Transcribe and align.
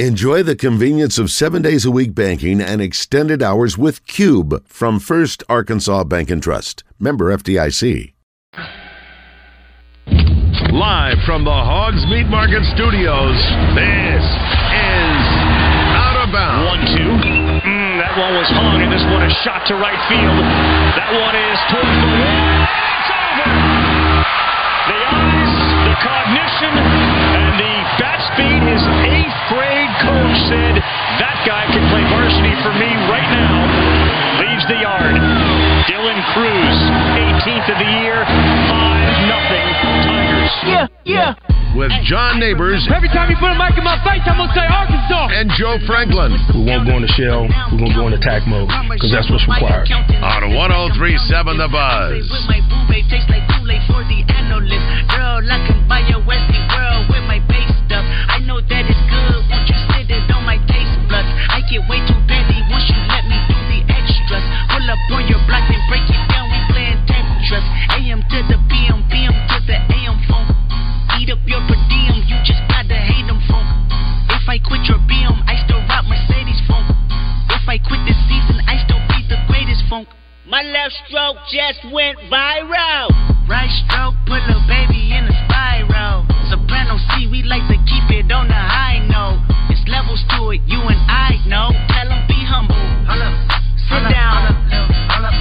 Enjoy 0.00 0.42
the 0.42 0.56
convenience 0.56 1.20
of 1.20 1.30
seven 1.30 1.62
days 1.62 1.84
a 1.84 1.90
week 1.92 2.16
banking 2.16 2.60
and 2.60 2.82
extended 2.82 3.44
hours 3.44 3.78
with 3.78 4.04
Cube 4.08 4.66
from 4.66 4.98
First 4.98 5.44
Arkansas 5.48 6.02
Bank 6.02 6.30
and 6.30 6.42
Trust. 6.42 6.82
Member 6.98 7.30
FDIC. 7.30 8.12
Live 10.74 11.18
from 11.24 11.44
the 11.44 11.54
Hogs 11.54 12.04
Meat 12.10 12.26
Market 12.26 12.66
Studios, 12.74 13.38
this 13.78 14.26
is 14.26 15.22
Out 15.94 16.26
of 16.26 16.34
Bounds. 16.34 16.66
One, 16.66 16.82
two. 16.90 17.10
Mm, 17.62 17.94
that 18.02 18.18
one 18.18 18.34
was 18.34 18.50
hung, 18.50 18.82
and 18.82 18.90
this 18.90 19.06
one 19.14 19.22
is 19.22 19.32
shot 19.46 19.62
to 19.70 19.78
right 19.78 20.02
field. 20.10 20.42
That 20.98 21.14
one 21.14 21.38
is 21.38 21.58
towards 21.70 21.94
the 22.02 22.10
wall. 22.18 22.93
Coach 30.04 30.38
said 30.48 30.74
that 31.20 31.36
guy 31.48 31.64
can 31.72 31.84
play 31.90 32.04
varsity 32.12 32.54
for 32.62 32.72
me 32.76 32.90
right 33.10 33.28
now. 33.32 33.64
Leaves 34.40 34.66
the 34.68 34.78
yard. 34.80 35.16
Dylan 35.88 36.20
Cruz, 36.32 36.78
18th 37.44 37.68
of 37.72 37.78
the 37.78 37.90
year, 38.02 38.24
5 38.24 39.28
nothing 39.28 39.68
Tigers. 40.04 40.52
Yeah, 40.64 40.86
yeah. 41.04 41.34
With 41.74 41.90
John 42.06 42.38
Neighbors 42.38 42.86
Every 42.86 43.10
time 43.10 43.26
you 43.30 43.36
put 43.42 43.50
a 43.50 43.58
mic 43.58 43.74
in 43.74 43.82
my 43.82 43.98
face, 44.06 44.22
I'm 44.30 44.38
gonna 44.38 44.54
say 44.54 44.62
Arkansas. 44.62 45.26
and 45.34 45.50
Joe 45.58 45.74
Franklin 45.90 46.30
We 46.54 46.70
won't 46.70 46.86
go 46.86 46.94
in 46.96 47.02
the 47.02 47.10
shell. 47.18 47.50
We're 47.74 47.82
going 47.82 47.90
to 47.90 47.98
go 47.98 48.06
in 48.06 48.14
attack 48.14 48.46
mode 48.46 48.70
because 48.94 49.10
that's 49.10 49.26
what's 49.26 49.42
required. 49.42 49.90
on 49.90 50.54
1037 50.54 51.58
The 51.58 51.66
Buzz. 51.66 52.30
With 52.30 52.46
my 52.46 52.62
boo 52.70 52.78
babe, 52.86 53.10
tastes 53.10 53.26
like 53.26 53.42
Kool-Aid 53.58 53.82
for 53.90 54.06
the 54.06 54.22
analyst. 54.30 54.86
Girl, 55.10 55.42
I 55.42 55.58
can 55.66 55.82
buy 55.90 56.06
your 56.06 56.22
Westie 56.22 56.62
world 56.70 57.10
with 57.10 57.26
my 57.26 57.42
base 57.50 57.74
stuff. 57.90 58.06
I 58.30 58.38
know 58.46 58.62
that 58.62 58.84
it's 58.86 59.04
good. 59.10 59.42
Buds? 61.24 61.32
I 61.48 61.60
get 61.64 61.80
way 61.88 62.00
too 62.04 62.18
petty 62.28 62.60
once 62.68 62.84
you 62.88 62.98
let 63.08 63.24
me 63.24 63.38
do 63.48 63.56
the 63.72 63.80
extras. 63.88 64.44
Pull 64.70 64.84
up 64.90 65.00
on 65.12 65.24
your 65.28 65.40
block 65.48 65.64
and 65.70 65.82
break 65.88 66.04
it 66.04 66.22
down. 66.28 66.50
We 66.52 66.58
playing 66.68 67.00
Tetris. 67.08 67.64
AM 67.96 68.20
to 68.20 68.38
the 68.48 68.58
PM, 68.68 69.04
PM 69.08 69.32
to 69.32 69.58
the 69.64 69.78
AM 69.80 70.18
phone. 70.28 70.48
Eat 71.20 71.30
up 71.32 71.40
your 71.46 71.62
per 71.64 71.78
diem. 71.88 72.24
You 72.28 72.36
just 72.44 72.60
gotta 72.68 72.96
hate 72.96 73.26
them 73.26 73.40
funk. 73.48 73.66
If 74.30 74.44
I 74.48 74.58
quit 74.60 74.84
your 74.84 75.00
BM, 75.08 75.40
I 75.48 75.56
still 75.64 75.80
rock 75.88 76.04
Mercedes 76.04 76.60
funk. 76.68 76.84
If 77.50 77.64
I 77.68 77.78
quit 77.80 78.00
this 78.04 78.18
season, 78.28 78.60
I 78.68 78.76
still 78.84 79.00
be 79.08 79.24
the 79.28 79.40
greatest 79.48 79.88
funk. 79.88 80.08
My 80.44 80.60
left 80.62 80.92
stroke 81.08 81.40
just 81.48 81.80
went 81.88 82.18
viral. 82.28 83.08
Right 83.48 83.72
stroke 83.84 84.14
put 84.28 84.44
a 84.44 84.58
baby 84.68 85.16
in 85.16 85.24
a 85.24 85.34
spiral. 85.48 86.28
Soprano 86.50 86.98
C, 87.12 87.26
we 87.28 87.42
like 87.42 87.64
to 87.72 87.76
keep 87.88 88.04
it 88.12 88.30
on 88.32 88.48
the 88.48 88.54
high 88.54 88.73
note. 88.73 88.73
It's 88.73 88.73
levels 88.73 88.73
to 90.30 90.50
it, 90.50 90.60
you 90.66 90.80
and 90.80 91.00
I 91.10 91.38
know. 91.46 91.70
Tell 91.88 92.10
'em 92.12 92.26
be 92.28 92.44
humble. 92.44 92.76
Sit 93.88 94.04
down. 94.10 94.54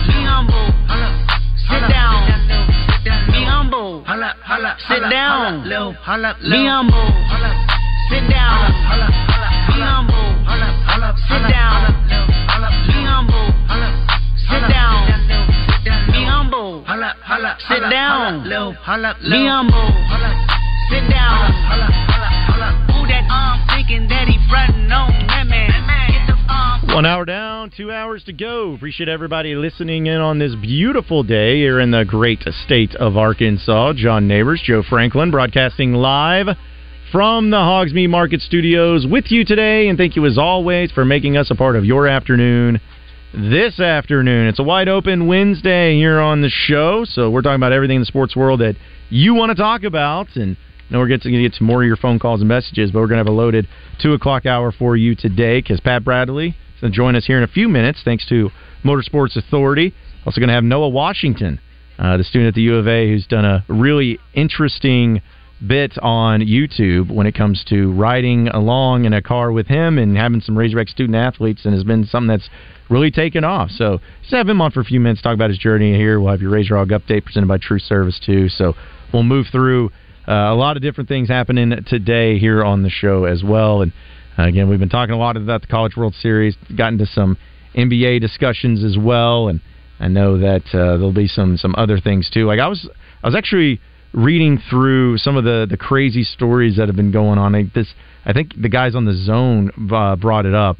Be 0.08 0.20
humble. 0.23 0.67
Sit 1.67 1.84
down. 1.90 2.20
Be 3.31 3.42
humble. 3.45 4.03
Sit 4.90 5.09
down. 5.09 5.44
Be 6.44 6.66
humble. 6.66 7.03
Sit 8.09 8.23
down. 8.30 8.58
Be 9.67 9.80
humble. 9.80 10.23
Sit 11.30 11.50
down. 11.53 11.80
Be 12.92 13.02
humble. 13.06 13.45
Sit 14.36 14.64
down. 14.70 14.97
Be 16.12 16.25
humble. 16.25 16.84
Sit 17.68 17.84
down. 17.90 18.44
Be 18.44 19.47
humble. 19.47 19.90
Sit 20.90 21.09
down. 21.09 21.53
Um. 26.50 26.88
One 26.94 27.06
hour 27.06 27.26
down, 27.26 27.72
two 27.76 27.92
hours 27.92 28.23
to 28.26 28.34
go. 28.34 28.73
Appreciate 28.73 29.09
everybody 29.09 29.56
listening 29.56 30.06
in 30.06 30.18
on 30.18 30.40
this 30.40 30.56
beautiful 30.56 31.24
day 31.24 31.58
here 31.58 31.80
in 31.80 31.92
the 31.92 32.06
great 32.06 32.44
state 32.66 32.96
of 32.96 33.18
Arkansas. 33.18 33.94
John 33.94 34.28
Neighbors, 34.28 34.62
Joe 34.64 34.84
Franklin, 34.88 35.31
broadcasting 35.31 35.94
live 35.94 36.47
from 37.12 37.50
the 37.50 37.58
Hogs 37.58 37.94
Meat 37.94 38.08
Market 38.08 38.41
Studios 38.41 39.06
with 39.09 39.25
you 39.30 39.44
today. 39.44 39.88
And 39.88 39.97
thank 39.97 40.16
you 40.16 40.25
as 40.25 40.38
always 40.38 40.91
for 40.91 41.03
making 41.03 41.35
us 41.35 41.52
a 41.52 41.56
part 41.56 41.75
of 41.75 41.85
your 41.85 42.08
afternoon 42.08 42.80
this 43.34 43.80
afternoon. 43.80 44.47
It's 44.47 44.59
a 44.59 44.64
wide 44.64 44.88
open 44.88 45.28
Wednesday 45.28 45.96
here 45.96 46.20
on 46.20 46.41
the 46.41 46.50
show. 46.50 47.06
So 47.06 47.30
we're 47.30 47.41
talking 47.41 47.56
about 47.56 47.74
everything 47.74 47.97
in 47.97 48.02
the 48.02 48.06
sports 48.08 48.35
world 48.35 48.62
that 48.62 48.75
you 49.09 49.34
want 49.34 49.50
to 49.50 49.56
talk 49.56 49.84
about. 49.84 50.35
And 50.35 50.58
know 50.90 51.00
we're 51.00 51.08
going 51.08 51.20
to 51.20 51.32
get 51.32 51.54
to 51.54 51.64
more 51.64 51.82
of 51.82 51.88
your 51.88 51.98
phone 51.98 52.20
calls 52.20 52.42
and 52.42 52.48
messages, 52.48 52.92
but 52.92 53.00
we're 53.00 53.08
going 53.08 53.24
to 53.24 53.26
have 53.26 53.28
a 53.28 53.32
loaded 53.32 53.68
2 54.02 54.14
o'clock 54.14 54.46
hour 54.46 54.72
for 54.72 54.96
you 54.96 55.16
today 55.16 55.60
because 55.60 55.80
Pat 55.80 56.04
Bradley 56.04 56.50
is 56.50 56.82
going 56.82 56.92
to 56.92 56.96
join 56.96 57.16
us 57.16 57.26
here 57.26 57.38
in 57.38 57.44
a 57.44 57.48
few 57.48 57.68
minutes 57.68 58.02
thanks 58.04 58.28
to 58.30 58.50
Motorsports 58.84 59.36
Authority. 59.36 59.94
Also 60.26 60.40
going 60.40 60.50
to 60.50 60.54
have 60.54 60.64
Noah 60.64 60.90
Washington, 60.90 61.60
uh, 62.00 62.18
the 62.18 62.24
student 62.24 62.50
at 62.50 62.56
the 62.56 62.62
U 62.62 62.76
of 62.76 62.88
A 62.88 63.10
who's 63.10 63.28
done 63.28 63.46
a 63.46 63.66
really 63.68 64.20
interesting 64.34 65.22
bit 65.66 65.98
on 66.02 66.42
YouTube 66.42 67.14
when 67.14 67.26
it 67.26 67.34
comes 67.34 67.64
to 67.70 67.92
riding 67.94 68.48
along 68.50 69.06
in 69.06 69.14
a 69.14 69.22
car 69.22 69.52
with 69.52 69.68
him 69.68 69.98
and 69.98 70.18
having 70.18 70.42
some 70.42 70.58
Razorback 70.58 70.90
student 70.90 71.16
athletes, 71.16 71.66
and 71.66 71.74
has 71.74 71.84
been 71.84 72.06
something 72.06 72.28
that's 72.28 72.50
really 72.90 73.12
taken 73.12 73.44
off. 73.44 73.70
So 73.72 74.00
just 74.22 74.34
have 74.34 74.50
him 74.50 74.62
on 74.62 74.72
for 74.72 74.82
a 74.82 74.86
few 74.86 75.00
minutes, 75.00 75.22
talk 75.22 75.34
about 75.34 75.50
his 75.50 75.60
journey 75.60 75.96
here. 75.96 76.20
We'll 76.20 76.32
have 76.32 76.42
your 76.42 76.52
Razor 76.52 76.76
Hog 76.76 76.90
update 76.90 77.26
presented 77.26 77.48
by 77.48 77.58
True 77.58 77.80
Service 77.80 78.20
too. 78.24 78.50
So 78.50 78.74
we'll 79.14 79.24
move 79.24 79.48
through 79.52 79.92
a 80.28 80.56
lot 80.56 80.78
of 80.78 80.84
different 80.84 81.09
things 81.09 81.28
happening 81.29 81.72
today 81.88 82.39
here 82.39 82.63
on 82.63 82.84
the 82.84 82.89
show 82.89 83.25
as 83.25 83.44
well. 83.44 83.81
And 83.81 83.91
uh, 84.38 84.44
again, 84.44 84.69
we've 84.69 84.79
been 84.79 84.89
talking 84.89 85.13
a 85.13 85.17
lot 85.17 85.38
about 85.38 85.61
the 85.61 85.67
College 85.67 85.95
World 85.95 86.16
Series, 86.16 86.56
gotten 86.75 86.97
to 87.00 87.06
some 87.06 87.38
NBA 87.75 88.22
discussions 88.22 88.84
as 88.84 88.97
well, 88.97 89.47
and 89.47 89.61
I 90.00 90.07
know 90.07 90.39
that 90.39 90.63
uh, 90.73 90.97
there'll 90.97 91.13
be 91.13 91.28
some 91.28 91.57
some 91.57 91.75
other 91.78 92.00
things 92.00 92.29
too. 92.29 92.45
Like 92.45 92.59
I 92.59 92.67
was 92.67 92.89
I 93.23 93.28
was 93.28 93.35
actually 93.35 93.79
reading 94.13 94.59
through 94.69 95.17
some 95.17 95.38
of 95.38 95.44
the 95.44 95.67
the 95.69 95.78
crazy 95.78 96.23
stories 96.23 96.78
that 96.78 96.88
have 96.88 96.95
been 96.95 97.11
going 97.11 97.38
on. 97.40 97.53
Like 97.53 97.73
this, 97.73 97.94
I 98.25 98.34
think 98.34 98.53
the 98.59 98.69
guys 98.69 98.95
on 98.95 99.05
the 99.05 99.13
zone 99.13 99.72
uh, 99.91 100.16
brought 100.16 100.45
it 100.45 100.53
up, 100.53 100.78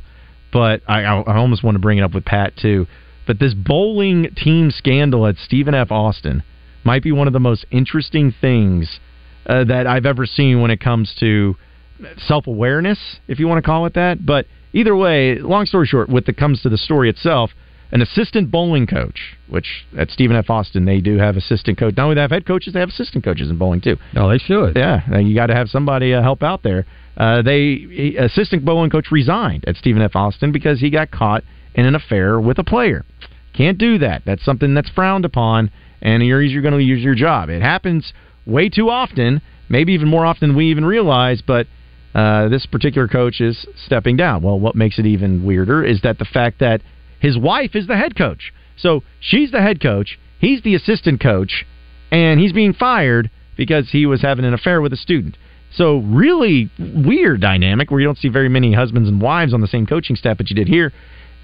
but 0.52 0.82
I, 0.88 1.04
I 1.04 1.22
I 1.22 1.38
almost 1.38 1.64
want 1.64 1.76
to 1.76 1.80
bring 1.80 1.98
it 1.98 2.02
up 2.02 2.14
with 2.14 2.26
Pat 2.26 2.56
too. 2.58 2.88
But 3.26 3.40
this 3.40 3.54
bowling 3.54 4.36
team 4.36 4.72
scandal 4.72 5.26
at 5.28 5.38
Stephen 5.38 5.74
F. 5.74 5.92
Austin 5.92 6.44
might 6.84 7.04
be 7.04 7.12
one 7.12 7.28
of 7.28 7.34
the 7.34 7.40
most 7.40 7.66
interesting 7.72 8.34
things 8.42 9.00
uh, 9.46 9.64
that 9.66 9.88
I've 9.88 10.06
ever 10.06 10.26
seen 10.26 10.62
when 10.62 10.72
it 10.72 10.80
comes 10.80 11.14
to 11.20 11.56
self 12.18 12.48
awareness, 12.48 13.00
if 13.28 13.40
you 13.40 13.48
want 13.48 13.64
to 13.64 13.66
call 13.66 13.86
it 13.86 13.94
that. 13.96 14.26
But 14.26 14.48
either 14.74 14.96
way, 14.96 15.40
long 15.40 15.66
story 15.66 15.88
short, 15.88 16.10
when 16.10 16.24
it 16.28 16.38
comes 16.38 16.62
to 16.62 16.70
the 16.70 16.78
story 16.78 17.10
itself, 17.10 17.52
an 17.92 18.02
assistant 18.02 18.50
bowling 18.50 18.88
coach, 18.88 19.38
which 19.48 19.86
at 19.98 20.10
Stephen 20.10 20.36
F. 20.36 20.50
Austin 20.50 20.86
they 20.86 21.00
do 21.00 21.18
have 21.18 21.38
assistant 21.38 21.78
coach. 21.78 21.96
Not 21.96 22.06
only 22.06 22.16
they 22.16 22.22
have 22.22 22.32
head 22.32 22.46
coaches, 22.46 22.74
they 22.74 22.80
have 22.80 22.90
assistant 22.90 23.24
coaches 23.24 23.52
in 23.52 23.58
bowling 23.58 23.82
too. 23.82 23.98
No, 24.14 24.30
they 24.30 24.40
should. 24.40 24.76
Yeah, 24.76 25.20
you 25.20 25.36
got 25.36 25.48
to 25.48 25.56
have 25.56 25.70
somebody 25.70 26.14
uh, 26.14 26.22
help 26.22 26.42
out 26.42 26.64
there. 26.64 26.86
Uh, 27.16 27.44
they 27.44 28.16
assistant 28.20 28.66
bowling 28.66 28.90
coach 28.90 29.12
resigned 29.12 29.66
at 29.68 29.76
Stephen 29.76 30.02
F. 30.02 30.16
Austin 30.16 30.52
because 30.52 30.80
he 30.80 30.90
got 30.90 31.12
caught 31.12 31.44
in 31.76 31.86
an 31.86 31.94
affair 31.94 32.40
with 32.40 32.58
a 32.58 32.64
player. 32.64 33.06
Can't 33.56 33.78
do 33.78 34.00
that. 34.00 34.24
That's 34.26 34.44
something 34.44 34.74
that's 34.74 34.90
frowned 34.90 35.26
upon, 35.26 35.70
and 36.02 36.24
you're 36.26 36.42
you're 36.42 36.64
going 36.64 36.72
to 36.74 36.80
lose 36.80 37.04
your 37.04 37.14
job. 37.14 37.50
It 37.50 37.62
happens 37.62 38.12
way 38.46 38.70
too 38.70 38.90
often, 38.90 39.42
maybe 39.70 39.94
even 39.94 40.08
more 40.08 40.26
often 40.26 40.50
than 40.50 40.58
we 40.58 40.70
even 40.72 40.86
realize. 40.86 41.42
But 41.42 41.68
uh, 42.14 42.50
this 42.50 42.66
particular 42.66 43.08
coach 43.08 43.42
is 43.42 43.66
stepping 43.86 44.18
down. 44.18 44.44
Well, 44.44 44.60
what 44.60 44.76
makes 44.76 45.00
it 45.00 45.06
even 45.06 45.46
weirder 45.46 45.84
is 45.84 46.02
that 46.02 46.20
the 46.20 46.26
fact 46.26 46.60
that 46.60 46.82
his 47.20 47.38
wife 47.38 47.76
is 47.76 47.88
the 47.88 47.98
head 47.98 48.16
coach. 48.18 48.54
So 48.76 49.04
she's 49.20 49.52
the 49.52 49.62
head 49.62 49.82
coach, 49.82 50.20
he's 50.40 50.62
the 50.62 50.76
assistant 50.76 51.22
coach, 51.22 51.66
and 52.12 52.40
he's 52.40 52.54
being 52.54 52.74
fired 52.74 53.30
because 53.56 53.90
he 53.92 54.06
was 54.06 54.22
having 54.22 54.46
an 54.46 54.54
affair 54.54 54.82
with 54.82 54.94
a 54.94 54.98
student. 54.98 55.38
So 55.76 55.98
really 55.98 56.70
weird 56.78 57.42
dynamic 57.42 57.90
where 57.90 58.00
you 58.00 58.06
don't 58.06 58.18
see 58.18 58.30
very 58.30 58.50
many 58.50 58.74
husbands 58.74 59.10
and 59.10 59.22
wives 59.22 59.54
on 59.54 59.62
the 59.62 59.68
same 59.68 59.88
coaching 59.88 60.16
staff, 60.16 60.38
but 60.38 60.50
you 60.50 60.56
did 60.56 60.68
here. 60.68 60.92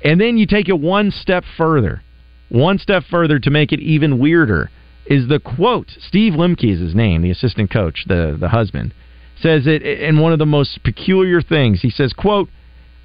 And 0.04 0.19
then 0.19 0.38
you 0.38 0.45
take 0.45 0.69
it 0.69 0.80
one 0.80 1.12
step 1.12 1.44
further. 1.57 2.04
One 2.50 2.78
step 2.78 3.04
further 3.10 3.40
to 3.40 3.50
make 3.50 3.72
it 3.72 3.80
even 3.80 4.19
weirder 4.19 4.69
is 5.10 5.28
the 5.28 5.40
quote. 5.40 5.88
Steve 6.08 6.34
Lemke 6.34 6.72
is 6.72 6.80
his 6.80 6.96
name, 6.96 7.22
the 7.24 7.32
assistant 7.32 7.72
coach, 7.72 8.06
the, 8.08 8.38
the 8.40 8.50
husband, 8.50 8.94
says 9.42 9.66
it 9.66 9.82
in 9.82 10.20
one 10.20 10.32
of 10.32 10.40
the 10.40 10.46
most 10.46 10.84
peculiar 10.84 11.42
things. 11.42 11.82
He 11.82 11.90
says, 11.90 12.14
quote, 12.14 12.48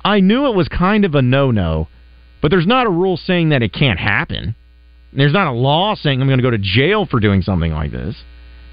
I 0.05 0.21
knew 0.21 0.47
it 0.47 0.55
was 0.55 0.69
kind 0.69 1.07
of 1.07 1.15
a 1.15 1.23
no-no, 1.23 1.89
but 2.43 2.51
there's 2.51 2.67
not 2.67 2.87
a 2.87 2.91
rule 2.91 3.17
saying 3.17 3.49
that 3.49 3.63
it 3.63 3.73
can't 3.73 3.99
happen. 3.99 4.55
There's 5.15 5.33
not 5.33 5.47
a 5.47 5.53
law 5.53 5.95
saying 5.95 6.21
I'm 6.21 6.29
going 6.29 6.39
to 6.39 6.43
go 6.43 6.51
to 6.51 6.59
jail 6.59 7.07
for 7.07 7.21
doing 7.21 7.41
something 7.41 7.73
like 7.73 7.91
this. 7.91 8.17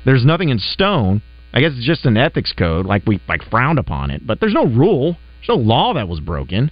There's 0.03 0.25
nothing 0.25 0.49
in 0.49 0.59
stone. 0.59 1.21
I 1.53 1.61
guess 1.61 1.71
it's 1.75 1.85
just 1.85 2.05
an 2.05 2.17
ethics 2.17 2.51
code, 2.51 2.85
like 2.85 3.05
we 3.05 3.21
like 3.29 3.43
frowned 3.49 3.79
upon 3.79 4.11
it. 4.11 4.25
But 4.25 4.39
there's 4.39 4.53
no 4.53 4.65
rule. 4.65 5.17
There's 5.39 5.57
no 5.57 5.63
law 5.63 5.93
that 5.93 6.09
was 6.09 6.19
broken. 6.19 6.71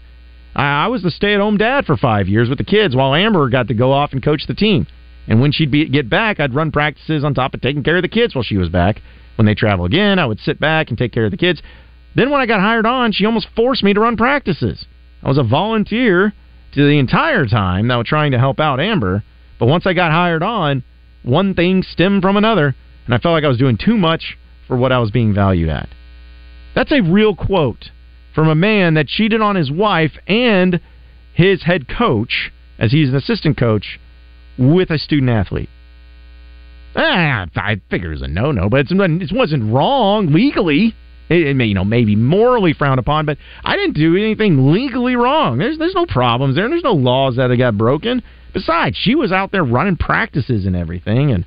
I, 0.56 0.86
I 0.86 0.88
was 0.88 1.04
the 1.04 1.12
stay-at-home 1.12 1.58
dad 1.58 1.86
for 1.86 1.96
five 1.96 2.28
years 2.28 2.50
with 2.50 2.58
the 2.58 2.64
kids, 2.64 2.96
while 2.96 3.14
Amber 3.14 3.48
got 3.50 3.68
to 3.68 3.74
go 3.74 3.94
off 3.94 4.12
and 4.12 4.24
coach 4.24 4.44
the 4.48 4.56
team. 4.56 4.88
And 5.30 5.40
when 5.40 5.52
she'd 5.52 5.72
be, 5.72 5.88
get 5.88 6.10
back, 6.10 6.40
I'd 6.40 6.56
run 6.56 6.72
practices 6.72 7.24
on 7.24 7.36
top 7.36 7.54
of 7.54 7.62
taking 7.62 7.84
care 7.84 7.98
of 7.98 8.02
the 8.02 8.10
kids 8.10 8.34
while 8.34 8.44
she 8.44 8.58
was 8.58 8.68
back. 8.68 9.02
When 9.36 9.46
they 9.46 9.54
travel 9.54 9.86
again, 9.86 10.20
I 10.20 10.26
would 10.26 10.40
sit 10.40 10.60
back 10.60 10.90
and 10.90 10.98
take 10.98 11.14
care 11.14 11.26
of 11.26 11.32
the 11.32 11.38
kids. 11.38 11.62
Then 12.16 12.32
when 12.32 12.42
I 12.42 12.48
got 12.48 12.60
hired 12.60 12.88
on, 12.88 13.12
she 13.12 13.26
almost 13.26 13.48
forced 13.56 13.84
me 13.84 13.94
to 13.94 14.02
run 14.02 14.18
practices. 14.18 14.86
I 15.24 15.30
was 15.30 15.38
a 15.38 15.44
volunteer 15.44 16.34
to 16.74 16.86
the 16.86 17.00
entire 17.00 17.46
time 17.46 17.88
was 17.88 18.06
trying 18.08 18.32
to 18.32 18.40
help 18.40 18.60
out 18.60 18.80
Amber. 18.80 19.24
But 19.60 19.68
once 19.68 19.86
I 19.86 19.94
got 19.94 20.12
hired 20.12 20.44
on, 20.44 20.84
one 21.22 21.54
thing 21.54 21.84
stemmed 21.84 22.24
from 22.24 22.36
another, 22.36 22.76
and 23.06 23.14
I 23.14 23.20
felt 23.20 23.34
like 23.34 23.44
I 23.44 23.50
was 23.50 23.58
doing 23.58 23.78
too 23.78 23.98
much 23.98 24.38
for 24.68 24.78
what 24.78 24.92
I 24.92 25.00
was 25.00 25.12
being 25.12 25.34
valued 25.34 25.70
at. 25.70 25.90
That's 26.74 26.92
a 26.92 27.02
real 27.02 27.36
quote 27.36 27.92
from 28.34 28.48
a 28.48 28.56
man 28.56 28.96
that 28.96 29.08
cheated 29.08 29.42
on 29.42 29.56
his 29.56 29.72
wife 29.72 30.14
and 30.28 30.80
his 31.34 31.64
head 31.64 31.88
coach, 31.88 32.52
as 32.80 32.92
he's 32.92 33.10
an 33.10 33.16
assistant 33.16 33.58
coach, 33.58 34.00
with 34.60 34.90
a 34.92 35.00
student 35.00 35.30
athlete. 35.30 35.70
Ah, 36.96 37.46
I 37.56 37.82
figure 37.90 38.12
it's 38.12 38.22
a 38.22 38.28
no-no, 38.28 38.70
but 38.70 38.82
it's, 38.82 38.92
it 38.92 39.36
wasn't 39.36 39.72
wrong 39.72 40.34
legally. 40.34 40.96
It, 41.30 41.48
it 41.48 41.56
may, 41.56 41.66
you 41.66 41.76
know, 41.76 41.86
maybe 41.86 42.16
morally 42.16 42.74
frowned 42.74 43.00
upon, 43.00 43.26
but 43.26 43.38
I 43.64 43.76
didn't 43.76 43.94
do 43.96 44.18
anything 44.18 44.74
legally 44.74 45.16
wrong. 45.16 45.60
There's 45.60 45.78
there's 45.78 45.96
no 45.96 46.06
problems 46.06 46.56
there. 46.56 46.68
There's 46.68 46.84
no 46.84 46.94
laws 46.94 47.38
that 47.38 47.56
got 47.58 47.78
broken. 47.78 48.22
Besides, 48.54 48.98
she 49.00 49.16
was 49.16 49.32
out 49.32 49.52
there 49.52 49.64
running 49.64 49.96
practices 49.96 50.66
and 50.66 50.76
everything, 50.76 51.32
and 51.32 51.46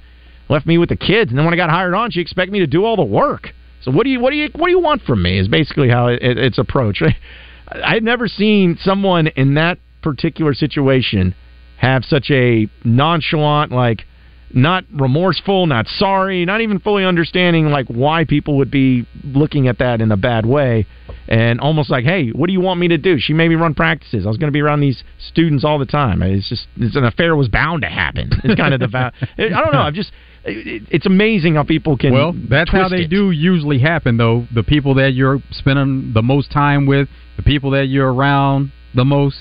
left 0.48 0.66
me 0.66 0.78
with 0.78 0.88
the 0.88 0.96
kids. 0.96 1.30
And 1.30 1.38
then 1.38 1.44
when 1.44 1.52
I 1.52 1.56
got 1.56 1.70
hired 1.70 1.94
on, 1.94 2.12
she 2.12 2.20
expected 2.20 2.52
me 2.52 2.60
to 2.60 2.66
do 2.66 2.84
all 2.84 2.96
the 2.96 3.02
work. 3.02 3.48
So 3.82 3.90
what 3.90 4.04
do 4.04 4.10
you 4.10 4.20
what 4.20 4.30
do 4.30 4.36
you 4.36 4.48
what 4.54 4.68
do 4.68 4.70
you 4.70 4.80
want 4.80 5.02
from 5.02 5.22
me? 5.22 5.38
Is 5.38 5.48
basically 5.48 5.88
how 5.88 6.06
it, 6.06 6.22
it, 6.22 6.38
it's 6.38 6.58
approached. 6.58 7.02
I 7.68 7.96
I've 7.96 8.02
never 8.02 8.28
seen 8.28 8.78
someone 8.80 9.26
in 9.28 9.54
that 9.54 9.78
particular 10.02 10.54
situation 10.54 11.34
have 11.82 12.04
such 12.04 12.30
a 12.30 12.68
nonchalant 12.84 13.72
like 13.72 14.06
not 14.54 14.84
remorseful, 14.92 15.66
not 15.66 15.86
sorry, 15.88 16.44
not 16.44 16.60
even 16.60 16.78
fully 16.78 17.04
understanding 17.04 17.66
like 17.66 17.86
why 17.88 18.24
people 18.24 18.58
would 18.58 18.70
be 18.70 19.06
looking 19.24 19.66
at 19.66 19.78
that 19.78 20.00
in 20.00 20.12
a 20.12 20.16
bad 20.16 20.46
way, 20.46 20.86
and 21.26 21.60
almost 21.60 21.90
like, 21.90 22.04
hey, 22.04 22.28
what 22.28 22.46
do 22.46 22.52
you 22.52 22.60
want 22.60 22.78
me 22.78 22.88
to 22.88 22.98
do? 22.98 23.16
She 23.18 23.32
made 23.32 23.48
me 23.48 23.56
run 23.56 23.74
practices. 23.74 24.26
I 24.26 24.28
was 24.28 24.36
going 24.36 24.48
to 24.48 24.52
be 24.52 24.60
around 24.60 24.80
these 24.80 25.02
students 25.18 25.64
all 25.64 25.78
the 25.78 25.86
time. 25.86 26.22
It's 26.22 26.48
just 26.48 26.66
it's 26.76 26.94
an 26.94 27.04
affair 27.04 27.34
was 27.34 27.48
bound 27.48 27.82
to 27.82 27.88
happen. 27.88 28.30
It's 28.44 28.60
kind 28.60 28.74
of 28.74 28.80
the 28.80 28.88
va- 28.88 29.12
I 29.38 29.48
don't 29.48 29.72
know. 29.72 29.80
I'm 29.80 29.94
just 29.94 30.12
it's 30.44 31.06
amazing 31.06 31.54
how 31.54 31.64
people 31.64 31.96
can. 31.96 32.12
Well, 32.12 32.34
that's 32.48 32.70
how 32.70 32.88
they 32.88 33.02
it. 33.02 33.10
do 33.10 33.30
usually 33.30 33.78
happen, 33.78 34.16
though. 34.16 34.46
The 34.54 34.62
people 34.62 34.94
that 34.94 35.14
you're 35.14 35.40
spending 35.50 36.12
the 36.12 36.22
most 36.22 36.52
time 36.52 36.86
with, 36.86 37.08
the 37.36 37.42
people 37.42 37.70
that 37.72 37.86
you're 37.86 38.12
around 38.12 38.72
the 38.94 39.04
most. 39.04 39.36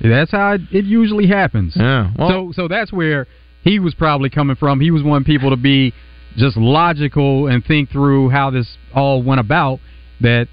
That's 0.00 0.30
how 0.30 0.52
it, 0.52 0.62
it 0.70 0.84
usually 0.84 1.26
happens. 1.26 1.74
Yeah. 1.76 2.12
Well, 2.18 2.28
so 2.28 2.52
so 2.52 2.68
that's 2.68 2.92
where 2.92 3.26
he 3.62 3.78
was 3.78 3.94
probably 3.94 4.30
coming 4.30 4.56
from. 4.56 4.80
He 4.80 4.90
was 4.90 5.02
wanting 5.02 5.24
people 5.24 5.50
to 5.50 5.56
be 5.56 5.92
just 6.36 6.56
logical 6.56 7.46
and 7.48 7.64
think 7.64 7.90
through 7.90 8.30
how 8.30 8.50
this 8.50 8.76
all 8.94 9.22
went 9.22 9.40
about. 9.40 9.80
That 10.20 10.48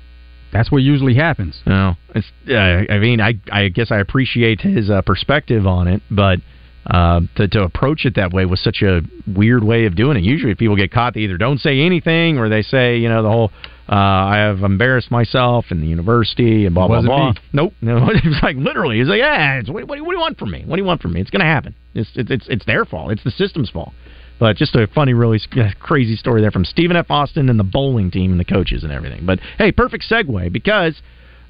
that's 0.51 0.71
what 0.71 0.79
usually 0.83 1.15
happens. 1.15 1.59
No, 1.65 1.95
it's. 2.13 2.27
Uh, 2.49 2.91
I 2.93 2.99
mean, 2.99 3.21
I 3.21 3.35
I 3.51 3.69
guess 3.69 3.91
I 3.91 3.99
appreciate 3.99 4.61
his 4.61 4.89
uh, 4.89 5.01
perspective 5.01 5.65
on 5.67 5.87
it, 5.87 6.01
but. 6.09 6.39
Uh, 6.87 7.21
to, 7.35 7.47
to 7.47 7.63
approach 7.63 8.05
it 8.05 8.13
that 8.13 8.31
way 8.31 8.45
was 8.45 8.61
such 8.61 8.83
a 8.83 9.01
weird 9.25 9.63
way 9.63 9.87
of 9.87 9.95
doing 9.95 10.15
it. 10.17 10.23
Usually, 10.23 10.51
if 10.51 10.59
people 10.59 10.75
get 10.75 10.91
caught, 10.91 11.15
they 11.15 11.21
either 11.21 11.35
don't 11.35 11.59
say 11.59 11.79
anything 11.81 12.37
or 12.37 12.47
they 12.47 12.61
say, 12.61 12.97
you 12.97 13.09
know, 13.09 13.23
the 13.23 13.27
whole 13.27 13.51
uh, 13.87 13.93
I 13.93 14.37
have 14.37 14.63
embarrassed 14.63 15.11
myself 15.11 15.65
in 15.69 15.79
the 15.79 15.87
university 15.87 16.65
and 16.65 16.73
blah 16.73 16.87
blah 16.87 17.01
blah. 17.01 17.31
me. 17.31 17.37
Nope, 17.53 17.73
no, 17.81 17.97
it 18.09 18.25
was 18.25 18.39
like 18.41 18.55
literally. 18.57 18.97
He's 18.97 19.07
like, 19.07 19.19
yeah, 19.19 19.59
it's, 19.59 19.69
what, 19.69 19.87
what, 19.87 19.99
what 19.99 20.11
do 20.11 20.15
you 20.15 20.19
want 20.19 20.39
from 20.39 20.51
me? 20.51 20.63
What 20.65 20.77
do 20.77 20.81
you 20.81 20.87
want 20.87 21.01
from 21.01 21.13
me? 21.13 21.21
It's 21.21 21.29
going 21.29 21.41
to 21.41 21.45
happen. 21.45 21.75
It's, 21.93 22.09
it's 22.15 22.31
it's 22.31 22.47
it's 22.49 22.65
their 22.65 22.85
fault. 22.85 23.11
It's 23.11 23.23
the 23.23 23.31
system's 23.31 23.69
fault. 23.69 23.93
But 24.39 24.57
just 24.57 24.75
a 24.75 24.87
funny, 24.87 25.13
really 25.13 25.39
crazy 25.79 26.15
story 26.17 26.41
there 26.41 26.51
from 26.51 26.65
Stephen 26.65 26.97
F. 26.97 27.09
Austin 27.09 27.47
and 27.47 27.59
the 27.59 27.63
bowling 27.63 28.11
team 28.11 28.31
and 28.31 28.39
the 28.39 28.45
coaches 28.45 28.83
and 28.83 28.91
everything. 28.91 29.25
But 29.25 29.39
hey, 29.57 29.71
perfect 29.71 30.03
segue 30.09 30.51
because 30.51 31.01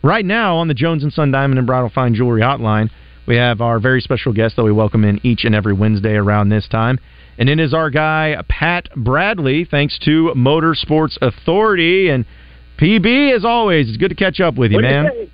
right 0.04 0.24
now 0.26 0.58
on 0.58 0.68
the 0.68 0.76
Jones 0.76 1.04
and 1.04 1.12
Son 1.12 1.32
Diamond 1.32 1.58
and 1.58 1.66
Bridal 1.66 1.90
Fine 1.90 2.14
Jewelry 2.14 2.42
Hotline, 2.42 2.92
we 3.28 3.38
have 3.38 3.60
our 3.60 3.80
very 3.80 4.02
special 4.02 4.34
guest 4.34 4.56
that 4.58 4.64
we 4.64 4.72
welcome 4.72 5.04
in 5.04 5.20
each 5.24 5.46
and 5.46 5.56
every 5.56 5.74
Wednesday 5.74 6.14
around 6.14 6.50
this 6.50 6.68
time. 6.68 7.00
And 7.38 7.50
it 7.50 7.60
is 7.60 7.74
our 7.74 7.90
guy, 7.90 8.36
Pat 8.48 8.90
Bradley, 8.96 9.66
thanks 9.70 10.00
to 10.06 10.32
Motorsports 10.36 11.18
Authority. 11.22 12.10
And 12.10 12.26
PB, 12.80 13.36
as 13.36 13.44
always, 13.44 13.90
it's 13.90 13.98
good 13.98 14.10
to 14.10 14.16
catch 14.16 14.40
up 14.40 14.56
with 14.56 14.72
you, 14.72 14.78
What 14.78 14.84
man. 14.84 15.10
say? 15.12 15.32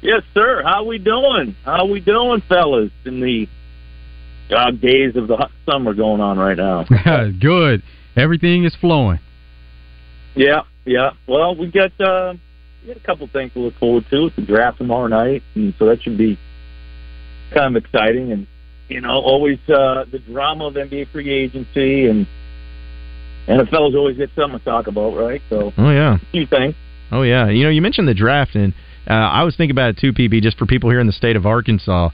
Yes, 0.00 0.22
sir. 0.32 0.62
How 0.64 0.84
we 0.84 0.98
doing? 0.98 1.56
How 1.64 1.84
we 1.86 2.00
doing, 2.00 2.40
fellas? 2.48 2.90
In 3.04 3.20
the 3.20 3.46
uh, 4.54 4.70
days 4.70 5.16
of 5.16 5.28
the 5.28 5.36
hot 5.36 5.50
summer 5.68 5.92
going 5.92 6.20
on 6.20 6.38
right 6.38 6.56
now. 6.56 6.84
Good. 7.40 7.82
Everything 8.16 8.64
is 8.64 8.74
flowing. 8.80 9.18
yeah, 10.34 10.62
yeah. 10.86 11.10
Well, 11.26 11.54
we 11.56 11.66
got 11.70 11.92
uh, 12.00 12.34
we 12.82 12.88
got 12.88 12.96
a 12.96 13.04
couple 13.06 13.26
things 13.28 13.52
to 13.52 13.58
look 13.60 13.74
forward 13.74 14.06
to. 14.10 14.26
It's 14.26 14.36
the 14.36 14.42
draft 14.42 14.78
tomorrow 14.78 15.08
night, 15.08 15.42
and 15.54 15.74
so 15.78 15.86
that 15.86 16.02
should 16.02 16.16
be 16.16 16.38
kind 17.52 17.76
of 17.76 17.84
exciting. 17.84 18.32
And 18.32 18.46
you 18.88 19.00
know, 19.00 19.10
always 19.10 19.58
uh, 19.68 20.04
the 20.10 20.18
drama 20.18 20.66
of 20.66 20.74
NBA 20.74 21.10
free 21.10 21.30
agency 21.30 22.06
and 22.06 22.26
NFL's 23.46 23.94
always 23.94 24.16
get 24.16 24.30
something 24.36 24.58
to 24.58 24.64
talk 24.64 24.86
about, 24.86 25.16
right? 25.16 25.40
So 25.48 25.72
Oh, 25.76 25.90
yeah. 25.90 26.18
few 26.32 26.46
things. 26.46 26.74
Oh 27.10 27.22
yeah, 27.22 27.48
you 27.48 27.64
know 27.64 27.70
you 27.70 27.80
mentioned 27.80 28.06
the 28.06 28.14
draft, 28.14 28.54
and 28.54 28.74
uh, 29.08 29.14
I 29.14 29.42
was 29.42 29.56
thinking 29.56 29.70
about 29.70 29.90
it 29.90 29.98
too, 29.98 30.12
PB. 30.12 30.42
Just 30.42 30.58
for 30.58 30.66
people 30.66 30.90
here 30.90 31.00
in 31.00 31.06
the 31.06 31.12
state 31.12 31.36
of 31.36 31.46
Arkansas, 31.46 32.10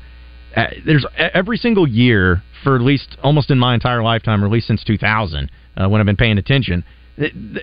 uh, 0.57 0.67
there's 0.87 1.05
every 1.19 1.57
single 1.57 1.89
year 1.89 2.43
for 2.63 2.77
at 2.77 2.81
least 2.83 3.17
almost 3.23 3.51
in 3.51 3.59
my 3.59 3.75
entire 3.75 4.03
lifetime, 4.05 4.43
or 4.43 4.47
at 4.47 4.53
least 4.53 4.69
since 4.69 4.85
2000, 4.85 5.51
uh, 5.77 5.89
when 5.89 6.01
I've 6.01 6.07
been 6.07 6.17
paying 6.17 6.39
attention. 6.39 6.85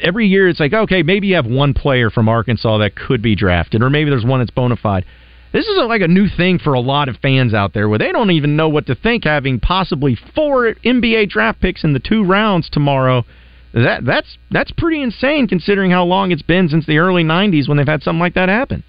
Every 0.02 0.28
year 0.28 0.50
it's 0.50 0.60
like 0.60 0.74
okay, 0.74 1.04
maybe 1.04 1.28
you 1.28 1.36
have 1.36 1.46
one 1.46 1.74
player 1.74 2.10
from 2.10 2.28
Arkansas 2.28 2.80
that 2.80 2.96
could 2.96 3.22
be 3.22 3.36
drafted, 3.36 3.82
or 3.82 3.90
maybe 3.90 4.10
there's 4.10 4.26
one 4.26 4.42
that's 4.42 4.52
bona 4.52 4.76
fide. 4.76 5.06
This 5.54 5.68
is 5.68 5.78
a, 5.78 5.84
like 5.84 6.02
a 6.02 6.08
new 6.08 6.28
thing 6.30 6.60
for 6.60 6.74
a 6.74 6.80
lot 6.80 7.10
of 7.10 7.18
fans 7.18 7.54
out 7.54 7.74
there, 7.74 7.90
where 7.90 8.00
they 8.00 8.12
don't 8.12 8.32
even 8.32 8.56
know 8.56 8.70
what 8.70 8.88
to 8.88 8.96
think, 8.96 9.26
having 9.26 9.60
possibly 9.60 10.18
four 10.36 10.74
NBA 10.86 11.30
draft 11.30 11.60
picks 11.60 11.84
in 11.84 11.94
the 11.94 12.00
two 12.00 12.24
rounds 12.24 12.70
tomorrow 12.70 13.26
that 13.74 14.04
that's 14.06 14.38
that's 14.50 14.72
pretty 14.72 15.02
insane 15.02 15.48
considering 15.48 15.92
how 15.92 16.04
long 16.04 16.32
it's 16.32 16.42
been 16.42 16.68
since 16.68 16.86
the 16.86 16.98
early 16.98 17.24
'90s 17.24 17.68
when 17.68 17.78
they've 17.78 17.88
had 17.88 18.04
something 18.04 18.20
like 18.20 18.34
that 18.34 18.50
happen. 18.50 18.84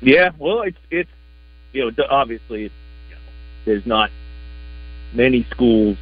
Yeah, 0.00 0.30
well, 0.38 0.62
it's 0.62 0.78
it's 0.90 1.10
you 1.72 1.84
know 1.84 2.04
obviously 2.10 2.64
it's, 2.64 2.74
you 3.08 3.14
know, 3.14 3.20
there's 3.64 3.86
not 3.86 4.10
many 5.14 5.46
schools 5.50 5.96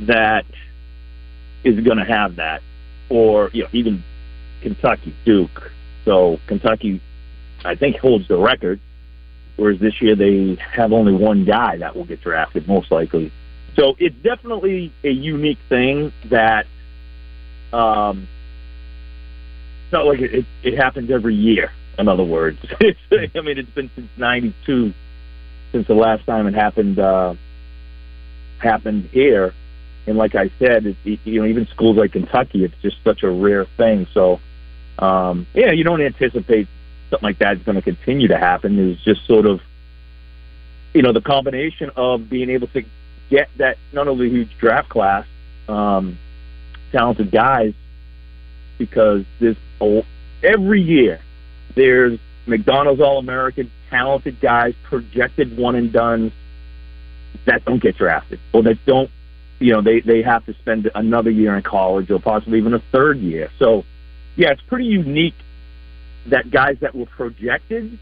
that 0.00 0.46
is 1.64 1.78
going 1.84 1.98
to 1.98 2.04
have 2.04 2.36
that, 2.36 2.62
or 3.10 3.50
you 3.52 3.64
know 3.64 3.68
even 3.72 4.02
Kentucky, 4.62 5.14
Duke. 5.26 5.70
So 6.06 6.38
Kentucky, 6.46 7.02
I 7.64 7.74
think 7.74 7.96
holds 7.96 8.28
the 8.28 8.36
record, 8.36 8.80
whereas 9.56 9.78
this 9.80 10.00
year 10.00 10.16
they 10.16 10.56
have 10.72 10.92
only 10.92 11.12
one 11.12 11.44
guy 11.44 11.78
that 11.78 11.96
will 11.96 12.04
get 12.04 12.20
drafted 12.20 12.66
most 12.66 12.90
likely. 12.90 13.32
So 13.76 13.94
it's 13.98 14.16
definitely 14.16 14.92
a 15.04 15.10
unique 15.10 15.58
thing 15.68 16.12
that 16.26 16.66
um, 17.72 18.28
it's 19.84 19.92
not 19.92 20.06
like 20.06 20.20
it, 20.20 20.34
it, 20.34 20.46
it 20.62 20.76
happens 20.76 21.10
every 21.10 21.34
year. 21.34 21.72
In 21.98 22.08
other 22.08 22.24
words, 22.24 22.58
I 22.80 23.40
mean, 23.40 23.58
it's 23.58 23.70
been 23.70 23.90
since 23.94 24.08
'92 24.16 24.94
since 25.72 25.86
the 25.86 25.94
last 25.94 26.24
time 26.26 26.46
it 26.46 26.54
happened 26.54 26.98
uh, 26.98 27.34
happened 28.58 29.08
here. 29.12 29.54
And 30.06 30.16
like 30.16 30.34
I 30.34 30.50
said, 30.58 30.86
it, 30.86 30.96
you 31.04 31.40
know, 31.40 31.46
even 31.46 31.66
schools 31.68 31.96
like 31.96 32.12
Kentucky, 32.12 32.64
it's 32.64 32.74
just 32.82 32.96
such 33.04 33.22
a 33.22 33.30
rare 33.30 33.66
thing. 33.76 34.06
So, 34.12 34.40
um, 34.98 35.46
yeah, 35.54 35.72
you 35.72 35.84
don't 35.84 36.00
anticipate 36.00 36.68
something 37.10 37.26
like 37.26 37.38
that 37.40 37.56
is 37.56 37.62
going 37.62 37.76
to 37.76 37.82
continue 37.82 38.28
to 38.28 38.38
happen. 38.38 38.78
It's 38.90 39.02
just 39.02 39.26
sort 39.26 39.46
of, 39.46 39.60
you 40.94 41.02
know, 41.02 41.12
the 41.12 41.20
combination 41.20 41.90
of 41.96 42.30
being 42.30 42.50
able 42.50 42.68
to 42.68 42.82
get 43.28 43.48
that 43.58 43.76
not 43.92 44.08
only 44.08 44.30
huge 44.30 44.56
draft 44.58 44.88
class, 44.88 45.26
um, 45.68 46.18
talented 46.92 47.30
guys, 47.30 47.74
because 48.78 49.24
a, 49.80 50.02
every 50.42 50.80
year 50.80 51.20
there's 51.74 52.18
McDonald's 52.46 53.00
All 53.00 53.18
American 53.18 53.70
talented 53.90 54.40
guys, 54.40 54.74
projected 54.84 55.56
one 55.56 55.74
and 55.74 55.92
done 55.92 56.32
that 57.44 57.64
don't 57.64 57.82
get 57.82 57.96
drafted 57.96 58.40
or 58.52 58.62
that 58.62 58.78
don't, 58.86 59.10
you 59.58 59.72
know, 59.72 59.82
they 59.82 60.00
they 60.00 60.22
have 60.22 60.44
to 60.46 60.54
spend 60.54 60.90
another 60.94 61.30
year 61.30 61.54
in 61.54 61.62
college 61.62 62.10
or 62.10 62.18
possibly 62.18 62.58
even 62.58 62.74
a 62.74 62.82
third 62.92 63.18
year. 63.18 63.50
So, 63.58 63.84
yeah, 64.36 64.50
it's 64.50 64.62
pretty 64.62 64.86
unique 64.86 65.34
that 66.26 66.50
guys 66.50 66.76
that 66.80 66.94
were 66.94 67.06
projected 67.06 67.98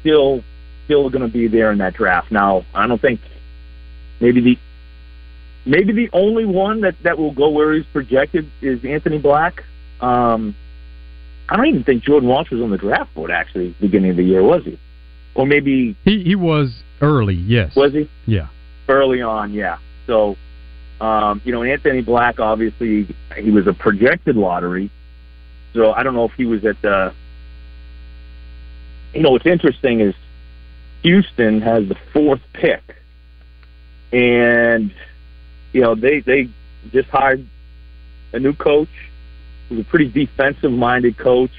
still 0.00 0.42
still 0.84 1.10
going 1.10 1.22
to 1.22 1.32
be 1.32 1.46
there 1.48 1.70
in 1.72 1.78
that 1.78 1.94
draft. 1.94 2.30
Now, 2.32 2.64
I 2.74 2.86
don't 2.86 3.00
think 3.00 3.20
maybe 4.20 4.40
the 4.40 4.58
maybe 5.64 5.92
the 5.92 6.10
only 6.12 6.44
one 6.44 6.80
that 6.82 6.94
that 7.04 7.18
will 7.18 7.32
go 7.32 7.50
where 7.50 7.72
he's 7.74 7.86
projected 7.92 8.50
is 8.60 8.84
Anthony 8.84 9.18
Black. 9.18 9.62
Um, 10.00 10.54
I 11.48 11.56
don't 11.56 11.66
even 11.66 11.84
think 11.84 12.02
Jordan 12.02 12.28
Walsh 12.28 12.50
was 12.50 12.60
on 12.60 12.70
the 12.70 12.78
draft 12.78 13.14
board 13.14 13.30
actually 13.30 13.74
beginning 13.80 14.10
of 14.12 14.16
the 14.16 14.24
year, 14.24 14.42
was 14.42 14.64
he? 14.64 14.78
Or 15.34 15.46
maybe 15.46 15.96
He 16.04 16.22
he 16.24 16.34
was 16.34 16.82
early, 17.00 17.34
yes. 17.34 17.74
was 17.76 17.92
he 17.92 18.08
Yeah. 18.26 18.48
early 18.88 19.22
on? 19.22 19.52
Yeah. 19.52 19.78
So, 20.06 20.36
um, 21.00 21.40
you 21.44 21.52
know, 21.52 21.62
Anthony 21.62 22.02
Black 22.02 22.40
obviously 22.40 23.06
he 23.36 23.50
was 23.50 23.66
a 23.66 23.72
projected 23.72 24.36
lottery, 24.36 24.90
So 25.72 25.92
I 25.92 26.02
don't 26.02 26.14
know 26.14 26.24
if 26.24 26.32
he 26.34 26.44
was 26.44 26.64
at 26.64 26.80
the. 26.82 27.12
You 29.14 29.22
know 29.22 29.30
what's 29.30 29.46
interesting 29.46 30.00
is 30.00 30.14
Houston 31.02 31.60
has 31.60 31.88
the 31.88 31.96
fourth 32.12 32.40
pick, 32.52 32.96
and 34.12 34.92
you 35.72 35.80
know 35.80 35.94
they 35.94 36.20
they 36.20 36.48
just 36.92 37.08
hired 37.08 37.46
a 38.32 38.38
new 38.38 38.54
coach 38.54 38.88
who's 39.68 39.80
a 39.80 39.84
pretty 39.84 40.08
defensive 40.08 40.72
minded 40.72 41.18
coach. 41.18 41.50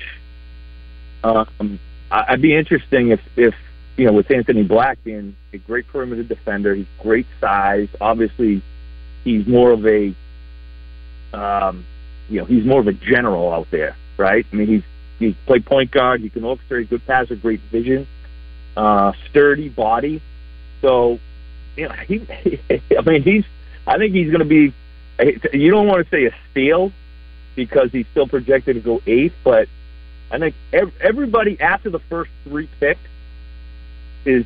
Um, 1.23 1.79
I'd 2.11 2.41
be 2.41 2.55
interesting 2.55 3.09
if 3.09 3.21
if 3.35 3.55
you 3.97 4.05
know 4.05 4.13
with 4.13 4.29
Anthony 4.31 4.63
Black 4.63 5.03
being 5.03 5.35
a 5.51 5.57
great 5.57 5.87
perimeter 5.87 6.23
defender, 6.23 6.75
he's 6.75 6.87
great 7.01 7.27
size. 7.39 7.87
Obviously, 7.99 8.61
he's 9.23 9.47
more 9.47 9.71
of 9.71 9.85
a 9.85 10.13
um, 11.33 11.85
you 12.29 12.39
know 12.39 12.45
he's 12.45 12.65
more 12.65 12.79
of 12.79 12.87
a 12.87 12.93
general 12.93 13.51
out 13.51 13.67
there, 13.71 13.95
right? 14.17 14.45
I 14.51 14.55
mean 14.55 14.67
he's 14.67 14.83
he's 15.19 15.35
played 15.45 15.65
point 15.65 15.91
guard. 15.91 16.21
He 16.21 16.29
can 16.29 16.43
orchestrate, 16.43 16.89
good 16.89 17.05
passer, 17.05 17.35
great 17.35 17.59
vision, 17.59 18.07
uh, 18.75 19.13
sturdy 19.29 19.69
body. 19.69 20.21
So 20.81 21.19
you 21.75 21.87
know 21.87 21.93
he, 21.95 22.21
I 22.97 23.01
mean 23.01 23.23
he's 23.23 23.45
I 23.85 23.97
think 23.97 24.13
he's 24.13 24.27
going 24.27 24.39
to 24.39 24.45
be. 24.45 24.73
You 25.53 25.71
don't 25.71 25.87
want 25.87 26.05
to 26.05 26.09
say 26.09 26.25
a 26.25 26.35
steal 26.51 26.91
because 27.55 27.91
he's 27.91 28.07
still 28.07 28.27
projected 28.27 28.75
to 28.75 28.81
go 28.81 29.01
eighth, 29.05 29.35
but 29.43 29.67
I 30.31 30.39
think 30.39 30.55
ev- 30.71 30.93
everybody 30.99 31.59
after 31.61 31.89
the 31.89 31.99
first 31.99 32.31
three 32.43 32.67
picks 32.79 32.99
is, 34.25 34.45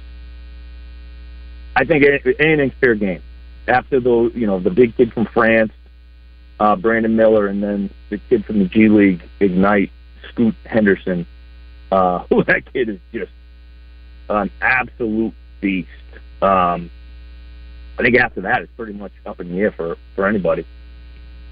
I 1.76 1.86
think 1.86 2.04
any- 2.04 2.36
anything's 2.40 2.74
fair 2.82 2.96
game. 2.96 3.22
After 3.68 4.00
the 4.00 4.32
you 4.34 4.48
know 4.48 4.60
the 4.60 4.70
big 4.70 4.96
kid 4.96 5.14
from 5.14 5.26
France, 5.26 5.72
uh, 6.60 6.76
Brandon 6.76 7.16
Miller, 7.16 7.48
and 7.48 7.62
then 7.62 7.90
the 8.10 8.18
kid 8.30 8.46
from 8.46 8.60
the 8.60 8.66
G 8.66 8.90
League 8.90 9.22
Ignite, 9.40 9.92
Scoot 10.30 10.56
Henderson. 10.66 11.26
Uh, 11.92 12.24
that 12.48 12.64
kid 12.74 12.90
is 12.90 13.00
just 13.12 13.32
an 14.30 14.52
absolute 14.62 15.34
beast. 15.62 15.88
Um, 16.42 16.90
I 18.00 18.04
think 18.04 18.18
after 18.18 18.42
that, 18.42 18.62
it's 18.62 18.72
pretty 18.78 18.94
much 18.94 19.12
up 19.26 19.40
in 19.40 19.50
the 19.52 19.60
air 19.60 19.72
for 19.72 19.98
for 20.16 20.28
anybody. 20.28 20.66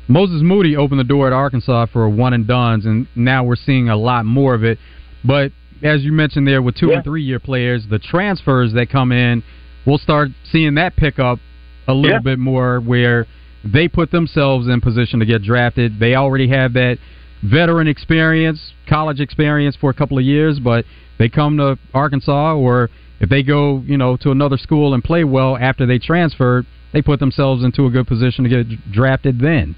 Moses 0.08 0.42
Moody 0.44 0.76
opened 0.76 1.00
the 1.00 1.04
door 1.06 1.26
at 1.26 1.34
Arkansas 1.34 1.88
for 1.88 2.08
one 2.08 2.34
and 2.34 2.46
duns, 2.46 2.86
and 2.86 3.08
now 3.16 3.44
we're 3.44 3.56
seeing 3.56 3.90
a 3.90 3.96
lot 3.96 4.26
more 4.26 4.54
of 4.54 4.64
it. 4.64 4.78
But 5.24 5.52
as 5.82 6.04
you 6.04 6.12
mentioned 6.12 6.48
there, 6.48 6.62
with 6.62 6.76
two 6.76 6.90
Yeah. 6.90 6.96
and 6.98 7.04
three 7.04 7.24
year 7.24 7.40
players, 7.40 7.88
the 7.88 7.98
transfers 7.98 8.74
that 8.74 8.90
come 8.90 9.12
in, 9.12 9.42
we'll 9.86 9.98
start 9.98 10.30
seeing 10.52 10.76
that 10.76 10.96
pick 10.96 11.18
up 11.18 11.40
a 11.88 11.94
little 11.94 12.12
Yeah. 12.18 12.20
bit 12.20 12.38
more, 12.40 12.80
where 12.80 13.26
they 13.66 13.88
put 13.88 14.12
themselves 14.12 14.68
in 14.68 14.80
position 14.82 15.20
to 15.20 15.26
get 15.26 15.42
drafted. 15.42 16.00
They 16.00 16.16
already 16.16 16.48
have 16.50 16.74
that 16.74 16.98
veteran 17.44 17.88
experience, 17.88 18.74
college 18.88 19.20
experience 19.20 19.76
for 19.76 19.90
a 19.90 19.94
couple 19.94 20.18
of 20.18 20.24
years, 20.24 20.60
but 20.60 20.86
they 21.18 21.30
come 21.30 21.58
to 21.58 21.78
Arkansas, 21.94 22.56
or 22.56 22.90
if 23.20 23.30
they 23.30 23.44
go, 23.44 23.82
you 23.86 23.98
know, 23.98 24.18
to 24.18 24.32
another 24.32 24.58
school 24.58 24.94
and 24.94 25.04
play 25.04 25.24
well 25.24 25.58
after 25.58 25.86
they 25.86 26.00
transfer, 26.00 26.64
they 26.94 27.02
put 27.02 27.20
themselves 27.20 27.64
into 27.64 27.86
a 27.86 27.90
good 27.90 28.08
position 28.08 28.44
to 28.44 28.50
get 28.50 28.92
drafted 28.92 29.40
then. 29.40 29.76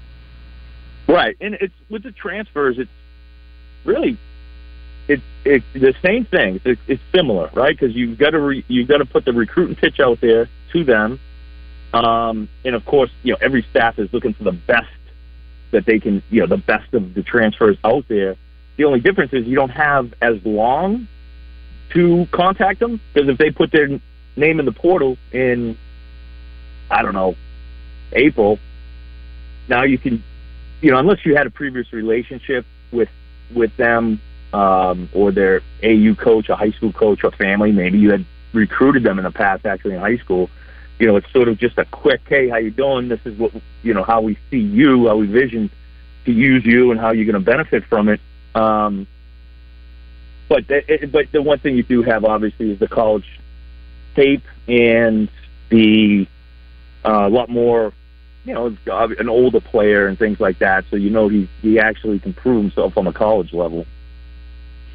Right, 1.08 1.36
and 1.40 1.54
it's 1.54 1.74
with 1.88 2.02
the 2.02 2.12
transfers. 2.12 2.76
It's 2.78 2.90
really 3.84 4.18
it's 5.08 5.22
it's 5.44 5.64
the 5.72 5.94
same 6.02 6.26
thing. 6.26 6.60
It's, 6.64 6.80
it's 6.86 7.02
similar, 7.14 7.50
right? 7.54 7.76
Because 7.78 7.96
you've 7.96 8.18
got 8.18 8.30
to 8.30 8.40
re, 8.40 8.64
you've 8.68 8.88
got 8.88 8.98
to 8.98 9.06
put 9.06 9.24
the 9.24 9.32
recruiting 9.32 9.74
pitch 9.74 10.00
out 10.00 10.20
there 10.20 10.48
to 10.72 10.84
them, 10.84 11.18
um, 11.92 12.48
and 12.64 12.74
of 12.74 12.84
course, 12.84 13.10
you 13.22 13.32
know 13.32 13.38
every 13.40 13.62
staff 13.70 13.98
is 13.98 14.12
looking 14.12 14.34
for 14.34 14.44
the 14.44 14.52
best 14.52 14.88
that 15.70 15.84
they 15.84 15.98
can, 15.98 16.22
you 16.30 16.40
know, 16.40 16.46
the 16.46 16.56
best 16.56 16.92
of 16.94 17.14
the 17.14 17.22
transfers 17.22 17.76
out 17.84 18.06
there. 18.08 18.36
The 18.76 18.84
only 18.84 19.00
difference 19.00 19.32
is 19.32 19.46
you 19.46 19.56
don't 19.56 19.70
have 19.70 20.14
as 20.22 20.44
long 20.44 21.08
to 21.90 22.26
contact 22.30 22.80
them 22.80 23.00
because 23.12 23.28
if 23.28 23.38
they 23.38 23.50
put 23.50 23.70
their 23.70 23.88
name 24.36 24.60
in 24.60 24.66
the 24.66 24.72
portal 24.72 25.18
in, 25.32 25.76
I 26.90 27.02
don't 27.02 27.14
know, 27.14 27.36
April, 28.12 28.58
now 29.68 29.84
you 29.84 29.98
can 29.98 30.22
you 30.80 30.90
know, 30.90 30.98
unless 30.98 31.24
you 31.24 31.34
had 31.34 31.46
a 31.46 31.50
previous 31.50 31.92
relationship 31.92 32.64
with 32.92 33.08
with 33.54 33.76
them 33.76 34.20
um, 34.52 35.08
or 35.12 35.32
their 35.32 35.62
AU 35.82 36.14
coach, 36.14 36.48
a 36.48 36.56
high 36.56 36.70
school 36.70 36.92
coach, 36.92 37.24
or 37.24 37.30
family, 37.32 37.72
maybe 37.72 37.98
you 37.98 38.10
had 38.10 38.24
recruited 38.52 39.02
them 39.02 39.18
in 39.18 39.24
the 39.24 39.30
past, 39.30 39.66
actually 39.66 39.94
in 39.94 40.00
high 40.00 40.18
school. 40.18 40.50
You 40.98 41.06
know, 41.06 41.16
it's 41.16 41.30
sort 41.32 41.48
of 41.48 41.58
just 41.58 41.78
a 41.78 41.84
quick, 41.84 42.22
hey, 42.28 42.48
how 42.48 42.56
you 42.56 42.70
doing? 42.70 43.08
This 43.08 43.20
is 43.24 43.38
what 43.38 43.52
you 43.82 43.94
know, 43.94 44.02
how 44.02 44.20
we 44.20 44.36
see 44.50 44.58
you, 44.58 45.06
how 45.06 45.16
we 45.16 45.26
vision 45.26 45.70
to 46.24 46.32
use 46.32 46.64
you, 46.64 46.90
and 46.90 47.00
how 47.00 47.12
you're 47.12 47.24
going 47.24 47.34
to 47.34 47.50
benefit 47.50 47.84
from 47.84 48.08
it. 48.08 48.20
Um, 48.54 49.06
but 50.48 50.66
the, 50.66 51.08
but 51.12 51.30
the 51.30 51.42
one 51.42 51.58
thing 51.58 51.76
you 51.76 51.82
do 51.82 52.02
have 52.02 52.24
obviously 52.24 52.72
is 52.72 52.78
the 52.78 52.88
college 52.88 53.38
tape 54.16 54.42
and 54.66 55.28
the 55.68 56.26
uh, 57.04 57.26
a 57.26 57.28
lot 57.28 57.48
more 57.48 57.92
you 58.44 58.54
know, 58.54 58.74
an 59.18 59.28
older 59.28 59.60
player 59.60 60.06
and 60.06 60.18
things 60.18 60.40
like 60.40 60.58
that. 60.60 60.84
So 60.90 60.96
you 60.96 61.10
know 61.10 61.28
he 61.28 61.48
he 61.60 61.78
actually 61.78 62.18
can 62.18 62.32
prove 62.32 62.62
himself 62.62 62.96
on 62.96 63.04
the 63.04 63.12
college 63.12 63.52
level. 63.52 63.86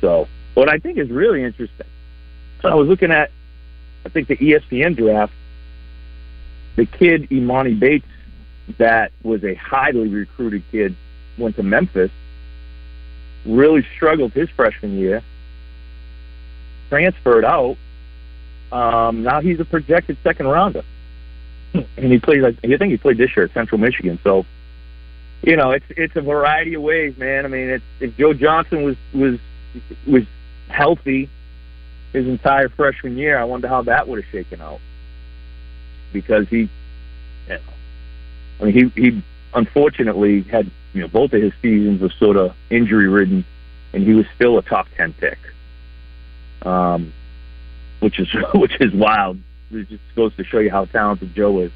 So 0.02 0.28
what 0.56 0.70
I 0.70 0.80
think 0.80 0.98
is 0.98 1.10
really 1.10 1.44
interesting. 1.44 1.86
So 2.62 2.70
I 2.70 2.74
was 2.74 2.88
looking 2.88 3.12
at, 3.12 3.30
I 4.06 4.10
think 4.10 4.28
the 4.28 4.38
ESPN 4.38 4.96
draft. 4.96 5.34
The 6.76 6.86
kid 6.86 7.30
Emoni 7.30 7.80
Bates, 7.80 8.08
that 8.78 9.12
was 9.24 9.44
a 9.44 9.54
highly 9.56 10.08
recruited 10.08 10.64
kid, 10.72 10.96
went 11.38 11.56
to 11.58 11.64
Memphis. 11.64 12.12
Really 13.46 13.86
struggled 13.96 14.34
his 14.34 14.50
freshman 14.50 14.98
year. 14.98 15.22
Transferred 16.90 17.46
out. 17.46 17.78
Um, 18.72 19.24
now 19.24 19.42
he's 19.42 19.60
a 19.60 19.66
projected 19.66 20.18
second 20.24 20.48
rounder 20.48 20.84
and 21.74 22.12
he 22.12 22.20
like 22.40 22.58
I 22.64 22.78
think 22.78 22.92
he 22.92 22.98
played 22.98 23.18
this 23.18 23.36
year 23.36 23.46
at 23.46 23.54
Central 23.54 23.80
Michigan. 23.80 24.20
So, 24.24 24.46
you 25.42 25.56
know, 25.56 25.72
it's 25.72 25.86
it's 25.90 26.16
a 26.16 26.22
variety 26.22 26.76
of 26.76 26.82
ways, 26.82 27.18
man. 27.18 27.46
I 27.46 27.48
mean, 27.48 27.70
it's, 27.70 27.84
if 28.00 28.16
Joe 28.18 28.34
Johnson 28.34 28.84
was 28.84 28.96
was 29.14 29.40
was 30.06 30.24
healthy 30.70 31.30
his 32.14 32.28
entire 32.28 32.70
freshman 32.70 33.18
year, 33.18 33.38
I 33.38 33.44
wonder 33.44 33.68
how 33.68 33.82
that 33.84 34.08
would 34.08 34.24
have 34.24 34.32
shaken 34.32 34.62
out 34.62 34.80
because 36.14 36.48
he, 36.48 36.70
I 37.50 38.64
mean, 38.64 38.92
he 38.96 39.02
he 39.02 39.24
unfortunately 39.54 40.44
had 40.44 40.70
you 40.94 41.02
know 41.02 41.08
both 41.08 41.34
of 41.34 41.42
his 41.42 41.54
seasons 41.62 42.02
were 42.02 42.12
sort 42.12 42.38
of 42.38 42.56
injury 42.70 43.08
ridden, 43.08 43.44
and 43.92 44.04
he 44.04 44.14
was 44.14 44.26
still 44.36 44.58
a 44.58 44.62
top 44.62 44.88
ten 44.96 45.14
pick, 45.14 45.40
um, 46.62 47.12
which 48.00 48.20
is 48.20 48.28
which 48.54 48.80
is 48.80 48.94
wild 48.94 49.40
it 49.76 49.90
just 49.90 50.04
goes 50.16 50.36
to 50.36 50.44
show 50.44 50.60
you 50.60 50.70
how 50.70 50.86
talented 50.86 51.34
Joe 51.36 51.60
is. 51.62 51.72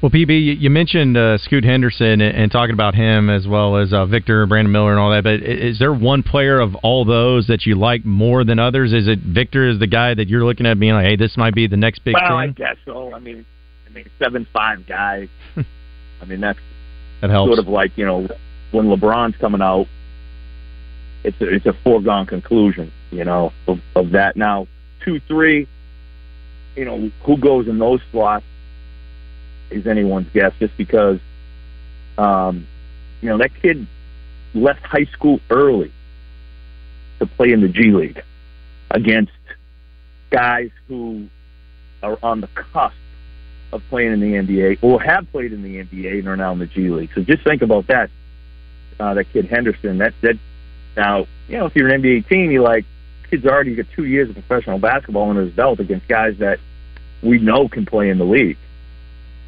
Well, 0.00 0.10
PB, 0.10 0.28
you- 0.30 0.52
you 0.52 0.70
mentioned 0.70 1.16
uh, 1.16 1.38
Scoot 1.38 1.64
Henderson 1.64 2.20
and, 2.20 2.36
and 2.36 2.52
talking 2.52 2.72
about 2.72 2.94
him 2.94 3.28
as 3.28 3.48
well 3.48 3.76
as 3.76 3.92
uh, 3.92 4.06
Victor, 4.06 4.46
Brandon 4.46 4.70
Miller, 4.70 4.92
and 4.92 5.00
all 5.00 5.10
that. 5.10 5.24
But 5.24 5.42
is 5.42 5.80
there 5.80 5.92
one 5.92 6.22
player 6.22 6.60
of 6.60 6.76
all 6.76 7.04
those 7.04 7.48
that 7.48 7.66
you 7.66 7.74
like 7.74 8.04
more 8.04 8.44
than 8.44 8.60
others? 8.60 8.92
Is 8.92 9.08
it 9.08 9.18
Victor 9.18 9.68
is 9.68 9.80
the 9.80 9.88
guy 9.88 10.14
that 10.14 10.28
you're 10.28 10.44
looking 10.44 10.66
at 10.66 10.78
being 10.78 10.92
like, 10.94 11.04
hey, 11.04 11.16
this 11.16 11.36
might 11.36 11.52
be 11.54 11.66
the 11.66 11.76
next 11.76 12.04
big 12.04 12.14
well, 12.14 12.36
I 12.36 12.46
guess 12.48 12.76
so. 12.84 13.12
I 13.12 13.18
mean, 13.18 13.44
I 13.88 13.92
mean, 13.92 14.08
seven 14.20 14.46
five 14.52 14.86
guy. 14.86 15.28
I 16.22 16.24
mean, 16.26 16.40
that's 16.40 16.60
That 17.20 17.30
helps. 17.30 17.48
sort 17.48 17.58
of 17.58 17.66
like 17.66 17.98
you 17.98 18.06
know 18.06 18.28
when 18.70 18.86
LeBron's 18.86 19.36
coming 19.38 19.62
out. 19.62 19.86
It's 21.24 21.40
a, 21.40 21.52
it's 21.52 21.66
a 21.66 21.72
foregone 21.82 22.26
conclusion, 22.26 22.92
you 23.10 23.24
know, 23.24 23.52
of, 23.66 23.80
of 23.96 24.12
that. 24.12 24.36
Now, 24.36 24.68
two, 25.04 25.18
three, 25.26 25.66
you 26.76 26.84
know, 26.84 27.10
who 27.24 27.36
goes 27.36 27.66
in 27.66 27.80
those 27.80 28.00
slots 28.12 28.44
is 29.70 29.86
anyone's 29.86 30.28
guess. 30.32 30.52
Just 30.58 30.76
because, 30.76 31.18
um, 32.16 32.66
you 33.20 33.28
know, 33.28 33.38
that 33.38 33.50
kid 33.60 33.86
left 34.54 34.84
high 34.84 35.06
school 35.12 35.40
early 35.50 35.92
to 37.18 37.26
play 37.26 37.52
in 37.52 37.60
the 37.60 37.68
G 37.68 37.90
League 37.90 38.22
against 38.90 39.32
guys 40.30 40.70
who 40.86 41.28
are 42.02 42.18
on 42.22 42.40
the 42.40 42.48
cusp 42.48 42.94
of 43.72 43.82
playing 43.90 44.12
in 44.12 44.20
the 44.20 44.32
NBA 44.34 44.78
or 44.82 45.00
have 45.00 45.30
played 45.30 45.52
in 45.52 45.62
the 45.62 45.84
NBA 45.84 46.20
and 46.20 46.28
are 46.28 46.36
now 46.36 46.52
in 46.52 46.58
the 46.58 46.66
G 46.66 46.90
League. 46.90 47.10
So 47.14 47.22
just 47.22 47.44
think 47.44 47.62
about 47.62 47.86
that. 47.88 48.10
Uh, 48.98 49.14
that 49.14 49.32
kid 49.32 49.46
Henderson. 49.46 49.98
That 49.98 50.14
that 50.22 50.36
now 50.96 51.26
you 51.48 51.58
know 51.58 51.66
if 51.66 51.76
you're 51.76 51.88
an 51.88 52.02
NBA 52.02 52.28
team, 52.28 52.50
you 52.50 52.62
like 52.62 52.84
kid's 53.30 53.46
already 53.46 53.74
got 53.74 53.86
two 53.94 54.04
years 54.04 54.28
of 54.28 54.34
professional 54.34 54.78
basketball 54.78 55.30
under 55.30 55.42
his 55.42 55.52
belt 55.52 55.80
against 55.80 56.08
guys 56.08 56.36
that 56.38 56.58
we 57.22 57.38
know 57.38 57.68
can 57.68 57.86
play 57.86 58.10
in 58.10 58.18
the 58.18 58.24
league, 58.24 58.56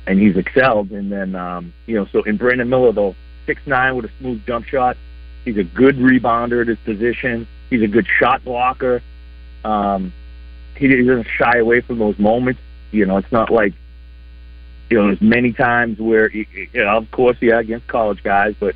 and 0.06 0.18
he's 0.18 0.36
excelled. 0.36 0.90
And 0.90 1.10
then 1.10 1.34
um, 1.34 1.72
you 1.86 1.96
know 1.96 2.06
so 2.12 2.22
in 2.22 2.36
Brandon 2.36 2.68
Miller 2.68 2.92
though, 2.92 3.14
six 3.46 3.60
nine 3.66 3.96
with 3.96 4.06
a 4.06 4.10
smooth 4.18 4.44
jump 4.46 4.66
shot. 4.66 4.96
He's 5.44 5.56
a 5.56 5.64
good 5.64 5.96
rebounder 5.96 6.60
at 6.60 6.68
his 6.68 6.78
position. 6.78 7.46
He's 7.70 7.82
a 7.82 7.88
good 7.88 8.06
shot 8.18 8.44
blocker. 8.44 9.02
Um, 9.64 10.12
he, 10.76 10.88
he 10.88 11.02
doesn't 11.02 11.28
shy 11.36 11.58
away 11.58 11.80
from 11.80 11.98
those 11.98 12.18
moments. 12.18 12.60
You 12.90 13.06
know, 13.06 13.16
it's 13.16 13.32
not 13.32 13.50
like 13.50 13.72
you 14.90 14.98
know, 14.98 15.06
there's 15.06 15.20
many 15.20 15.52
times 15.52 16.00
where, 16.00 16.28
you 16.30 16.46
know, 16.74 16.96
of 16.96 17.10
course, 17.12 17.36
yeah, 17.40 17.60
against 17.60 17.86
college 17.86 18.22
guys, 18.24 18.54
but 18.58 18.74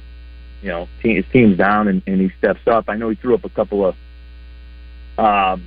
you 0.62 0.71
know 0.71 0.88
his 1.00 1.26
team's 1.31 1.59
down 1.59 1.88
and, 1.88 2.02
and 2.07 2.21
he 2.21 2.31
steps 2.38 2.66
up. 2.66 2.88
I 2.88 2.97
know 2.97 3.11
he 3.11 3.16
threw 3.16 3.35
up 3.35 3.45
a 3.45 3.50
couple 3.50 3.85
of 3.85 3.97
um, 5.19 5.66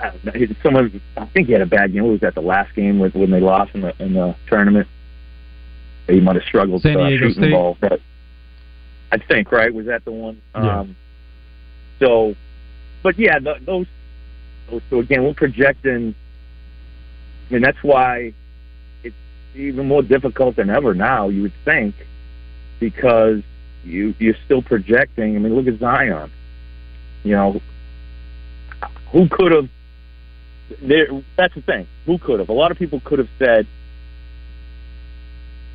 I 0.00 0.10
don't 0.10 0.24
know, 0.24 0.56
someone. 0.62 1.00
I 1.16 1.26
think 1.26 1.46
he 1.46 1.52
had 1.52 1.62
a 1.62 1.66
bad 1.66 1.92
game. 1.92 2.04
What 2.04 2.12
was 2.12 2.20
that 2.20 2.34
the 2.34 2.42
last 2.42 2.74
game 2.74 2.98
when, 2.98 3.10
when 3.12 3.30
they 3.30 3.40
lost 3.40 3.74
in 3.74 3.82
the 3.82 3.94
in 3.98 4.14
the 4.14 4.34
tournament? 4.48 4.88
He 6.06 6.20
might 6.20 6.36
have 6.36 6.44
struggled 6.44 6.82
San 6.82 6.96
uh, 6.96 7.08
Diego 7.08 7.28
shooting 7.28 7.40
the 7.42 7.46
State? 7.48 7.52
ball, 7.52 7.76
but 7.80 8.00
I 9.12 9.18
think 9.18 9.50
right 9.52 9.72
was 9.72 9.86
that 9.86 10.04
the 10.04 10.12
one. 10.12 10.40
Yeah. 10.54 10.80
Um, 10.80 10.96
so, 11.98 12.34
but 13.02 13.18
yeah, 13.18 13.38
th 13.38 13.64
those, 13.64 13.86
those. 14.70 14.82
So 14.90 14.98
again, 15.00 15.24
we're 15.24 15.34
projecting, 15.34 16.14
and 17.50 17.64
that's 17.64 17.82
why 17.82 18.34
it's 19.02 19.16
even 19.54 19.86
more 19.86 20.02
difficult 20.02 20.56
than 20.56 20.70
ever 20.70 20.94
now. 20.94 21.28
You 21.28 21.42
would 21.42 21.54
think 21.64 21.94
because 22.78 23.42
you 23.84 24.14
you're 24.18 24.36
still 24.44 24.62
projecting. 24.62 25.36
I 25.36 25.38
mean, 25.38 25.54
look 25.54 25.66
at 25.66 25.80
Zion. 25.80 26.30
You 27.24 27.32
know, 27.32 27.60
who 29.12 29.28
could 29.28 29.52
have? 29.52 29.68
There, 30.82 31.06
that's 31.36 31.54
the 31.54 31.62
thing. 31.62 31.86
Who 32.06 32.18
could 32.18 32.40
have? 32.40 32.48
A 32.48 32.52
lot 32.52 32.70
of 32.70 32.78
people 32.78 33.00
could 33.00 33.18
have 33.18 33.28
said, 33.38 33.66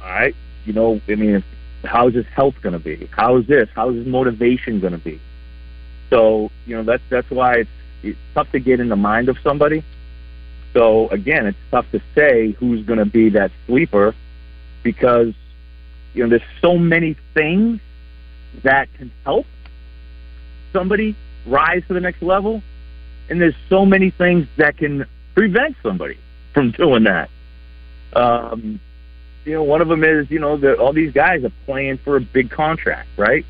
"All 0.01 0.09
right, 0.09 0.35
you 0.65 0.73
know, 0.73 0.99
I 1.07 1.15
mean, 1.15 1.43
how's 1.83 2.13
his 2.13 2.25
health 2.27 2.55
going 2.61 2.73
to 2.73 2.79
be? 2.79 3.07
How's 3.11 3.47
this? 3.47 3.69
How's 3.73 3.95
his 3.95 4.05
motivation 4.05 4.79
going 4.79 4.93
to 4.93 4.99
be?" 4.99 5.19
So, 6.09 6.51
you 6.65 6.75
know, 6.75 6.83
that's 6.83 7.03
that's 7.09 7.29
why 7.29 7.59
it's, 7.59 7.69
it's 8.03 8.19
tough 8.33 8.51
to 8.51 8.59
get 8.59 8.79
in 8.79 8.89
the 8.89 8.97
mind 8.97 9.29
of 9.29 9.37
somebody. 9.39 9.83
So 10.73 11.07
again, 11.09 11.47
it's 11.47 11.57
tough 11.69 11.89
to 11.91 12.01
say 12.15 12.51
who's 12.51 12.85
going 12.85 12.99
to 12.99 13.05
be 13.05 13.29
that 13.29 13.51
sleeper 13.67 14.15
because 14.83 15.33
you 16.13 16.23
know 16.23 16.29
there's 16.29 16.41
so 16.61 16.77
many 16.77 17.15
things 17.33 17.79
that 18.63 18.93
can 18.93 19.11
help 19.23 19.45
somebody 20.73 21.15
rise 21.45 21.83
to 21.87 21.93
the 21.93 21.99
next 21.99 22.21
level, 22.21 22.61
and 23.31 23.39
there's 23.39 23.55
so 23.69 23.85
many 23.85 24.11
things 24.11 24.45
that 24.57 24.77
can 24.77 25.05
prevent 25.33 25.77
somebody 25.81 26.19
from 26.53 26.71
doing 26.71 27.05
that. 27.05 27.29
Um, 28.13 28.81
you 29.45 29.53
know, 29.53 29.63
one 29.63 29.81
of 29.81 29.87
them 29.87 30.03
is 30.03 30.29
you 30.29 30.37
know 30.37 30.57
that 30.57 30.79
all 30.79 30.91
these 30.91 31.13
guys 31.13 31.43
are 31.45 31.53
playing 31.65 31.97
for 31.99 32.17
a 32.17 32.21
big 32.21 32.51
contract, 32.51 33.07
right? 33.15 33.45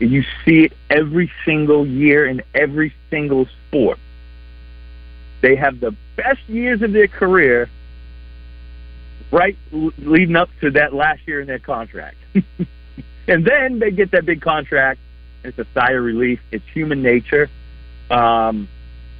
And 0.00 0.10
you 0.10 0.22
see 0.44 0.64
it 0.64 0.74
every 0.90 1.32
single 1.46 1.86
year 1.86 2.26
in 2.26 2.42
every 2.54 2.92
single 3.08 3.46
sport. 3.68 3.98
They 5.40 5.56
have 5.56 5.80
the 5.80 5.96
best 6.16 6.46
years 6.46 6.82
of 6.82 6.92
their 6.92 7.08
career 7.08 7.70
right 9.30 9.56
leading 9.72 10.36
up 10.36 10.50
to 10.60 10.70
that 10.72 10.92
last 10.92 11.26
year 11.26 11.40
in 11.40 11.46
their 11.46 11.58
contract. 11.58 12.16
and 13.28 13.46
then 13.46 13.78
they 13.78 13.90
get 13.90 14.10
that 14.10 14.26
big 14.26 14.42
contract. 14.42 15.00
It's 15.42 15.58
a 15.58 15.66
sigh 15.72 15.92
of 15.92 16.04
relief. 16.04 16.40
It's 16.52 16.66
human 16.68 17.02
nature. 17.02 17.48
Um, 18.10 18.68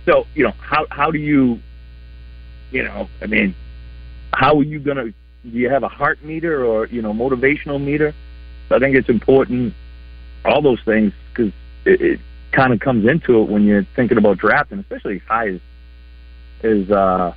so, 0.06 0.26
you 0.34 0.44
know, 0.44 0.52
how, 0.58 0.86
how 0.90 1.10
do 1.10 1.18
you, 1.18 1.58
you 2.70 2.82
know, 2.82 3.08
I 3.22 3.26
mean, 3.26 3.54
how 4.32 4.58
are 4.58 4.62
you 4.62 4.78
going 4.80 4.96
to, 4.96 5.04
do 5.48 5.58
you 5.58 5.70
have 5.70 5.82
a 5.82 5.88
heart 5.88 6.24
meter 6.24 6.64
or, 6.64 6.86
you 6.86 7.02
know, 7.02 7.12
motivational 7.12 7.82
meter? 7.82 8.14
I 8.70 8.78
think 8.78 8.96
it's 8.96 9.08
important, 9.08 9.74
all 10.44 10.62
those 10.62 10.80
things, 10.84 11.12
because 11.30 11.52
it, 11.84 12.00
it 12.00 12.20
kind 12.52 12.72
of 12.72 12.80
comes 12.80 13.06
into 13.08 13.40
it 13.40 13.48
when 13.48 13.64
you're 13.64 13.86
thinking 13.94 14.18
about 14.18 14.38
drafting, 14.38 14.78
especially 14.78 15.16
as 15.16 15.22
high 15.28 15.48
as, 15.48 15.60
is 16.62 16.90
uh, 16.90 17.34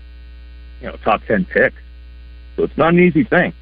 you 0.82 0.88
know, 0.88 0.96
top 1.04 1.22
10 1.28 1.46
picks. 1.46 1.76
So 2.56 2.64
it's 2.64 2.78
not 2.78 2.94
an 2.94 3.00
easy 3.00 3.24
thing. 3.24 3.54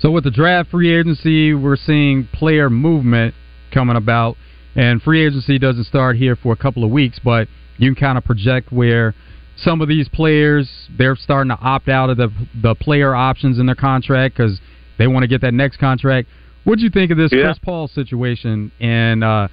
So 0.00 0.10
with 0.10 0.24
the 0.24 0.30
draft 0.30 0.70
free 0.70 0.94
agency, 0.94 1.54
we're 1.54 1.76
seeing 1.76 2.26
player 2.26 2.68
movement 2.68 3.34
coming 3.72 3.96
about, 3.96 4.36
and 4.74 5.02
free 5.02 5.26
agency 5.26 5.58
doesn't 5.58 5.84
start 5.84 6.16
here 6.16 6.36
for 6.36 6.52
a 6.52 6.56
couple 6.56 6.84
of 6.84 6.90
weeks, 6.90 7.18
but 7.22 7.48
you 7.78 7.92
can 7.94 8.00
kind 8.00 8.18
of 8.18 8.24
project 8.24 8.72
where 8.72 9.14
some 9.56 9.80
of 9.80 9.88
these 9.88 10.08
players 10.08 10.70
they're 10.96 11.16
starting 11.16 11.50
to 11.50 11.58
opt 11.60 11.88
out 11.88 12.10
of 12.10 12.16
the 12.16 12.30
the 12.62 12.74
player 12.74 13.14
options 13.14 13.58
in 13.58 13.66
their 13.66 13.74
contract 13.74 14.36
because 14.36 14.60
they 14.98 15.06
want 15.06 15.22
to 15.22 15.28
get 15.28 15.40
that 15.40 15.54
next 15.54 15.78
contract. 15.78 16.28
What 16.64 16.78
do 16.78 16.84
you 16.84 16.90
think 16.90 17.10
of 17.10 17.18
this 17.18 17.32
Yeah. 17.32 17.44
Chris 17.44 17.58
Paul 17.58 17.88
situation 17.88 18.70
and 18.80 19.24
uh, 19.24 19.48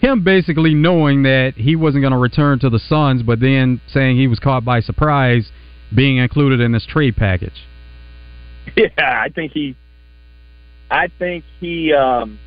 him 0.00 0.24
basically 0.24 0.74
knowing 0.74 1.22
that 1.22 1.54
he 1.56 1.76
wasn't 1.76 2.02
going 2.02 2.12
to 2.12 2.18
return 2.18 2.58
to 2.60 2.70
the 2.70 2.78
Suns, 2.78 3.22
but 3.22 3.40
then 3.40 3.80
saying 3.88 4.16
he 4.16 4.26
was 4.26 4.38
caught 4.38 4.64
by 4.64 4.80
surprise 4.80 5.50
being 5.94 6.16
included 6.18 6.60
in 6.60 6.72
this 6.72 6.86
trade 6.86 7.16
package? 7.16 7.66
Yeah, 8.76 8.88
I 8.98 9.28
think 9.28 9.52
he. 9.52 9.76
I 10.90 11.08
think 11.18 11.44
he. 11.60 11.92
Um, 11.92 12.38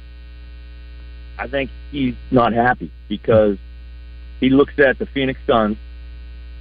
I 1.38 1.48
think 1.48 1.70
he's 1.92 2.16
not 2.32 2.54
happy 2.54 2.92
because 3.08 3.58
he 4.40 4.50
looks 4.50 4.74
at 4.80 5.00
the 5.00 5.06
Phoenix 5.06 5.40
Suns 5.46 5.78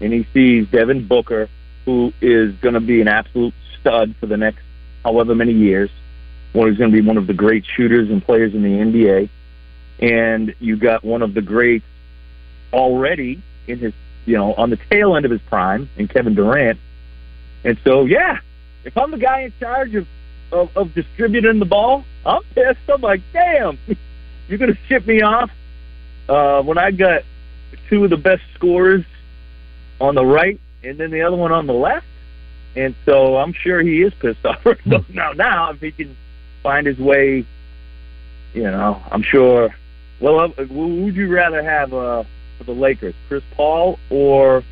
and 0.01 0.13
he 0.13 0.27
sees 0.33 0.69
Devin 0.69 1.07
Booker, 1.07 1.49
who 1.85 2.13
is 2.21 2.55
going 2.57 2.75
to 2.75 2.81
be 2.81 3.01
an 3.01 3.09
absolute 3.09 3.55
stud 3.81 4.15
for 4.21 4.27
the 4.27 4.37
next 4.37 4.63
however 5.05 5.35
many 5.35 5.53
years. 5.53 5.91
One 6.53 6.69
who's 6.69 6.79
going 6.79 6.91
to 6.91 6.97
be 6.97 7.07
one 7.07 7.17
of 7.17 7.27
the 7.27 7.35
great 7.35 7.65
shooters 7.77 8.11
and 8.11 8.25
players 8.25 8.55
in 8.55 8.63
the 8.63 8.69
NBA, 8.69 9.29
and 10.01 10.55
you 10.59 10.77
got 10.77 11.05
one 11.05 11.23
of 11.23 11.35
the 11.35 11.43
greats 11.43 11.85
already 12.73 13.43
in 13.67 13.79
his, 13.79 13.93
you 14.25 14.37
know, 14.37 14.55
on 14.55 14.71
the 14.71 14.79
tail 14.91 15.17
end 15.17 15.25
of 15.25 15.31
his 15.31 15.41
prime, 15.43 15.89
in 15.97 16.09
Kevin 16.09 16.35
Durant. 16.35 16.79
And 17.65 17.79
so, 17.85 18.05
yeah, 18.05 18.39
if 18.85 18.97
I'm 18.97 19.11
the 19.11 19.19
guy 19.19 19.43
in 19.43 19.53
charge 19.59 19.95
of, 19.95 20.07
of, 20.53 20.77
of 20.77 20.95
distributing 20.95 21.59
the 21.59 21.67
ball, 21.67 22.05
I'm 22.25 22.43
pissed. 22.55 22.79
I'm 22.89 23.01
like, 23.01 23.21
damn, 23.33 23.79
you're 24.49 24.59
going 24.59 24.73
to 24.73 24.79
ship 24.89 25.07
me 25.07 25.23
off 25.23 25.51
uh, 26.29 26.63
when 26.63 26.79
I 26.79 26.91
got 26.91 27.23
two 27.89 28.05
of 28.05 28.11
the 28.11 28.17
best 28.17 28.43
scorers 28.55 29.05
on 30.01 30.15
the 30.15 30.25
right 30.25 30.61
and 30.83 30.99
then 30.99 31.11
the 31.11 31.23
other 31.23 31.37
one 31.37 31.53
on 31.53 31.67
the 31.67 31.73
left. 31.73 32.07
And 32.75 32.95
so 33.05 33.37
I'm 33.39 33.53
sure 33.53 33.81
he 33.81 34.03
is 34.03 34.13
pissed 34.15 34.45
off 34.45 34.65
right 34.65 34.79
now. 35.09 35.33
Now, 35.33 35.71
if 35.71 35.81
he 35.81 35.93
can 35.93 36.17
find 36.63 36.87
his 36.87 36.99
way, 36.99 37.45
you 38.55 38.63
know, 38.63 39.03
I'm 39.11 39.23
sure. 39.23 39.75
Well, 40.21 40.41
uh, 40.41 40.49
who 40.65 41.05
would 41.05 41.17
you 41.17 41.29
rather 41.29 41.63
have 41.63 41.93
uh, 41.93 42.25
for 42.59 42.65
the 42.65 42.73
Lakers, 42.73 43.15
Chris 43.29 43.43
Paul 43.55 43.99
or 44.11 44.65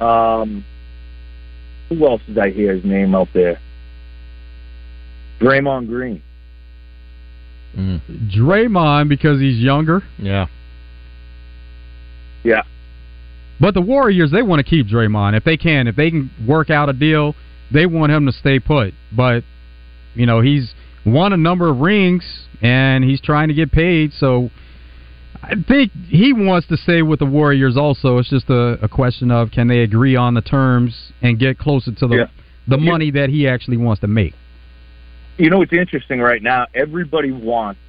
um, 0.00 0.64
who 1.88 2.06
else 2.06 2.22
did 2.26 2.38
I 2.38 2.50
hear 2.50 2.74
his 2.74 2.84
name 2.84 3.14
out 3.14 3.28
there? 3.32 3.60
Draymond 5.40 5.88
Green. 5.88 6.22
Draymond 7.76 9.08
because 9.08 9.40
he's 9.40 9.58
younger. 9.58 10.02
Yeah. 10.18 10.46
Yeah. 12.44 12.62
But 13.60 13.74
the 13.74 13.80
Warriors, 13.80 14.30
they 14.30 14.42
want 14.42 14.60
to 14.64 14.68
keep 14.68 14.86
Draymond 14.86 15.36
if 15.36 15.44
they 15.44 15.56
can. 15.56 15.86
If 15.86 15.96
they 15.96 16.10
can 16.10 16.30
work 16.46 16.70
out 16.70 16.88
a 16.88 16.92
deal, 16.92 17.34
they 17.72 17.86
want 17.86 18.12
him 18.12 18.26
to 18.26 18.32
stay 18.32 18.58
put. 18.58 18.94
But 19.12 19.44
you 20.14 20.26
know, 20.26 20.40
he's 20.40 20.74
won 21.04 21.32
a 21.32 21.36
number 21.36 21.68
of 21.68 21.78
rings 21.78 22.46
and 22.62 23.04
he's 23.04 23.20
trying 23.20 23.48
to 23.48 23.54
get 23.54 23.72
paid. 23.72 24.12
So 24.12 24.50
I 25.42 25.54
think 25.66 25.92
he 26.08 26.32
wants 26.32 26.66
to 26.68 26.76
stay 26.76 27.02
with 27.02 27.18
the 27.18 27.26
Warriors. 27.26 27.76
Also, 27.76 28.18
it's 28.18 28.30
just 28.30 28.48
a, 28.50 28.78
a 28.82 28.88
question 28.88 29.30
of 29.30 29.50
can 29.50 29.68
they 29.68 29.80
agree 29.80 30.16
on 30.16 30.34
the 30.34 30.40
terms 30.40 31.12
and 31.22 31.38
get 31.38 31.58
closer 31.58 31.92
to 31.92 32.06
the 32.06 32.16
Yeah. 32.16 32.26
the 32.68 32.78
money 32.78 33.10
that 33.12 33.30
he 33.30 33.46
actually 33.48 33.76
wants 33.76 34.00
to 34.00 34.08
make. 34.08 34.34
You 35.36 35.50
know 35.50 35.58
what's 35.58 35.72
interesting 35.72 36.20
right 36.20 36.42
now? 36.42 36.66
Everybody 36.74 37.32
wants 37.32 37.80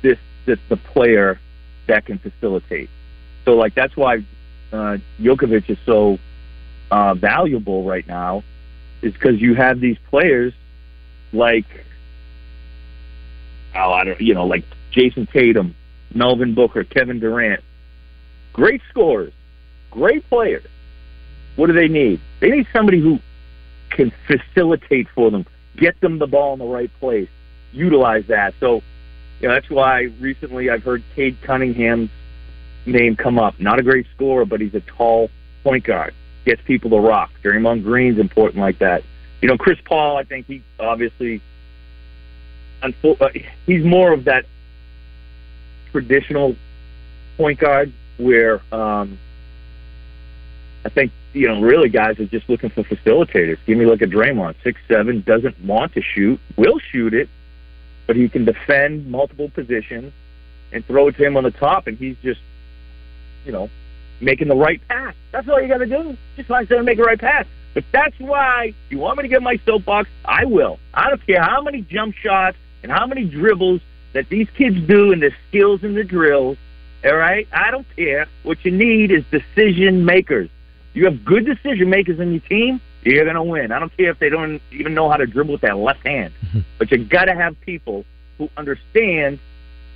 this 0.00 0.18
this 0.46 0.58
the 0.68 0.76
player 0.76 1.38
that 1.86 2.06
can 2.06 2.18
facilitate. 2.18 2.88
So 3.44 3.52
like 3.56 3.74
that's 3.74 3.96
why 3.96 4.24
uh, 4.72 4.98
Jokovic 5.20 5.68
is 5.68 5.78
so 5.84 6.18
uh, 6.90 7.14
valuable 7.14 7.84
right 7.84 8.06
now, 8.06 8.44
is 9.02 9.12
because 9.12 9.40
you 9.40 9.54
have 9.54 9.80
these 9.80 9.98
players 10.10 10.54
like 11.32 11.66
oh 13.74 13.92
I 13.92 14.04
don't 14.04 14.20
you 14.20 14.34
know 14.34 14.46
like 14.46 14.64
Jayson 14.92 15.26
Tatum, 15.30 15.74
Melvin 16.14 16.54
Booker, 16.54 16.84
Kevin 16.84 17.20
Durant, 17.20 17.62
great 18.52 18.80
scorers, 18.88 19.32
great 19.90 20.28
players. 20.28 20.64
What 21.56 21.66
do 21.66 21.74
they 21.74 21.88
need? 21.88 22.20
They 22.40 22.50
need 22.50 22.66
somebody 22.72 23.00
who 23.00 23.20
can 23.90 24.12
facilitate 24.26 25.08
for 25.14 25.30
them, 25.30 25.44
get 25.76 26.00
them 26.00 26.18
the 26.18 26.26
ball 26.26 26.52
in 26.52 26.58
the 26.58 26.66
right 26.66 26.90
place, 27.00 27.28
utilize 27.72 28.26
that. 28.26 28.54
So, 28.60 28.82
you 29.40 29.48
know, 29.48 29.54
that's 29.54 29.70
why 29.70 30.02
recently 30.20 30.70
I've 30.70 30.82
heard 30.82 31.02
Cade 31.14 31.40
Cunningham's 31.42 32.10
name 32.86 33.16
come 33.16 33.38
up. 33.38 33.58
Not 33.60 33.78
a 33.78 33.82
great 33.82 34.06
scorer, 34.14 34.44
but 34.44 34.60
he's 34.60 34.74
a 34.74 34.80
tall 34.80 35.30
point 35.62 35.84
guard, 35.84 36.14
gets 36.44 36.60
people 36.62 36.90
to 36.90 36.98
rock. 36.98 37.30
Draymond 37.42 37.82
Green's 37.82 38.18
important 38.18 38.60
like 38.60 38.78
that. 38.78 39.02
You 39.40 39.48
know, 39.48 39.56
Chris 39.56 39.78
Paul, 39.84 40.16
I 40.16 40.24
think 40.24 40.46
he 40.46 40.62
obviously, 40.78 41.40
uh, 42.82 42.90
he's 43.66 43.84
more 43.84 44.12
of 44.12 44.24
that 44.24 44.46
traditional 45.90 46.56
point 47.36 47.58
guard 47.58 47.92
where 48.18 48.62
um, 48.72 49.18
I 50.84 50.88
think 50.88 51.12
you 51.32 51.48
know 51.48 51.60
really 51.60 51.88
guys 51.88 52.18
are 52.18 52.26
just 52.26 52.48
looking 52.48 52.70
for 52.70 52.82
facilitators. 52.82 53.58
Give 53.66 53.78
me 53.78 53.86
like 53.86 54.02
a 54.02 54.06
Draymond, 54.06 54.56
six 54.62 54.80
seven, 54.88 55.22
doesn't 55.22 55.58
want 55.64 55.94
to 55.94 56.02
shoot, 56.02 56.40
will 56.56 56.78
shoot 56.78 57.14
it, 57.14 57.28
but 58.06 58.16
he 58.16 58.28
can 58.28 58.44
defend 58.44 59.06
multiple 59.06 59.48
positions 59.48 60.12
and 60.72 60.84
throw 60.86 61.08
it 61.08 61.16
to 61.16 61.24
him 61.24 61.36
on 61.36 61.44
the 61.44 61.50
top, 61.50 61.86
and 61.86 61.98
he's 61.98 62.16
just, 62.22 62.40
you 63.44 63.52
know, 63.52 63.68
making 64.20 64.48
the 64.48 64.56
right 64.56 64.80
pass. 64.88 65.14
That's 65.30 65.48
all 65.48 65.60
you 65.60 65.68
got 65.68 65.78
to 65.78 65.86
do. 65.86 66.16
Just 66.36 66.48
find 66.48 66.66
someone 66.66 66.86
to 66.86 66.90
make 66.90 66.98
the 66.98 67.04
right 67.04 67.20
pass. 67.20 67.46
But 67.74 67.84
that's 67.92 68.18
why 68.18 68.74
you 68.90 68.98
want 68.98 69.18
me 69.18 69.22
to 69.22 69.28
get 69.28 69.42
my 69.42 69.58
soapbox. 69.64 70.08
I 70.24 70.44
will. 70.44 70.78
I 70.92 71.08
don't 71.08 71.24
care 71.26 71.42
how 71.42 71.62
many 71.62 71.82
jump 71.82 72.14
shots 72.14 72.56
and 72.82 72.92
how 72.92 73.06
many 73.06 73.24
dribbles 73.24 73.80
that 74.12 74.28
these 74.28 74.48
kids 74.50 74.76
do 74.86 75.12
and 75.12 75.22
the 75.22 75.32
skills 75.48 75.82
and 75.82 75.96
the 75.96 76.04
drills. 76.04 76.58
All 77.04 77.16
right, 77.16 77.48
I 77.52 77.70
don't 77.70 77.86
care. 77.96 78.26
What 78.42 78.64
you 78.64 78.70
need 78.70 79.10
is 79.10 79.24
decision 79.30 80.04
makers. 80.04 80.50
You 80.94 81.04
have 81.06 81.24
good 81.24 81.46
decision 81.46 81.88
makers 81.90 82.20
in 82.20 82.32
your 82.32 82.40
team, 82.40 82.80
you're 83.02 83.24
gonna 83.24 83.42
win. 83.42 83.72
I 83.72 83.78
don't 83.78 83.94
care 83.96 84.10
if 84.10 84.18
they 84.18 84.28
don't 84.28 84.60
even 84.70 84.94
know 84.94 85.08
how 85.10 85.16
to 85.16 85.26
dribble 85.26 85.52
with 85.52 85.62
that 85.62 85.76
left 85.76 86.06
hand, 86.06 86.32
mm-hmm. 86.44 86.60
but 86.78 86.90
you 86.90 87.04
got 87.04 87.24
to 87.26 87.34
have 87.34 87.60
people 87.62 88.04
who 88.38 88.48
understand 88.56 89.38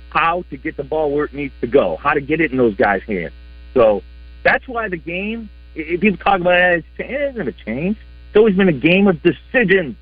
how 0.09 0.43
to 0.49 0.57
get 0.57 0.77
the 0.77 0.83
ball 0.83 1.11
where 1.11 1.25
it 1.25 1.33
needs 1.33 1.53
to 1.61 1.67
go, 1.67 1.97
how 1.97 2.13
to 2.13 2.21
get 2.21 2.41
it 2.41 2.51
in 2.51 2.57
those 2.57 2.75
guys' 2.75 3.03
hands. 3.03 3.33
So 3.73 4.03
that's 4.43 4.67
why 4.67 4.89
the 4.89 4.97
game. 4.97 5.49
If 5.75 6.01
people 6.01 6.17
talk 6.17 6.41
about 6.41 6.55
it, 6.55 6.85
it's, 6.97 7.09
it 7.11 7.35
hasn't 7.35 7.55
changed. 7.57 7.99
It's 8.29 8.35
always 8.35 8.55
been 8.55 8.69
a 8.69 8.73
game 8.73 9.07
of 9.07 9.21
decisions. 9.21 9.95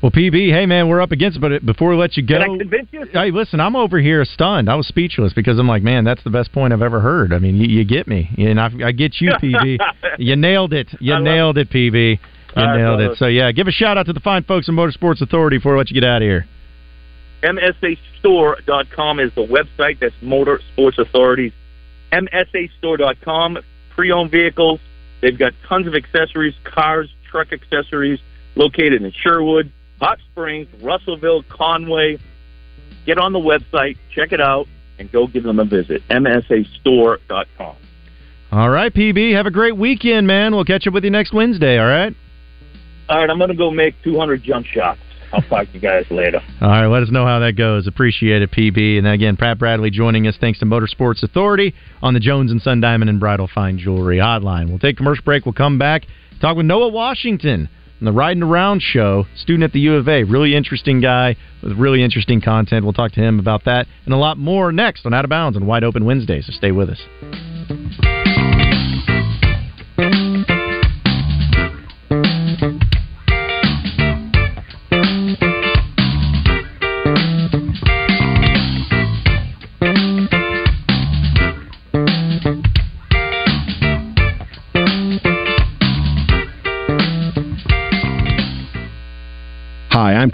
Well, 0.00 0.12
PB, 0.12 0.52
hey 0.52 0.64
man, 0.66 0.88
we're 0.88 1.00
up 1.00 1.10
against 1.10 1.38
it, 1.38 1.40
but 1.40 1.66
before 1.66 1.90
we 1.90 1.96
let 1.96 2.16
you 2.16 2.22
go, 2.22 2.38
Did 2.38 2.42
I 2.42 2.56
convince 2.58 2.88
you? 2.92 3.06
Hey, 3.12 3.32
listen, 3.32 3.58
I'm 3.58 3.74
over 3.74 3.98
here 3.98 4.24
stunned. 4.24 4.70
I 4.70 4.76
was 4.76 4.86
speechless 4.86 5.32
because 5.32 5.58
I'm 5.58 5.66
like, 5.66 5.82
man, 5.82 6.04
that's 6.04 6.22
the 6.22 6.30
best 6.30 6.52
point 6.52 6.72
I've 6.72 6.82
ever 6.82 7.00
heard. 7.00 7.32
I 7.32 7.40
mean, 7.40 7.56
you, 7.56 7.66
you 7.66 7.84
get 7.84 8.06
me, 8.06 8.30
and 8.38 8.60
I, 8.60 8.70
I 8.84 8.92
get 8.92 9.20
you, 9.20 9.32
PB. 9.32 9.78
you 10.18 10.36
nailed 10.36 10.72
it. 10.72 10.86
You 11.00 11.14
I 11.14 11.20
nailed 11.20 11.58
it, 11.58 11.68
PB. 11.70 12.20
You 12.56 12.66
nailed 12.66 12.98
brother. 12.98 13.12
it. 13.12 13.18
So 13.18 13.26
yeah, 13.26 13.50
give 13.50 13.66
a 13.66 13.72
shout 13.72 13.98
out 13.98 14.06
to 14.06 14.12
the 14.12 14.20
fine 14.20 14.44
folks 14.44 14.68
in 14.68 14.76
Motorsports 14.76 15.20
Authority 15.20 15.58
before 15.58 15.74
I 15.74 15.78
let 15.78 15.90
you 15.90 15.94
get 15.94 16.04
out 16.08 16.22
of 16.22 16.26
here. 16.26 16.46
MSAstore.com 17.42 19.20
is 19.20 19.32
the 19.34 19.46
website. 19.46 19.98
That's 20.00 20.14
Motor 20.22 20.60
Sports 20.72 20.98
Authorities. 20.98 21.52
MSAstore.com. 22.12 23.58
Pre-owned 23.90 24.30
vehicles. 24.30 24.80
They've 25.20 25.38
got 25.38 25.54
tons 25.68 25.88
of 25.88 25.94
accessories, 25.94 26.54
cars, 26.62 27.12
truck 27.30 27.52
accessories, 27.52 28.20
located 28.54 29.02
in 29.02 29.12
Sherwood, 29.12 29.72
Hot 30.00 30.18
Springs, 30.30 30.68
Russellville, 30.82 31.42
Conway. 31.48 32.18
Get 33.06 33.18
on 33.18 33.32
the 33.32 33.38
website, 33.38 33.96
check 34.14 34.32
it 34.32 34.40
out, 34.40 34.66
and 34.98 35.10
go 35.10 35.26
give 35.26 35.42
them 35.42 35.58
a 35.58 35.64
visit. 35.64 36.02
MSAstore.com. 36.10 37.76
All 38.50 38.70
right, 38.70 38.92
PB, 38.92 39.34
have 39.34 39.46
a 39.46 39.50
great 39.50 39.76
weekend, 39.76 40.26
man. 40.26 40.54
We'll 40.54 40.64
catch 40.64 40.86
up 40.86 40.94
with 40.94 41.04
you 41.04 41.10
next 41.10 41.32
Wednesday. 41.32 41.78
All 41.78 41.86
right. 41.86 42.14
All 43.08 43.18
right, 43.18 43.28
I'm 43.28 43.38
going 43.38 43.50
to 43.50 43.56
go 43.56 43.70
make 43.70 43.94
200 44.02 44.42
jump 44.42 44.66
shots. 44.66 45.00
I'll 45.32 45.42
talk 45.42 45.66
to 45.66 45.72
you 45.74 45.80
guys 45.80 46.06
later. 46.10 46.40
All 46.60 46.68
right, 46.68 46.86
let 46.86 47.02
us 47.02 47.10
know 47.10 47.26
how 47.26 47.38
that 47.40 47.52
goes. 47.52 47.86
Appreciate 47.86 48.40
it, 48.40 48.50
PB. 48.50 48.98
And 48.98 49.06
again, 49.06 49.36
Pat 49.36 49.58
Bradley 49.58 49.90
joining 49.90 50.26
us 50.26 50.36
thanks 50.40 50.58
to 50.60 50.66
Motorsports 50.66 51.22
Authority 51.22 51.74
on 52.00 52.14
the 52.14 52.20
Jones 52.20 52.50
and 52.50 52.62
Son 52.62 52.80
Diamond 52.80 53.10
and 53.10 53.20
Bridal 53.20 53.48
Fine 53.54 53.78
Jewelry 53.78 54.16
Hotline. 54.16 54.68
We'll 54.68 54.78
take 54.78 54.94
a 54.94 54.96
commercial 54.96 55.24
break. 55.24 55.44
We'll 55.44 55.52
come 55.52 55.78
back, 55.78 56.06
talk 56.40 56.56
with 56.56 56.64
Noah 56.64 56.88
Washington 56.88 57.68
the 58.06 58.12
Riding 58.12 58.42
Around 58.42 58.82
show, 58.82 59.26
student 59.34 59.64
at 59.64 59.72
the 59.72 59.80
U 59.80 59.94
of 59.94 60.08
A. 60.08 60.24
Really 60.24 60.54
interesting 60.54 61.00
guy 61.00 61.36
with 61.62 61.72
really 61.72 62.02
interesting 62.02 62.40
content. 62.40 62.84
We'll 62.84 62.92
talk 62.92 63.12
to 63.12 63.20
him 63.20 63.38
about 63.38 63.64
that 63.64 63.86
and 64.04 64.14
a 64.14 64.18
lot 64.18 64.38
more 64.38 64.70
next 64.72 65.04
on 65.04 65.14
Out 65.14 65.24
of 65.24 65.30
Bounds 65.30 65.56
on 65.56 65.66
Wide 65.66 65.84
Open 65.84 66.04
Wednesday, 66.04 66.40
so 66.40 66.52
stay 66.52 66.70
with 66.70 66.90
us. 66.90 67.97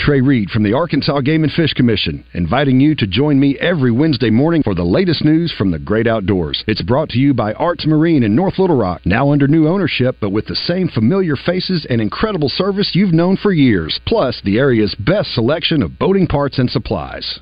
Trey 0.04 0.20
Reed 0.20 0.50
from 0.50 0.64
the 0.64 0.74
Arkansas 0.74 1.22
Game 1.22 1.44
and 1.44 1.52
Fish 1.54 1.72
Commission, 1.72 2.26
inviting 2.34 2.78
you 2.78 2.94
to 2.94 3.06
join 3.06 3.40
me 3.40 3.56
every 3.58 3.90
Wednesday 3.90 4.28
morning 4.28 4.62
for 4.62 4.74
the 4.74 4.84
latest 4.84 5.24
news 5.24 5.50
from 5.56 5.70
the 5.70 5.78
great 5.78 6.06
outdoors. 6.06 6.62
It's 6.66 6.82
brought 6.82 7.08
to 7.10 7.18
you 7.18 7.32
by 7.32 7.54
Arts 7.54 7.86
Marine 7.86 8.22
in 8.22 8.36
North 8.36 8.58
Little 8.58 8.76
Rock, 8.76 9.00
now 9.06 9.32
under 9.32 9.48
new 9.48 9.66
ownership, 9.66 10.18
but 10.20 10.28
with 10.28 10.44
the 10.44 10.56
same 10.56 10.90
familiar 10.90 11.36
faces 11.36 11.86
and 11.88 12.02
incredible 12.02 12.50
service 12.50 12.90
you've 12.92 13.14
known 13.14 13.38
for 13.38 13.50
years, 13.50 13.98
plus 14.06 14.38
the 14.44 14.58
area's 14.58 14.94
best 14.94 15.32
selection 15.32 15.82
of 15.82 15.98
boating 15.98 16.26
parts 16.26 16.58
and 16.58 16.68
supplies. 16.68 17.40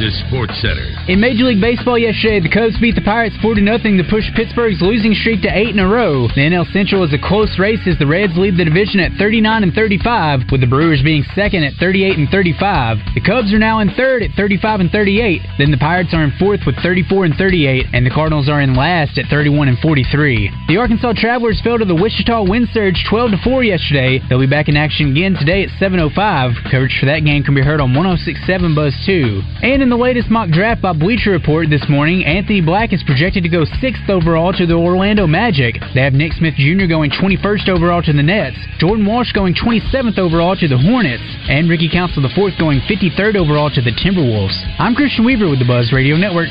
Is 0.00 0.16
Sports 0.24 0.56
Center. 0.64 0.88
In 1.12 1.20
Major 1.20 1.44
League 1.44 1.60
Baseball 1.60 2.00
yesterday, 2.00 2.40
the 2.40 2.48
Cubs 2.48 2.72
beat 2.80 2.96
the 2.96 3.04
Pirates 3.04 3.36
4 3.44 3.52
0 3.52 3.68
to 3.68 4.06
push 4.08 4.24
Pittsburgh's 4.32 4.80
losing 4.80 5.12
streak 5.12 5.44
to 5.44 5.52
8 5.52 5.76
in 5.76 5.78
a 5.78 5.84
row. 5.84 6.24
The 6.32 6.40
NL 6.40 6.64
Central 6.72 7.04
is 7.04 7.12
a 7.12 7.20
close 7.20 7.52
race 7.60 7.84
as 7.84 8.00
the 8.00 8.08
Reds 8.08 8.32
lead 8.40 8.56
the 8.56 8.64
division 8.64 8.96
at 8.96 9.12
39 9.20 9.44
and 9.60 9.74
35, 9.76 10.48
with 10.48 10.64
the 10.64 10.72
Brewers 10.72 11.04
being 11.04 11.20
second 11.36 11.68
at 11.68 11.76
38 11.76 12.16
and 12.16 12.32
35. 12.32 13.12
The 13.12 13.20
Cubs 13.20 13.52
are 13.52 13.60
now 13.60 13.84
in 13.84 13.92
third 13.92 14.24
at 14.24 14.32
35 14.40 14.88
and 14.88 14.90
38. 14.90 15.44
Then 15.60 15.70
the 15.70 15.76
Pirates 15.76 16.16
are 16.16 16.24
in 16.24 16.32
fourth 16.40 16.64
with 16.64 16.80
34 16.80 17.28
and 17.28 17.34
38, 17.36 17.92
and 17.92 18.06
the 18.06 18.14
Cardinals 18.16 18.48
are 18.48 18.64
in 18.64 18.72
last 18.72 19.20
at 19.20 19.28
31 19.28 19.68
and 19.68 19.78
43. 19.84 20.48
The 20.68 20.80
Arkansas 20.80 21.12
Travelers 21.20 21.60
fell 21.60 21.76
to 21.76 21.84
the 21.84 21.94
Wichita 21.94 22.48
Wind 22.48 22.72
Surge 22.72 23.04
12 23.04 23.44
4 23.44 23.64
yesterday. 23.64 24.24
They'll 24.30 24.40
be 24.40 24.48
back 24.48 24.72
in 24.72 24.80
action 24.80 25.12
again 25.12 25.36
today 25.36 25.68
at 25.68 25.76
7:05. 25.76 26.56
Coverage 26.72 26.96
for 26.96 27.04
that 27.04 27.20
game 27.28 27.44
can 27.44 27.52
be 27.52 27.60
heard 27.60 27.82
on 27.82 27.92
106.7 27.92 28.74
Buzz 28.74 28.96
2. 29.04 29.44
And 29.60 29.82
in 29.82 29.89
the 29.90 29.96
latest 29.96 30.30
mock 30.30 30.48
draft 30.50 30.80
by 30.80 30.92
Bleacher 30.92 31.32
Report 31.32 31.68
this 31.68 31.84
morning, 31.88 32.24
Anthony 32.24 32.60
Black 32.60 32.92
is 32.92 33.02
projected 33.02 33.42
to 33.42 33.48
go 33.48 33.64
sixth 33.80 34.08
overall 34.08 34.52
to 34.52 34.64
the 34.64 34.74
Orlando 34.74 35.26
Magic. 35.26 35.74
They 35.94 36.00
have 36.00 36.12
Nick 36.12 36.32
Smith 36.34 36.54
Jr. 36.54 36.86
going 36.86 37.10
21st 37.10 37.68
overall 37.68 38.00
to 38.02 38.12
the 38.12 38.22
Nets, 38.22 38.56
Jordan 38.78 39.04
Walsh 39.04 39.32
going 39.32 39.54
27th 39.54 40.16
overall 40.16 40.54
to 40.54 40.68
the 40.68 40.78
Hornets, 40.78 41.22
and 41.48 41.68
Ricky 41.68 41.90
Council 41.90 42.24
IV 42.24 42.58
going 42.58 42.80
53rd 42.86 43.36
overall 43.36 43.68
to 43.70 43.82
the 43.82 43.90
Timberwolves. 43.90 44.54
I'm 44.78 44.94
Christian 44.94 45.24
Weaver 45.24 45.50
with 45.50 45.58
the 45.58 45.66
Buzz 45.66 45.92
Radio 45.92 46.16
Network. 46.16 46.48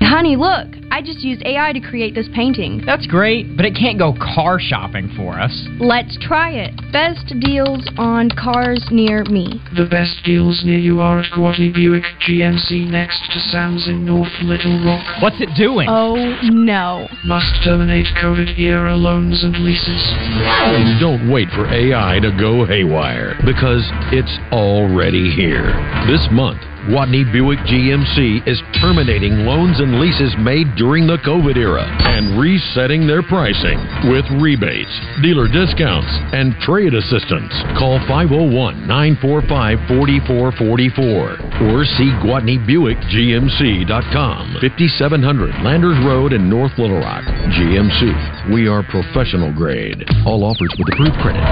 Honey, 0.00 0.34
look, 0.34 0.77
I 0.98 1.00
just 1.00 1.20
used 1.20 1.46
AI 1.46 1.72
to 1.72 1.78
create 1.78 2.16
this 2.16 2.26
painting. 2.34 2.82
That's 2.84 3.06
great, 3.06 3.56
but 3.56 3.64
it 3.64 3.76
can't 3.76 4.00
go 4.00 4.12
car 4.14 4.58
shopping 4.58 5.08
for 5.16 5.38
us. 5.38 5.54
Let's 5.78 6.18
try 6.20 6.50
it. 6.50 6.74
Best 6.90 7.38
deals 7.38 7.88
on 7.96 8.30
cars 8.30 8.84
near 8.90 9.22
me. 9.26 9.62
The 9.76 9.86
best 9.86 10.24
deals 10.24 10.64
near 10.64 10.80
you 10.80 10.98
are 10.98 11.20
at 11.20 11.30
Gwatney 11.30 11.72
Buick 11.72 12.02
GMC 12.26 12.90
next 12.90 13.30
to 13.30 13.38
Sam's 13.38 13.86
in 13.86 14.04
North 14.04 14.32
Little 14.42 14.84
Rock. 14.84 15.22
What's 15.22 15.40
it 15.40 15.54
doing? 15.56 15.86
Oh 15.88 16.16
no. 16.42 17.06
Must 17.24 17.62
terminate 17.62 18.06
COVID 18.20 18.58
era 18.58 18.96
loans 18.96 19.44
and 19.44 19.54
leases. 19.62 20.02
Don't 20.98 21.30
wait 21.30 21.46
for 21.54 21.72
AI 21.72 22.18
to 22.18 22.34
go 22.36 22.66
haywire 22.66 23.38
because 23.46 23.86
it's 24.10 24.36
already 24.50 25.30
here. 25.30 25.70
This 26.10 26.26
month, 26.32 26.58
Gwatney 26.88 27.28
Buick 27.30 27.60
GMC 27.68 28.48
is 28.48 28.56
terminating 28.80 29.44
loans 29.44 29.78
and 29.78 30.00
leases 30.00 30.32
made 30.40 30.64
during 30.80 31.06
the 31.06 31.18
COVID 31.20 31.60
era 31.60 31.84
and 31.84 32.40
resetting 32.40 33.06
their 33.06 33.20
pricing 33.22 33.76
with 34.08 34.24
rebates, 34.40 34.88
dealer 35.20 35.52
discounts, 35.52 36.08
and 36.32 36.56
trade 36.64 36.96
assistance. 36.96 37.52
Call 37.76 38.00
501 38.08 38.88
945 38.88 39.84
4444 39.84 41.68
or 41.68 41.84
see 42.00 42.08
GwatneyBuickGMC.com. 42.24 44.56
5700 44.56 45.60
Landers 45.60 46.00
Road 46.08 46.32
in 46.32 46.48
North 46.48 46.72
Little 46.80 47.04
Rock. 47.04 47.28
GMC. 47.52 48.48
We 48.48 48.64
are 48.64 48.80
professional 48.88 49.52
grade. 49.52 50.08
All 50.24 50.40
offers 50.40 50.72
with 50.80 50.88
approved 50.96 51.20
credit. 51.20 51.44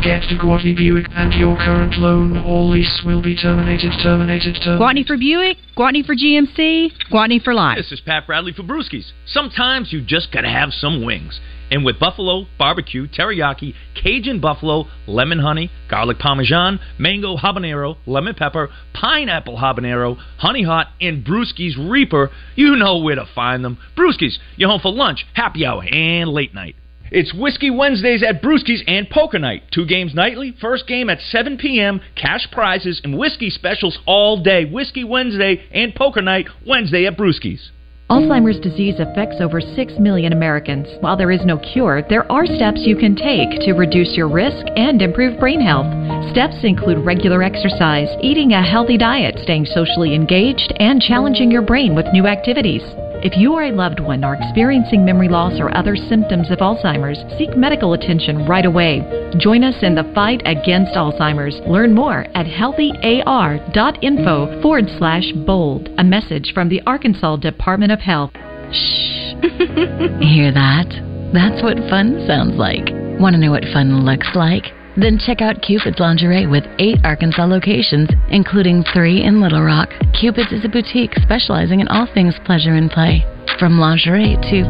Get 0.00 0.24
to 0.32 0.40
Gwatney 0.40 0.72
Buick 0.74 1.04
and 1.12 1.34
your 1.34 1.58
current 1.60 1.98
loan 2.00 2.38
or 2.48 2.64
lease 2.64 3.02
will 3.04 3.20
be 3.20 3.36
terminated, 3.36 3.92
terminated, 4.02 4.56
terminated. 4.64 4.69
Gwatney 4.78 5.06
for 5.06 5.16
Buick, 5.16 5.56
Gwatney 5.76 6.04
for 6.04 6.14
GMC, 6.14 6.92
Gwatney 7.10 7.42
for 7.42 7.54
life. 7.54 7.78
This 7.78 7.92
is 7.92 8.00
Pat 8.00 8.26
Bradley 8.26 8.52
for 8.52 8.62
Brewskis. 8.62 9.12
Sometimes 9.26 9.92
you 9.92 10.00
just 10.02 10.32
gotta 10.32 10.48
have 10.48 10.72
some 10.72 11.04
wings. 11.04 11.40
And 11.70 11.84
with 11.84 12.00
buffalo, 12.00 12.46
barbecue, 12.58 13.06
teriyaki, 13.06 13.74
Cajun 13.94 14.40
buffalo, 14.40 14.86
lemon 15.06 15.38
honey, 15.38 15.70
garlic 15.88 16.18
parmesan, 16.18 16.80
mango 16.98 17.36
habanero, 17.36 17.96
lemon 18.06 18.34
pepper, 18.34 18.70
pineapple 18.92 19.58
habanero, 19.58 20.16
honey 20.38 20.64
hot, 20.64 20.88
and 21.00 21.24
Brewski's 21.24 21.76
Reaper, 21.78 22.30
you 22.56 22.74
know 22.74 22.98
where 22.98 23.14
to 23.14 23.26
find 23.34 23.64
them. 23.64 23.78
Brewski's, 23.96 24.38
you're 24.56 24.68
home 24.68 24.80
for 24.80 24.92
lunch, 24.92 25.24
happy 25.34 25.64
hour, 25.64 25.84
and 25.84 26.30
late 26.30 26.54
night. 26.54 26.74
It's 27.10 27.34
Whiskey 27.34 27.70
Wednesdays 27.70 28.22
at 28.22 28.40
Brewski's 28.40 28.84
and 28.86 29.10
Poker 29.10 29.40
Night. 29.40 29.64
Two 29.72 29.84
games 29.84 30.14
nightly. 30.14 30.54
First 30.60 30.86
game 30.86 31.10
at 31.10 31.18
7 31.20 31.58
p.m. 31.58 32.00
Cash 32.14 32.48
prizes 32.52 33.00
and 33.02 33.18
whiskey 33.18 33.50
specials 33.50 33.98
all 34.06 34.40
day. 34.44 34.64
Whiskey 34.64 35.02
Wednesday 35.02 35.60
and 35.72 35.92
Poker 35.92 36.22
Night 36.22 36.46
Wednesday 36.64 37.06
at 37.06 37.16
Brewski's. 37.16 37.72
Alzheimer's 38.10 38.60
disease 38.60 38.98
affects 38.98 39.36
over 39.40 39.60
6 39.60 39.92
million 39.98 40.32
Americans. 40.32 40.86
While 41.00 41.16
there 41.16 41.30
is 41.32 41.44
no 41.44 41.58
cure, 41.58 42.02
there 42.08 42.30
are 42.30 42.46
steps 42.46 42.82
you 42.84 42.96
can 42.96 43.16
take 43.16 43.58
to 43.60 43.72
reduce 43.72 44.16
your 44.16 44.28
risk 44.28 44.66
and 44.76 45.02
improve 45.02 45.38
brain 45.40 45.60
health. 45.60 45.86
Steps 46.30 46.58
include 46.62 47.04
regular 47.04 47.42
exercise, 47.42 48.08
eating 48.20 48.52
a 48.52 48.62
healthy 48.62 48.98
diet, 48.98 49.38
staying 49.42 49.64
socially 49.64 50.14
engaged, 50.14 50.72
and 50.78 51.00
challenging 51.00 51.50
your 51.50 51.62
brain 51.62 51.94
with 51.94 52.06
new 52.12 52.26
activities. 52.26 52.82
If 53.22 53.36
you 53.36 53.52
or 53.52 53.64
a 53.64 53.70
loved 53.70 54.00
one 54.00 54.24
are 54.24 54.34
experiencing 54.34 55.04
memory 55.04 55.28
loss 55.28 55.60
or 55.60 55.76
other 55.76 55.94
symptoms 55.94 56.50
of 56.50 56.60
Alzheimer's, 56.60 57.22
seek 57.36 57.54
medical 57.54 57.92
attention 57.92 58.46
right 58.46 58.64
away. 58.64 59.02
Join 59.38 59.62
us 59.62 59.74
in 59.82 59.94
the 59.94 60.10
fight 60.14 60.40
against 60.46 60.96
Alzheimer's. 60.96 61.60
Learn 61.68 61.94
more 61.94 62.20
at 62.34 62.46
healthyar.info 62.46 64.62
forward 64.62 64.86
slash 64.96 65.32
bold. 65.44 65.90
A 65.98 66.04
message 66.04 66.52
from 66.54 66.70
the 66.70 66.80
Arkansas 66.86 67.36
Department 67.36 67.92
of 67.92 68.00
Health. 68.00 68.32
Shh. 68.72 69.34
Hear 70.24 70.50
that? 70.52 70.88
That's 71.34 71.62
what 71.62 71.76
fun 71.90 72.24
sounds 72.26 72.56
like. 72.56 72.88
Want 73.20 73.34
to 73.34 73.38
know 73.38 73.50
what 73.50 73.64
fun 73.70 74.06
looks 74.06 74.28
like? 74.34 74.64
Then 74.96 75.18
check 75.18 75.40
out 75.40 75.62
Cupid's 75.62 76.00
Lingerie 76.00 76.46
with 76.46 76.64
eight 76.78 76.98
Arkansas 77.04 77.44
locations, 77.44 78.08
including 78.28 78.84
three 78.92 79.22
in 79.22 79.40
Little 79.40 79.62
Rock. 79.62 79.90
Cupid's 80.18 80.52
is 80.52 80.64
a 80.64 80.68
boutique 80.68 81.14
specializing 81.22 81.80
in 81.80 81.88
all 81.88 82.08
things 82.12 82.34
pleasure 82.44 82.74
and 82.74 82.90
play, 82.90 83.24
from 83.58 83.78
lingerie 83.78 84.36
to, 84.50 84.62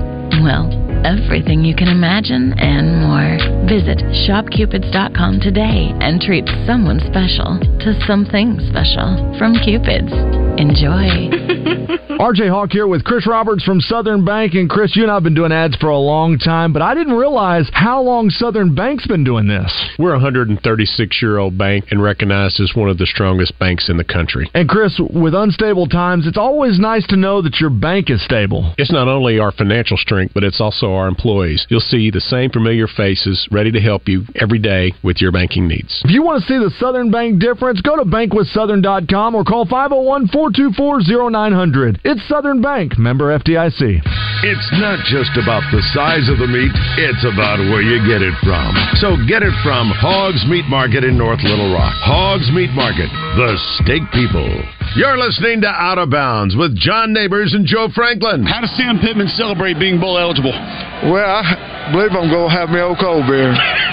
well, 0.42 0.68
everything 1.04 1.64
you 1.64 1.74
can 1.74 1.88
imagine 1.88 2.52
and 2.59 3.00
more. 3.00 3.38
Visit 3.66 3.98
shopcupids.com 4.28 5.40
today 5.40 5.92
and 6.00 6.20
treat 6.20 6.46
someone 6.66 7.00
special 7.00 7.59
to 7.80 7.94
something 8.06 8.59
special 8.68 9.37
from 9.38 9.54
Cupid's. 9.64 10.50
Enjoy. 10.61 11.31
RJ 12.20 12.51
Hawk 12.51 12.70
here 12.70 12.87
with 12.87 13.03
Chris 13.03 13.27
Roberts 13.27 13.64
from 13.64 13.81
Southern 13.81 14.27
Bank. 14.27 14.53
And 14.53 14.68
Chris, 14.68 14.94
you 14.94 15.03
and 15.05 15.11
I 15.11 15.14
have 15.14 15.23
been 15.23 15.35
doing 15.35 15.53
ads 15.53 15.75
for 15.77 15.88
a 15.88 15.99
long 15.99 16.37
time, 16.37 16.70
but 16.70 16.83
I 16.83 16.92
didn't 16.94 17.14
realize 17.14 17.70
how 17.73 18.03
long 18.03 18.29
Southern 18.29 18.75
Bank's 18.75 19.07
been 19.07 19.25
doing 19.25 19.49
this. 19.49 19.73
We're 19.99 20.11
a 20.11 20.20
136 20.20 21.23
year 21.23 21.38
old 21.38 21.57
bank 21.57 21.87
and 21.90 22.03
recognized 22.03 22.61
as 22.61 22.73
one 22.75 22.90
of 22.90 22.99
the 22.99 23.07
strongest 23.07 23.59
banks 23.59 23.88
in 23.88 23.96
the 23.96 24.05
country. 24.05 24.51
And 24.53 24.68
Chris, 24.68 25.01
with 25.09 25.35
unstable 25.35 25.87
times, 25.87 26.27
it's 26.27 26.37
always 26.37 26.79
nice 26.79 27.07
to 27.07 27.16
know 27.16 27.40
that 27.40 27.59
your 27.59 27.70
bank 27.70 28.11
is 28.11 28.23
stable. 28.23 28.75
It's 28.77 28.92
not 28.92 29.09
only 29.09 29.38
our 29.38 29.53
financial 29.53 29.96
strength, 29.96 30.35
but 30.35 30.44
it's 30.44 30.61
also 30.61 30.92
our 30.92 31.09
employees. 31.09 31.66
You'll 31.70 31.81
see 31.81 32.11
the 32.11 32.20
same 32.20 32.51
familiar 32.51 32.87
faces 32.87 33.49
ready 33.51 33.73
to 33.73 33.81
help 33.81 34.09
you 34.09 34.25
every 34.35 34.59
day 34.59 34.92
with 35.03 35.23
your 35.23 35.33
banking 35.33 35.66
needs. 35.66 36.03
If 36.05 36.11
you 36.11 36.23
want 36.23 36.42
to 36.42 36.46
see 36.46 36.59
the 36.59 36.70
Southern 36.79 37.11
Bank 37.11 37.40
difference, 37.40 37.81
go 37.81 37.96
to 37.96 38.05
bankwithsouthern.com 38.05 39.35
or 39.35 39.42
call 39.42 39.64
501 39.64 40.29
424 40.29 40.50
0900. 40.57 42.01
It's 42.05 42.27
Southern 42.29 42.61
Bank, 42.61 42.99
member 42.99 43.37
FDIC. 43.39 44.01
It's 44.43 44.71
not 44.81 45.05
just 45.05 45.37
about 45.37 45.61
the 45.69 45.85
size 45.93 46.29
of 46.33 46.41
the 46.41 46.49
meat, 46.49 46.73
it's 46.97 47.25
about 47.29 47.61
where 47.69 47.85
you 47.85 48.01
get 48.09 48.25
it 48.25 48.33
from. 48.41 48.73
So 48.97 49.21
get 49.29 49.45
it 49.45 49.53
from 49.63 49.93
Hogs 49.93 50.41
Meat 50.49 50.65
Market 50.65 51.05
in 51.05 51.19
North 51.19 51.45
Little 51.45 51.73
Rock. 51.73 51.93
Hogs 52.01 52.49
Meat 52.53 52.71
Market, 52.73 53.13
the 53.37 53.53
steak 53.79 54.03
people. 54.17 54.49
You're 54.97 55.19
listening 55.19 55.61
to 55.63 55.69
Out 55.69 55.99
of 55.99 56.11
Bounds 56.11 56.57
with 56.57 56.75
John 56.75 57.13
Neighbors 57.13 57.53
and 57.53 57.67
Joe 57.67 57.89
Franklin. 57.95 58.43
How 58.45 58.61
does 58.61 58.75
Sam 58.77 58.99
Pittman 58.99 59.29
celebrate 59.29 59.79
being 59.79 60.01
bowl 60.01 60.19
eligible? 60.19 60.57
Well, 61.05 61.21
I 61.21 61.93
believe 61.93 62.11
I'm 62.11 62.33
going 62.33 62.49
to 62.49 62.57
have 62.57 62.71
me 62.71 62.81
old 62.81 62.99
cold 62.99 63.27
beer. 63.29 63.55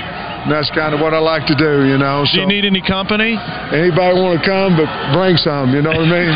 And 0.48 0.56
that's 0.56 0.72
kind 0.72 0.96
of 0.96 1.02
what 1.02 1.14
I 1.14 1.20
like 1.20 1.46
to 1.48 1.56
do, 1.60 1.84
you 1.84 1.98
know. 1.98 2.24
Do 2.24 2.40
you 2.40 2.48
need 2.48 2.64
any 2.64 2.80
company? 2.80 3.36
Anybody 3.36 4.16
want 4.16 4.40
to 4.40 4.46
come, 4.48 4.80
but 4.80 4.88
bring 5.12 5.36
some, 5.36 5.76
you 5.76 5.82
know 5.82 5.92
what 5.92 6.00
I 6.00 6.08
mean? 6.08 6.32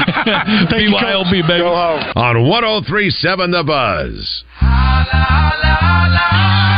BYOB, 0.67 1.31
baby. 1.47 1.63
Go 1.63 1.71
home. 1.71 2.03
On 2.19 2.43
1037 2.43 3.51
The 3.51 3.63
Buzz. 3.63 4.43
Maybe 4.59 6.70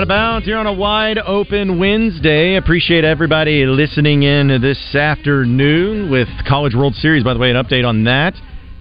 out 0.00 0.04
of 0.04 0.08
bounds 0.08 0.46
here 0.46 0.56
on 0.56 0.66
a 0.66 0.72
wide 0.72 1.18
open 1.18 1.78
Wednesday. 1.78 2.56
Appreciate 2.56 3.04
everybody 3.04 3.66
listening 3.66 4.22
in 4.22 4.48
this 4.62 4.94
afternoon 4.94 6.10
with 6.10 6.26
College 6.48 6.74
World 6.74 6.94
Series. 6.94 7.22
By 7.22 7.34
the 7.34 7.38
way, 7.38 7.50
an 7.50 7.56
update 7.62 7.86
on 7.86 8.04
that. 8.04 8.32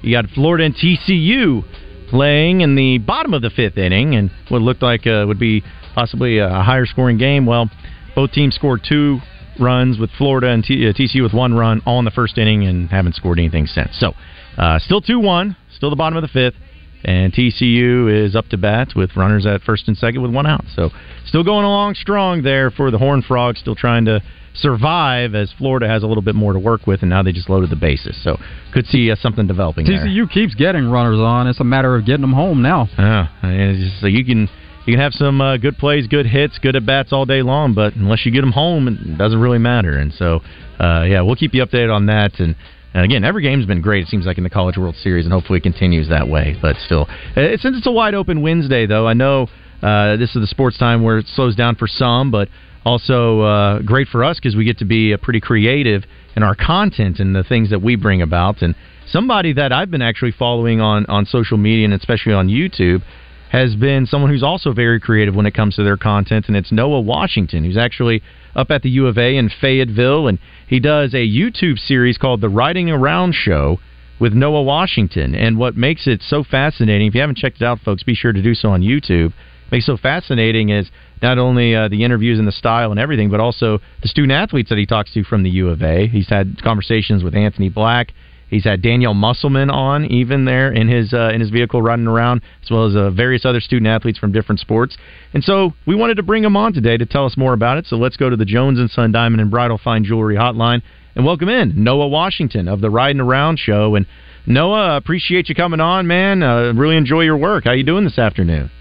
You 0.02 0.16
got 0.16 0.30
Florida 0.30 0.64
and 0.64 0.74
TCU 0.74 1.66
playing 2.10 2.62
in 2.62 2.76
the 2.76 3.00
bottom 3.00 3.34
of 3.34 3.42
the 3.42 3.50
fifth 3.50 3.78
inning, 3.78 4.16
and 4.16 4.32
what 4.48 4.62
looked 4.62 4.82
like 4.82 5.06
uh, 5.06 5.26
would 5.28 5.40
be 5.40 5.62
possibly 5.94 6.38
a 6.38 6.48
higher 6.48 6.86
scoring 6.86 7.18
game. 7.18 7.46
Well, 7.46 7.70
both 8.16 8.32
teams 8.32 8.56
scored 8.56 8.86
two 8.88 9.20
runs 9.60 10.00
with 10.00 10.12
Florida 10.18 10.48
and 10.48 10.64
T- 10.64 10.88
uh, 10.88 10.94
TCU 10.94 11.22
with 11.22 11.34
one 11.34 11.54
run 11.54 11.82
all 11.86 12.00
in 12.00 12.06
the 12.06 12.12
first 12.12 12.38
inning 12.38 12.66
and 12.66 12.90
haven't 12.90 13.16
scored 13.16 13.40
anything 13.40 13.66
since. 13.66 13.90
So, 14.00 14.14
uh, 14.58 14.80
still 14.80 15.02
2 15.02 15.20
1, 15.20 15.58
still 15.76 15.90
the 15.90 15.98
bottom 15.98 16.16
of 16.16 16.22
the 16.22 16.30
fifth. 16.30 16.56
And 17.04 17.32
TCU 17.32 18.26
is 18.26 18.36
up 18.36 18.50
to 18.50 18.58
bat 18.58 18.90
with 18.96 19.16
runners 19.16 19.46
at 19.46 19.62
first 19.62 19.88
and 19.88 19.98
second 19.98 20.22
with 20.22 20.34
one 20.34 20.46
out. 20.46 20.66
So 20.76 20.90
still 21.26 21.44
going 21.44 21.66
along 21.66 21.96
strong 21.96 22.42
there 22.42 22.72
for 22.72 22.92
the 22.92 22.98
Horned 22.98 23.26
Frogs, 23.26 23.60
still 23.60 23.76
trying 23.76 24.06
to 24.06 24.22
survive 24.54 25.36
as 25.36 25.54
Florida 25.58 25.88
has 25.88 26.04
a 26.04 26.08
little 26.08 26.24
bit 26.24 26.36
more 26.36 26.54
to 26.54 26.60
work 26.60 26.88
with, 26.88 27.02
and 27.02 27.10
now 27.10 27.24
they 27.24 27.32
just 27.32 27.50
loaded 27.50 27.70
the 27.70 27.76
bases. 27.76 28.22
So 28.24 28.38
could 28.74 28.86
see 28.86 29.10
uh, 29.12 29.16
something 29.16 29.48
developing 29.48 29.86
there. 29.86 30.06
TCU 30.06 30.30
keeps 30.30 30.56
getting 30.56 30.90
runners 30.90 31.20
on. 31.20 31.48
It's 31.48 31.60
a 31.60 31.64
matter 31.64 31.96
of 31.96 32.06
getting 32.06 32.22
them 32.22 32.34
home 32.34 32.62
now. 32.62 32.90
Yeah, 32.98 33.28
it's 33.44 33.90
just, 33.90 34.02
so 34.02 34.08
you 34.08 34.26
can 34.26 34.50
you 34.86 34.94
can 34.94 35.00
have 35.00 35.14
some 35.14 35.40
uh, 35.40 35.58
good 35.58 35.78
plays, 35.78 36.08
good 36.08 36.26
hits, 36.26 36.58
good 36.58 36.76
at 36.76 36.86
bats 36.86 37.14
all 37.14 37.26
day 37.26 37.42
long, 37.42 37.74
but 37.74 37.96
unless 37.96 38.26
you 38.26 38.32
get 38.32 38.42
them 38.42 38.52
home, 38.52 38.88
it 38.88 39.18
doesn't 39.18 39.40
really 39.40 39.60
matter. 39.60 39.98
And 39.98 40.12
so, 40.14 40.40
uh, 40.80 41.04
yeah, 41.04 41.22
we'll 41.22 41.36
keep 41.36 41.54
you 41.54 41.64
updated 41.64 41.94
on 41.94 42.08
that. 42.08 42.40
And, 42.40 42.56
and 42.94 43.06
again, 43.06 43.24
every 43.24 43.44
game's 43.44 43.66
been 43.66 43.82
great. 43.82 44.04
It 44.04 44.10
seems 44.10 44.26
like 44.26 44.38
in 44.38 44.44
the 44.44 44.50
College 44.50 44.78
World 44.78 44.96
Series, 44.96 45.26
and 45.26 45.34
hopefully 45.34 45.58
it 45.58 45.64
continues 45.64 46.10
that 46.10 46.28
way. 46.28 46.56
But 46.62 46.76
still, 46.78 47.08
uh, 47.36 47.58
since 47.58 47.78
it's 47.78 47.88
a 47.88 47.92
wide 47.92 48.16
open 48.16 48.42
Wednesday, 48.42 48.86
though, 48.86 49.08
I 49.08 49.14
know 49.14 49.48
uh, 49.82 50.18
this 50.18 50.36
is 50.36 50.42
the 50.42 50.48
sports 50.48 50.78
time 50.78 51.04
where 51.04 51.20
it 51.20 51.28
slows 51.28 51.56
down 51.56 51.76
for 51.76 51.88
some, 51.88 52.32
but 52.32 52.50
also 52.86 53.42
uh, 53.42 53.80
great 53.82 54.08
for 54.08 54.24
us 54.24 54.40
because 54.40 54.56
we 54.56 54.66
get 54.66 54.80
to 54.80 54.86
be 54.86 55.14
uh, 55.14 55.18
pretty 55.22 55.40
creative 55.40 56.04
in 56.36 56.44
our 56.44 56.56
content 56.56 57.20
and 57.20 57.36
the 57.36 57.44
things 57.44 57.70
that 57.70 57.82
we 57.82 57.96
bring 57.96 58.22
about. 58.22 58.62
And 58.62 58.76
somebody 59.08 59.54
that 59.54 59.72
I've 59.72 59.92
been 59.92 60.02
actually 60.02 60.32
following 60.32 60.82
on 60.82 61.06
on 61.08 61.26
social 61.26 61.58
media 61.58 61.86
and 61.86 61.94
especially 61.94 62.34
on 62.34 62.48
YouTube 62.48 63.02
has 63.50 63.76
been 63.76 64.06
someone 64.06 64.32
who's 64.32 64.44
also 64.44 64.74
very 64.74 65.00
creative 65.00 65.36
when 65.36 65.46
it 65.46 65.54
comes 65.54 65.76
to 65.76 65.84
their 65.84 65.98
content, 65.98 66.46
and 66.48 66.56
it's 66.56 66.72
Noah 66.72 67.02
Washington, 67.02 67.64
who's 67.64 67.78
actually 67.78 68.22
up 68.56 68.72
at 68.72 68.84
the 68.84 68.90
U 68.92 69.08
of 69.08 69.18
A 69.18 69.36
in 69.38 69.50
Fayetteville, 69.50 70.28
and 70.28 70.40
he 70.68 70.80
does 70.80 71.14
a 71.14 71.28
YouTube 71.28 71.80
series 71.80 72.18
called 72.18 72.42
The 72.42 72.50
Riding 72.50 72.90
Around 72.90 73.34
Show 73.34 73.80
with 74.20 74.34
Noah 74.34 74.64
Washington. 74.64 75.34
And 75.34 75.58
what 75.58 75.76
makes 75.76 76.06
it 76.08 76.22
so 76.22 76.44
fascinating, 76.44 77.08
if 77.08 77.16
you 77.16 77.22
haven't 77.22 77.38
checked 77.38 77.62
it 77.62 77.66
out, 77.66 77.80
folks, 77.80 78.04
be 78.04 78.16
sure 78.16 78.34
to 78.34 78.42
do 78.42 78.54
so 78.54 78.70
on 78.70 78.82
YouTube. 78.82 79.34
Makes 79.72 79.86
it 79.86 79.92
so 79.92 79.98
fascinating 79.98 80.70
is 80.70 80.90
not 81.22 81.38
only 81.38 81.76
uh, 81.76 81.88
the 81.88 82.04
interviews 82.04 82.40
and 82.40 82.48
the 82.48 82.52
style 82.52 82.92
and 82.92 83.00
everything, 83.00 83.30
but 83.30 83.40
also 83.40 83.80
the 84.02 84.08
student 84.08 84.32
athletes 84.32 84.70
that 84.70 84.78
he 84.78 84.86
talks 84.86 85.14
to 85.14 85.24
from 85.24 85.44
the 85.44 85.50
U 85.52 85.70
of 85.70 85.82
A. 85.82 86.08
He's 86.08 86.30
had 86.30 86.62
conversations 86.64 87.24
with 87.24 87.36
Anthony 87.36 87.70
Black. 87.70 88.14
He's 88.50 88.64
had 88.64 88.82
Danyelle 88.82 89.16
Musselman 89.16 89.70
on, 89.70 90.06
even 90.06 90.46
there 90.46 90.72
in 90.72 90.88
his 90.88 91.14
uh, 91.14 91.30
in 91.34 91.42
his 91.42 91.50
vehicle 91.50 91.82
running 91.82 92.08
around, 92.08 92.42
as 92.64 92.72
well 92.72 92.86
as 92.88 92.96
uh, 92.96 93.12
various 93.12 93.46
other 93.46 93.60
student 93.60 93.88
athletes 93.88 94.18
from 94.18 94.32
different 94.32 94.60
sports. 94.60 94.98
And 95.34 95.44
so 95.44 95.74
we 95.86 95.96
wanted 95.96 96.16
to 96.16 96.24
bring 96.24 96.44
him 96.44 96.58
on 96.58 96.74
today 96.74 96.98
to 96.98 97.06
tell 97.06 97.26
us 97.26 97.38
more 97.38 97.54
about 97.54 97.78
it. 97.78 97.86
So 97.86 97.96
let's 97.98 98.18
go 98.18 98.30
to 98.30 98.36
the 98.36 98.46
Jones 98.46 98.80
and 98.80 98.90
Son 98.90 99.12
Diamond 99.12 99.42
and 99.42 99.52
Bridal 99.52 99.78
Fine 99.78 100.04
Jewelry 100.06 100.36
Hotline 100.36 100.82
and 101.16 101.26
welcome 101.26 101.50
in 101.50 101.84
Noah 101.84 102.08
Washington 102.08 102.68
of 102.68 102.82
the 102.82 102.90
Riding 102.90 103.20
Around 103.20 103.60
Show. 103.60 103.96
And 103.96 104.06
Noah, 104.46 104.96
appreciate 104.96 105.50
you 105.50 105.56
coming 105.56 105.80
on, 105.80 106.08
man. 106.08 106.42
Uh, 106.42 106.74
really 106.74 106.98
enjoy 106.98 107.22
your 107.22 107.38
work. 107.38 107.66
How 107.66 107.74
you 107.74 107.84
doing 107.84 108.04
this 108.04 108.18
afternoon? 108.18 108.72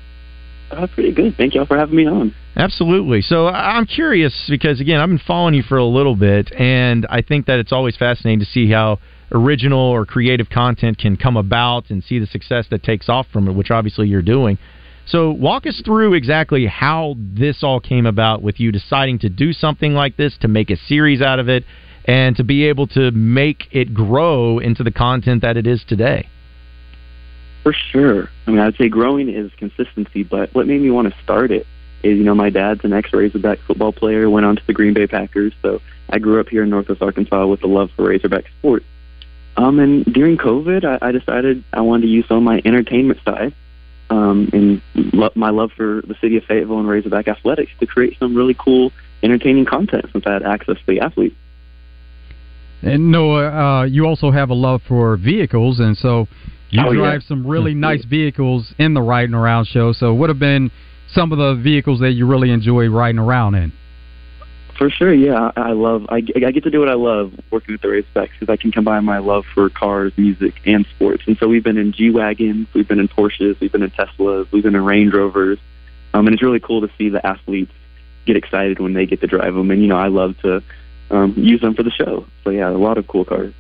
Uh, 0.71 0.87
pretty 0.87 1.13
good. 1.13 1.35
Thank 1.37 1.55
y'all 1.55 1.67
for 1.67 1.77
having 1.77 1.97
me 1.97 2.07
on. 2.07 2.35
Absolutely. 2.57 3.23
So 3.23 3.49
I'm 3.49 3.87
curious 3.87 4.47
because 4.49 4.81
again, 4.81 5.01
I've 5.01 5.09
been 5.09 5.19
following 5.19 5.55
you 5.55 5.63
for 5.63 5.79
a 5.79 5.85
little 5.85 6.15
bit, 6.15 6.53
and 6.53 7.07
I 7.09 7.23
think 7.23 7.47
that 7.47 7.59
it's 7.59 7.73
always 7.73 7.97
fascinating 7.97 8.41
to 8.41 8.47
see 8.47 8.71
how 8.71 8.99
original 9.33 9.81
or 9.81 10.07
creative 10.07 10.49
content 10.49 10.99
can 10.99 11.17
come 11.17 11.37
about 11.37 11.91
and 11.91 12.03
see 12.03 12.19
the 12.19 12.27
success 12.27 12.67
that 12.71 12.83
takes 12.83 13.09
off 13.09 13.27
from 13.33 13.49
it, 13.49 13.53
which 13.53 13.71
obviously 13.71 14.09
you're 14.09 14.23
doing. 14.23 14.59
So 15.07 15.31
walk 15.31 15.67
us 15.67 15.81
through 15.85 16.15
exactly 16.15 16.67
how 16.67 17.15
this 17.19 17.63
all 17.63 17.81
came 17.81 18.05
about 18.05 18.43
with 18.43 18.61
you 18.61 18.71
deciding 18.73 19.21
to 19.21 19.31
do 19.31 19.53
something 19.53 19.95
like 19.95 20.17
this, 20.17 20.37
to 20.43 20.49
make 20.49 20.71
a 20.71 20.77
series 20.77 21.23
out 21.23 21.39
of 21.39 21.49
it, 21.49 21.65
and 22.05 22.37
to 22.37 22.45
be 22.45 22.65
able 22.65 22.87
to 22.89 23.11
make 23.11 23.69
it 23.71 23.95
grow 23.95 24.59
into 24.59 24.83
the 24.83 24.91
content 24.91 25.43
that 25.43 25.57
it 25.57 25.67
is 25.67 25.83
today. 25.87 26.29
For 27.63 27.73
sure. 27.73 28.29
I 28.47 28.51
mean, 28.51 28.61
I'd 28.61 28.77
say 28.77 28.89
growing 28.89 29.29
is 29.29 29.51
consistency, 29.59 30.25
but 30.25 30.55
what 30.55 30.67
made 30.67 30.81
me 30.81 30.91
want 30.91 31.13
to 31.13 31.23
start 31.23 31.51
it 31.51 31.67
is, 32.03 32.17
you 32.17 32.25
know, 32.25 32.35
my 32.35 32.51
dad's 32.51 32.85
an 32.85 32.93
ex-Razorback 32.93 33.59
football 33.67 33.93
player, 33.93 34.31
went 34.31 34.47
on 34.47 34.57
to 34.57 34.63
the 34.67 34.73
Green 34.73 34.95
Bay 34.95 35.07
Packers, 35.07 35.53
so 35.63 35.81
I 36.09 36.19
grew 36.19 36.41
up 36.41 36.49
here 36.49 36.63
in 36.63 36.71
Northwest 36.71 37.03
Arkansas 37.03 37.47
with 37.47 37.63
a 37.65 37.67
love 37.67 37.91
for 37.97 38.09
Razorback 38.09 38.45
sports. 38.59 38.85
Um, 39.59 39.81
and 39.81 40.05
during 40.05 40.39
COVID, 40.39 40.85
I, 40.85 41.09
I 41.09 41.13
decided 41.13 41.65
I 41.73 41.81
wanted 41.81 42.03
to 42.03 42.09
use 42.09 42.27
some 42.29 42.37
of 42.39 42.43
my 42.45 42.63
entertainment 42.65 43.19
side 43.25 43.53
um, 44.09 44.49
and 44.53 44.81
lo- 45.13 45.33
my 45.35 45.51
love 45.51 45.73
for 45.77 46.01
the 46.07 46.15
city 46.21 46.37
of 46.37 46.45
Fayetteville 46.45 46.79
and 46.79 46.89
Razorback 46.89 47.27
athletics 47.27 47.73
to 47.81 47.87
create 47.87 48.17
some 48.21 48.37
really 48.37 48.55
cool, 48.55 48.93
entertaining 49.23 49.67
content 49.67 50.07
since 50.13 50.25
I 50.27 50.33
had 50.33 50.45
access 50.45 50.77
to 50.77 50.87
the 50.87 51.01
athletes. 51.01 51.35
And 52.83 53.11
Noah, 53.11 53.49
uh, 53.49 53.85
you 53.85 54.07
also 54.07 54.31
have 54.31 54.51
a 54.51 54.55
love 54.55 54.81
for 54.87 55.17
vehicles, 55.17 55.81
and 55.81 55.97
so 55.97 56.29
you 56.71 56.81
Oh, 56.87 56.93
yeah. 56.93 57.01
drive 57.01 57.23
some 57.25 57.45
really 57.45 57.75
nice 57.75 58.05
vehicles 58.05 58.73
in 58.79 58.95
the 58.95 59.03
riding 59.03 59.35
around 59.35 59.67
show. 59.67 59.93
So, 59.93 60.15
what 60.15 60.31
have 60.31 60.39
been 60.39 60.71
some 61.09 61.33
of 61.33 61.39
the 61.39 61.61
vehicles 61.61 61.99
that 62.01 62.13
you 62.13 62.27
really 62.27 62.51
enjoy 62.51 62.89
riding 62.89 63.19
around 63.19 63.57
in? 63.57 63.73
For 64.79 64.91
sure, 64.91 65.13
yeah. 65.13 65.51
I 65.57 65.73
love. 65.73 66.07
I, 66.09 66.19
I 66.19 66.53
get 66.53 66.63
to 66.63 66.71
do 66.71 66.79
what 66.79 66.89
I 66.89 66.95
love 66.95 67.35
working 67.51 67.75
with 67.75 67.83
the 67.83 67.89
Razorbacks 67.89 68.31
because 68.39 68.49
I 68.49 68.57
can 68.57 68.71
combine 68.71 69.05
my 69.05 69.19
love 69.19 69.45
for 69.53 69.69
cars, 69.69 70.13
music, 70.17 70.55
and 70.65 70.87
sports. 70.95 71.25
And 71.27 71.37
so 71.37 71.49
we've 71.49 71.65
been 71.65 71.77
in 71.77 71.91
G 71.91 72.11
wagons, 72.11 72.69
we've 72.73 72.87
been 72.87 73.01
in 73.01 73.09
Porsches, 73.09 73.59
we've 73.59 73.73
been 73.73 73.83
in 73.83 73.91
Teslas, 73.91 74.51
we've 74.53 74.63
been 74.63 74.77
in 74.77 74.85
Range 74.85 75.13
Rovers, 75.13 75.59
um, 76.15 76.29
and 76.29 76.35
it's 76.35 76.45
really 76.45 76.61
cool 76.61 76.81
to 76.83 76.91
see 76.97 77.09
the 77.09 77.27
athletes 77.27 77.73
get 78.25 78.37
excited 78.37 78.79
when 78.79 78.93
they 78.93 79.05
get 79.05 79.21
to 79.21 79.27
drive 79.27 79.53
them. 79.53 79.69
And 79.73 79.83
you 79.83 79.89
know, 79.89 79.99
I 79.99 80.07
love 80.07 80.39
to 80.43 80.63
um, 81.11 81.35
use 81.37 81.61
them 81.61 81.75
for 81.75 81.83
the 81.83 81.91
show. 81.91 82.25
So 82.45 82.51
yeah, 82.51 82.71
a 82.71 82.71
lot 82.71 82.99
of 82.99 83.09
cool 83.09 83.25
cars. 83.25 83.53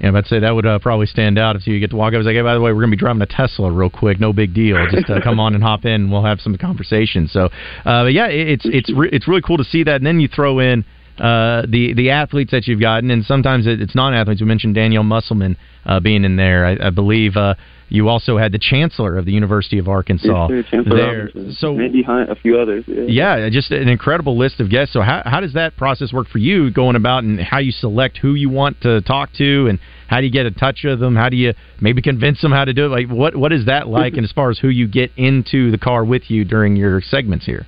Yeah, 0.00 0.10
I'd 0.16 0.26
say 0.26 0.40
that 0.40 0.50
would 0.54 0.66
uh, 0.66 0.78
probably 0.80 1.06
stand 1.06 1.38
out 1.38 1.54
if 1.54 1.66
you 1.66 1.78
get 1.78 1.90
to 1.90 1.96
walk 1.96 2.08
up. 2.08 2.14
I 2.14 2.18
was 2.18 2.26
like, 2.26 2.34
hey, 2.34 2.42
by 2.42 2.54
the 2.54 2.60
way, 2.60 2.72
we're 2.72 2.80
going 2.80 2.90
to 2.90 2.96
be 2.96 3.00
driving 3.00 3.22
a 3.22 3.26
Tesla 3.26 3.70
real 3.70 3.88
quick. 3.90 4.18
No 4.18 4.32
big 4.32 4.52
deal. 4.52 4.76
Just 4.90 5.08
uh, 5.08 5.20
come 5.22 5.38
on 5.38 5.54
and 5.54 5.62
hop 5.62 5.84
in. 5.84 5.92
and 5.92 6.12
We'll 6.12 6.24
have 6.24 6.40
some 6.40 6.56
conversation. 6.58 7.28
So, 7.28 7.44
uh, 7.84 8.04
but 8.04 8.12
yeah, 8.12 8.26
it- 8.26 8.48
it's 8.48 8.64
it's 8.66 8.90
re- 8.92 9.10
it's 9.12 9.28
really 9.28 9.42
cool 9.42 9.58
to 9.58 9.64
see 9.64 9.84
that. 9.84 9.96
And 9.96 10.06
then 10.06 10.18
you 10.18 10.26
throw 10.28 10.58
in 10.58 10.84
uh, 11.18 11.62
the 11.68 11.92
the 11.94 12.10
athletes 12.10 12.50
that 12.50 12.66
you've 12.66 12.80
gotten, 12.80 13.10
and 13.12 13.24
sometimes 13.24 13.66
it, 13.68 13.80
it's 13.80 13.94
non-athletes. 13.94 14.40
We 14.40 14.46
mentioned 14.48 14.74
Danyelle 14.74 15.04
Musselman 15.04 15.56
uh, 15.86 16.00
being 16.00 16.24
in 16.24 16.34
there. 16.36 16.66
I, 16.66 16.88
I 16.88 16.90
believe 16.90 17.36
uh, 17.36 17.54
you 17.92 18.08
also 18.08 18.38
had 18.38 18.52
the 18.52 18.58
chancellor 18.58 19.18
of 19.18 19.26
the 19.26 19.32
University 19.32 19.78
of 19.78 19.86
Arkansas 19.86 20.48
Yes, 20.50 20.64
sir, 20.70 20.82
there. 20.84 21.26
Robinson, 21.26 21.52
So 21.58 21.76
Randy 21.76 22.02
Hunt, 22.02 22.30
a 22.30 22.34
few 22.34 22.58
others. 22.58 22.84
Yeah. 22.86 23.36
yeah, 23.36 23.50
just 23.50 23.70
an 23.70 23.88
incredible 23.88 24.38
list 24.38 24.60
of 24.60 24.70
guests. 24.70 24.94
So 24.94 25.02
how 25.02 25.22
how 25.26 25.40
does 25.40 25.52
that 25.52 25.76
process 25.76 26.10
work 26.12 26.28
for 26.28 26.38
you 26.38 26.70
going 26.70 26.96
about 26.96 27.22
and 27.24 27.38
how 27.38 27.58
you 27.58 27.70
select 27.70 28.16
who 28.16 28.32
you 28.34 28.48
want 28.48 28.80
to 28.80 29.02
talk 29.02 29.30
to 29.34 29.66
and 29.68 29.78
how 30.08 30.20
do 30.20 30.26
you 30.26 30.32
get 30.32 30.46
in 30.46 30.54
touch 30.54 30.80
with 30.84 31.00
them? 31.00 31.14
How 31.14 31.28
do 31.28 31.36
you 31.36 31.52
maybe 31.80 32.00
convince 32.00 32.40
them 32.40 32.50
how 32.50 32.64
to 32.64 32.72
do 32.72 32.86
it? 32.86 32.88
Like 32.88 33.08
what 33.08 33.36
what 33.36 33.52
is 33.52 33.66
that 33.66 33.88
like 33.88 34.14
and 34.14 34.24
as 34.24 34.32
far 34.32 34.50
as 34.50 34.58
who 34.58 34.68
you 34.68 34.88
get 34.88 35.12
into 35.16 35.70
the 35.70 35.78
car 35.78 36.02
with 36.02 36.30
you 36.30 36.46
during 36.46 36.76
your 36.76 37.02
segments 37.02 37.44
here? 37.44 37.66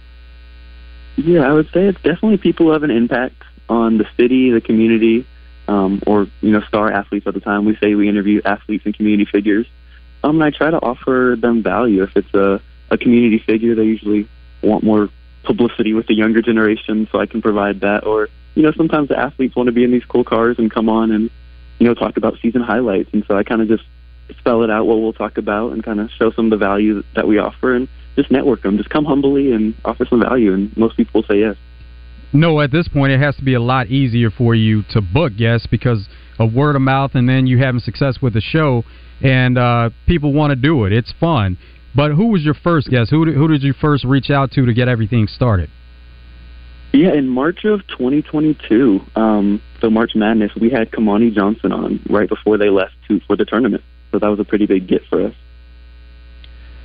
Yeah, 1.17 1.41
I 1.41 1.53
would 1.53 1.67
say 1.67 1.87
it's 1.87 2.01
definitely 2.01 2.39
people 2.39 2.67
who 2.67 2.73
have 2.73 2.83
an 2.83 2.91
impact 2.91 3.37
on 3.69 3.99
the 3.99 4.07
city, 4.17 4.51
the 4.51 4.61
community, 4.61 5.27
um, 5.69 6.03
or 6.07 6.27
you 6.41 6.51
know, 6.51 6.63
star 6.63 6.91
athletes 6.91 7.27
at 7.27 7.35
the 7.35 7.41
time. 7.41 7.67
We 7.67 7.77
say 7.77 7.95
we 7.95 8.09
interview 8.09 8.41
athletes 8.45 8.85
and 8.87 8.95
community 8.95 9.31
figures. 9.31 9.67
Um, 10.25 10.41
and 10.41 10.45
I 10.45 10.57
try 10.57 10.71
to 10.71 10.79
offer 10.79 11.37
them 11.39 11.63
value. 11.63 12.03
If 12.03 12.17
it's 12.17 12.33
a, 12.33 12.61
a 12.91 12.97
community 12.97 13.39
figure, 13.39 13.75
they 13.75 13.85
usually 13.85 14.27
want 14.63 14.83
more 14.83 15.11
publicity 15.45 15.93
with 15.93 16.07
the 16.07 16.15
younger 16.15 16.41
generation, 16.41 17.07
so 17.13 17.21
I 17.21 17.27
can 17.27 17.43
provide 17.43 17.81
that. 17.81 18.07
Or 18.07 18.29
you 18.55 18.63
know, 18.63 18.73
sometimes 18.75 19.09
the 19.09 19.19
athletes 19.19 19.55
want 19.55 19.67
to 19.67 19.73
be 19.73 19.85
in 19.85 19.93
these 19.93 20.05
cool 20.07 20.25
cars 20.25 20.57
and 20.59 20.73
come 20.73 20.89
on 20.89 21.11
and 21.11 21.31
you 21.79 21.87
know 21.87 21.93
talk 21.93 22.17
about 22.17 22.39
season 22.41 22.63
highlights, 22.63 23.11
and 23.13 23.23
so 23.29 23.37
I 23.37 23.45
kind 23.45 23.61
of 23.61 23.69
just 23.69 23.85
spell 24.39 24.63
it 24.63 24.71
out 24.71 24.87
what 24.87 24.99
we'll 24.99 25.13
talk 25.13 25.37
about 25.37 25.73
and 25.73 25.85
kind 25.85 26.01
of 26.01 26.11
show 26.19 26.33
some 26.33 26.47
of 26.47 26.51
the 26.51 26.57
value 26.57 27.03
that 27.15 27.29
we 27.29 27.39
offer 27.39 27.75
and 27.75 27.87
just 28.17 28.31
network 28.31 28.63
them. 28.63 28.79
Just 28.79 28.89
come 28.89 29.05
humbly 29.05 29.53
and 29.53 29.75
offer 29.85 30.07
some 30.07 30.21
value, 30.21 30.55
and 30.55 30.75
most 30.75 30.97
people 30.97 31.23
say 31.29 31.41
yes. 31.41 31.57
No, 32.33 32.61
at 32.63 32.73
this 32.73 32.89
point, 32.89 33.13
it 33.13 33.21
has 33.21 33.37
to 33.37 33.45
be 33.45 33.53
a 33.53 33.61
lot 33.61 33.89
easier 33.89 34.31
for 34.31 34.55
you 34.55 34.85
to 34.91 35.03
book 35.03 35.37
guests 35.37 35.67
because 35.71 36.09
of 36.39 36.55
word 36.55 36.77
of 36.77 36.83
mouth, 36.83 37.11
and 37.15 37.29
then 37.29 37.47
you 37.47 37.59
having 37.59 37.81
success 37.81 38.23
with 38.23 38.33
the 38.33 38.41
show, 38.41 38.85
and 39.23 39.59
uh, 39.59 39.91
people 40.07 40.33
want 40.33 40.51
to 40.51 40.57
do 40.57 40.85
it. 40.85 40.93
It's 40.93 41.13
fun. 41.19 41.59
But 41.95 42.13
who 42.13 42.27
was 42.27 42.43
your 42.43 42.55
first 42.55 42.91
guest? 42.91 43.11
Who 43.11 43.25
did, 43.25 43.35
who 43.37 43.49
did 43.49 43.63
you 43.63 43.73
first 43.73 44.05
reach 44.05 44.31
out 44.31 44.51
to 44.53 44.67
to 44.67 44.75
get 44.75 44.89
everything 44.89 45.29
started? 45.29 45.71
Yeah, 46.93 47.13
in 47.13 47.29
March 47.29 47.65
of 47.65 47.81
2022, 47.89 49.01
um, 49.17 49.61
so 49.81 49.91
March 49.91 50.13
Madness, 50.15 50.53
we 50.61 50.71
had 50.71 50.93
Kamani 50.93 51.35
Johnson 51.35 51.73
on 51.73 52.01
right 52.09 52.29
before 52.29 52.57
they 52.57 52.69
left 52.69 52.95
to 53.09 53.21
for 53.27 53.37
the 53.37 53.45
tournament. 53.45 53.83
So 54.13 54.21
that 54.21 54.29
was 54.29 54.39
a 54.39 54.45
pretty 54.45 54.67
big 54.67 54.87
get 54.87 55.03
for 55.11 55.27
us. 55.27 55.35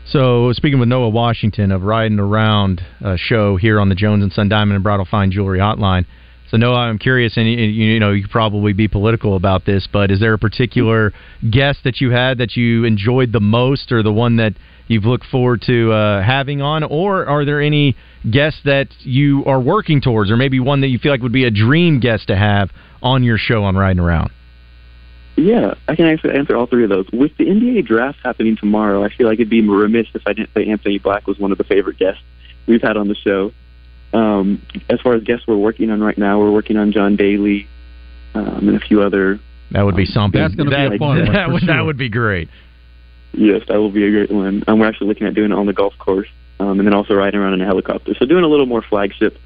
So 0.07 0.51
speaking 0.53 0.79
with 0.79 0.89
Noah 0.89 1.09
Washington 1.09 1.71
of 1.71 1.83
Riding 1.83 2.19
Around 2.19 2.81
uh, 3.03 3.17
show 3.17 3.55
here 3.57 3.79
on 3.79 3.89
the 3.89 3.95
Jones 3.95 4.23
and 4.23 4.33
Son 4.33 4.49
Diamond 4.49 4.75
and 4.75 4.83
Bridal 4.83 5.05
Fine 5.05 5.29
Jewelry 5.29 5.59
Hotline. 5.59 6.07
So 6.49 6.57
Noah, 6.57 6.77
I'm 6.77 6.97
curious, 6.97 7.37
and 7.37 7.47
you, 7.47 7.99
know 7.99 8.11
you 8.11 8.23
could 8.23 8.31
probably 8.31 8.73
be 8.73 8.87
political 8.87 9.35
about 9.35 9.65
this, 9.65 9.87
but 9.91 10.09
is 10.09 10.19
there 10.19 10.33
a 10.33 10.39
particular 10.39 11.13
guest 11.47 11.79
that 11.83 12.01
you 12.01 12.09
had 12.09 12.39
that 12.39 12.55
you 12.55 12.85
enjoyed 12.85 13.31
the 13.31 13.39
most, 13.39 13.91
or 13.91 14.01
the 14.01 14.11
one 14.11 14.37
that 14.37 14.53
you've 14.87 15.05
looked 15.05 15.27
forward 15.27 15.61
to 15.67 15.91
uh, 15.91 16.23
having 16.23 16.61
on, 16.61 16.83
or 16.83 17.27
are 17.27 17.45
there 17.45 17.61
any 17.61 17.95
guests 18.29 18.61
that 18.65 18.87
you 19.01 19.45
are 19.45 19.61
working 19.61 20.01
towards, 20.01 20.31
or 20.31 20.37
maybe 20.37 20.59
one 20.59 20.81
that 20.81 20.87
you 20.87 20.97
feel 20.97 21.11
like 21.11 21.21
would 21.21 21.31
be 21.31 21.45
a 21.45 21.51
dream 21.51 21.99
guest 21.99 22.27
to 22.27 22.35
have 22.35 22.71
on 23.03 23.23
your 23.23 23.37
show 23.37 23.63
on 23.63 23.75
Riding 23.75 23.99
Around? 23.99 24.31
Yeah, 25.35 25.75
I 25.87 25.95
can 25.95 26.05
actually 26.05 26.35
answer 26.35 26.57
all 26.57 26.65
three 26.65 26.83
of 26.83 26.89
those. 26.89 27.05
With 27.13 27.37
the 27.37 27.45
NBA 27.45 27.85
draft 27.85 28.17
happening 28.23 28.57
tomorrow, 28.57 29.03
I 29.03 29.09
feel 29.09 29.27
like 29.27 29.35
it'd 29.35 29.49
be 29.49 29.61
remiss 29.61 30.07
if 30.15 30.23
I 30.25 30.33
didn't 30.33 30.49
say 30.55 30.67
Anthony 30.67 30.97
Black 30.97 31.27
was 31.27 31.37
one 31.37 31.51
of 31.51 31.59
the 31.59 31.63
favorite 31.63 31.97
guests 31.97 32.21
we've 32.67 32.81
had 32.81 32.97
on 32.97 33.07
the 33.07 33.15
show. 33.15 33.51
Um, 34.13 34.65
as 34.89 34.99
far 35.01 35.13
as 35.13 35.23
guests 35.23 35.45
we're 35.47 35.57
working 35.57 35.91
on 35.91 36.01
right 36.01 36.17
now, 36.17 36.39
we're 36.39 36.51
working 36.51 36.77
on 36.77 36.91
John 36.91 37.15
Daly 37.15 37.67
um, 38.33 38.67
and 38.67 38.75
a 38.75 38.79
few 38.79 39.01
other. 39.01 39.39
That 39.71 39.83
would 39.83 39.95
be 39.95 40.05
something. 40.05 40.41
That's 40.41 40.55
gonna 40.55 40.71
be 40.71 40.75
that, 40.75 40.93
a 40.93 40.97
fun 40.97 40.99
one, 40.99 41.33
That 41.33 41.47
for 41.47 41.53
would, 41.53 41.67
that 41.67 41.81
would 41.81 41.97
be 41.97 42.09
great. 42.09 42.49
Yes, 43.33 43.61
that 43.67 43.77
will 43.77 43.91
be 43.91 44.05
a 44.05 44.11
great 44.11 44.31
one. 44.31 44.63
Um, 44.67 44.79
we're 44.79 44.87
actually 44.87 45.07
looking 45.07 45.27
at 45.27 45.35
doing 45.35 45.51
it 45.51 45.55
on 45.55 45.67
the 45.67 45.73
golf 45.73 45.93
course, 45.99 46.27
um, 46.59 46.79
and 46.79 46.87
then 46.87 46.93
also 46.95 47.13
riding 47.13 47.39
around 47.39 47.53
in 47.53 47.61
a 47.61 47.65
helicopter. 47.65 48.15
So 48.15 48.25
doing 48.25 48.43
a 48.43 48.47
little 48.47 48.65
more 48.65 48.81
flagship 48.81 49.37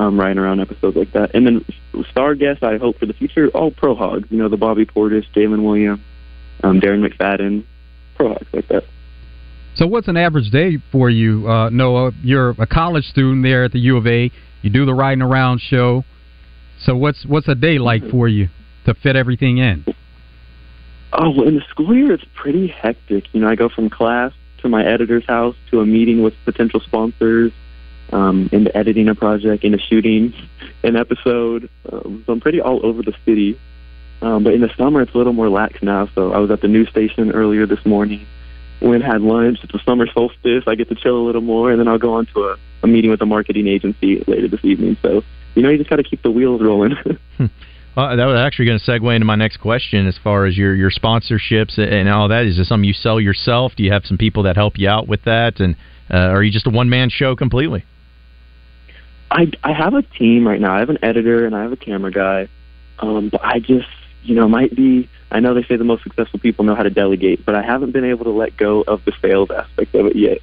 um, 0.00 0.18
riding 0.18 0.38
around 0.38 0.60
episodes 0.60 0.96
like 0.96 1.12
that. 1.12 1.34
And 1.34 1.46
then 1.46 1.64
star 2.10 2.34
guests, 2.34 2.62
I 2.62 2.78
hope 2.78 2.98
for 2.98 3.06
the 3.06 3.12
future, 3.12 3.48
all 3.48 3.70
pro 3.70 3.94
hogs. 3.94 4.28
You 4.30 4.38
know, 4.38 4.48
the 4.48 4.56
Bobby 4.56 4.86
Portis, 4.86 5.26
Jaylin 5.34 5.62
Williams, 5.62 6.00
um, 6.62 6.80
Darren 6.80 7.06
McFadden, 7.06 7.64
pro 8.16 8.28
hogs 8.28 8.46
like 8.52 8.68
that. 8.68 8.84
So, 9.74 9.86
what's 9.86 10.08
an 10.08 10.16
average 10.16 10.50
day 10.50 10.78
for 10.90 11.08
you, 11.08 11.48
uh, 11.48 11.70
Noah? 11.70 12.12
You're 12.22 12.50
a 12.58 12.66
college 12.66 13.04
student 13.04 13.42
there 13.42 13.64
at 13.64 13.72
the 13.72 13.78
U 13.80 13.96
of 13.96 14.06
A. 14.06 14.30
You 14.62 14.70
do 14.70 14.84
the 14.84 14.94
riding 14.94 15.22
around 15.22 15.60
show. 15.60 16.04
So, 16.84 16.96
what's 16.96 17.24
what's 17.24 17.48
a 17.48 17.54
day 17.54 17.78
like 17.78 18.08
for 18.10 18.28
you 18.28 18.48
to 18.86 18.94
fit 18.94 19.16
everything 19.16 19.58
in? 19.58 19.84
Oh, 21.12 21.30
well, 21.30 21.48
in 21.48 21.56
the 21.56 21.64
school 21.68 21.94
year, 21.94 22.12
it's 22.12 22.24
pretty 22.34 22.68
hectic. 22.68 23.32
You 23.32 23.40
know, 23.40 23.48
I 23.48 23.54
go 23.54 23.68
from 23.68 23.90
class 23.90 24.32
to 24.58 24.68
my 24.68 24.84
editor's 24.84 25.24
house 25.26 25.56
to 25.70 25.80
a 25.80 25.86
meeting 25.86 26.22
with 26.22 26.34
potential 26.44 26.80
sponsors, 26.80 27.52
um, 28.12 28.48
into 28.52 28.74
editing 28.76 29.08
a 29.08 29.14
project, 29.14 29.64
into 29.64 29.78
shooting 29.78 30.34
an 30.84 30.96
episode. 30.96 31.68
Um, 31.90 32.24
so 32.26 32.32
I'm 32.32 32.40
pretty 32.40 32.60
all 32.60 32.84
over 32.84 33.02
the 33.02 33.14
city. 33.24 33.58
Um, 34.22 34.44
but 34.44 34.52
in 34.52 34.60
the 34.60 34.70
summer, 34.76 35.00
it's 35.00 35.14
a 35.14 35.18
little 35.18 35.32
more 35.32 35.48
lax 35.48 35.82
now. 35.82 36.08
So 36.14 36.32
I 36.32 36.38
was 36.38 36.50
at 36.50 36.60
the 36.60 36.68
news 36.68 36.88
station 36.90 37.32
earlier 37.32 37.66
this 37.66 37.84
morning. 37.86 38.26
Went 38.80 39.02
and 39.02 39.12
had 39.12 39.20
lunch. 39.20 39.58
It's 39.62 39.72
the 39.72 39.80
summer 39.84 40.06
solstice. 40.12 40.64
I 40.66 40.74
get 40.74 40.88
to 40.88 40.94
chill 40.94 41.16
a 41.16 41.24
little 41.24 41.42
more, 41.42 41.70
and 41.70 41.78
then 41.78 41.88
I'll 41.88 41.98
go 41.98 42.14
on 42.14 42.26
to 42.34 42.44
a, 42.44 42.56
a 42.82 42.86
meeting 42.86 43.10
with 43.10 43.20
a 43.20 43.26
marketing 43.26 43.66
agency 43.66 44.24
later 44.26 44.48
this 44.48 44.64
evening. 44.64 44.96
So, 45.02 45.22
you 45.54 45.62
know, 45.62 45.68
you 45.68 45.78
just 45.78 45.90
got 45.90 45.96
to 45.96 46.02
keep 46.02 46.22
the 46.22 46.30
wheels 46.30 46.62
rolling. 46.62 46.94
Well, 47.96 48.16
that 48.16 48.24
was 48.24 48.38
actually 48.38 48.66
going 48.66 48.78
to 48.78 48.84
segue 48.84 49.14
into 49.14 49.26
my 49.26 49.34
next 49.34 49.56
question 49.56 50.06
as 50.06 50.16
far 50.22 50.46
as 50.46 50.56
your 50.56 50.74
your 50.76 50.90
sponsorships 50.90 51.76
and 51.76 52.08
all 52.08 52.28
that. 52.28 52.44
Is 52.44 52.56
this 52.56 52.68
something 52.68 52.84
you 52.84 52.92
sell 52.92 53.20
yourself? 53.20 53.72
Do 53.76 53.82
you 53.82 53.92
have 53.92 54.04
some 54.04 54.16
people 54.16 54.44
that 54.44 54.56
help 54.56 54.78
you 54.78 54.88
out 54.88 55.08
with 55.08 55.24
that, 55.24 55.58
and 55.58 55.74
uh, 56.08 56.16
are 56.16 56.42
you 56.42 56.52
just 56.52 56.66
a 56.68 56.70
one 56.70 56.88
man 56.88 57.10
show 57.10 57.34
completely? 57.34 57.84
I 59.30 59.50
I 59.64 59.72
have 59.72 59.94
a 59.94 60.02
team 60.02 60.46
right 60.46 60.60
now. 60.60 60.74
I 60.74 60.78
have 60.78 60.90
an 60.90 60.98
editor 61.02 61.46
and 61.46 61.54
I 61.54 61.62
have 61.62 61.72
a 61.72 61.76
camera 61.76 62.12
guy. 62.12 62.48
Um, 63.00 63.28
but 63.28 63.44
I 63.44 63.58
just 63.58 63.88
you 64.22 64.34
know 64.34 64.48
might 64.48 64.74
be. 64.74 65.08
I 65.30 65.40
know 65.40 65.54
they 65.54 65.62
say 65.62 65.76
the 65.76 65.84
most 65.84 66.02
successful 66.02 66.40
people 66.40 66.64
know 66.64 66.74
how 66.74 66.82
to 66.82 66.90
delegate, 66.90 67.46
but 67.46 67.54
I 67.54 67.62
haven't 67.62 67.92
been 67.92 68.04
able 68.04 68.24
to 68.24 68.30
let 68.32 68.56
go 68.56 68.82
of 68.82 69.04
the 69.04 69.12
sales 69.22 69.48
aspect 69.50 69.94
of 69.94 70.06
it 70.06 70.16
yet. 70.16 70.38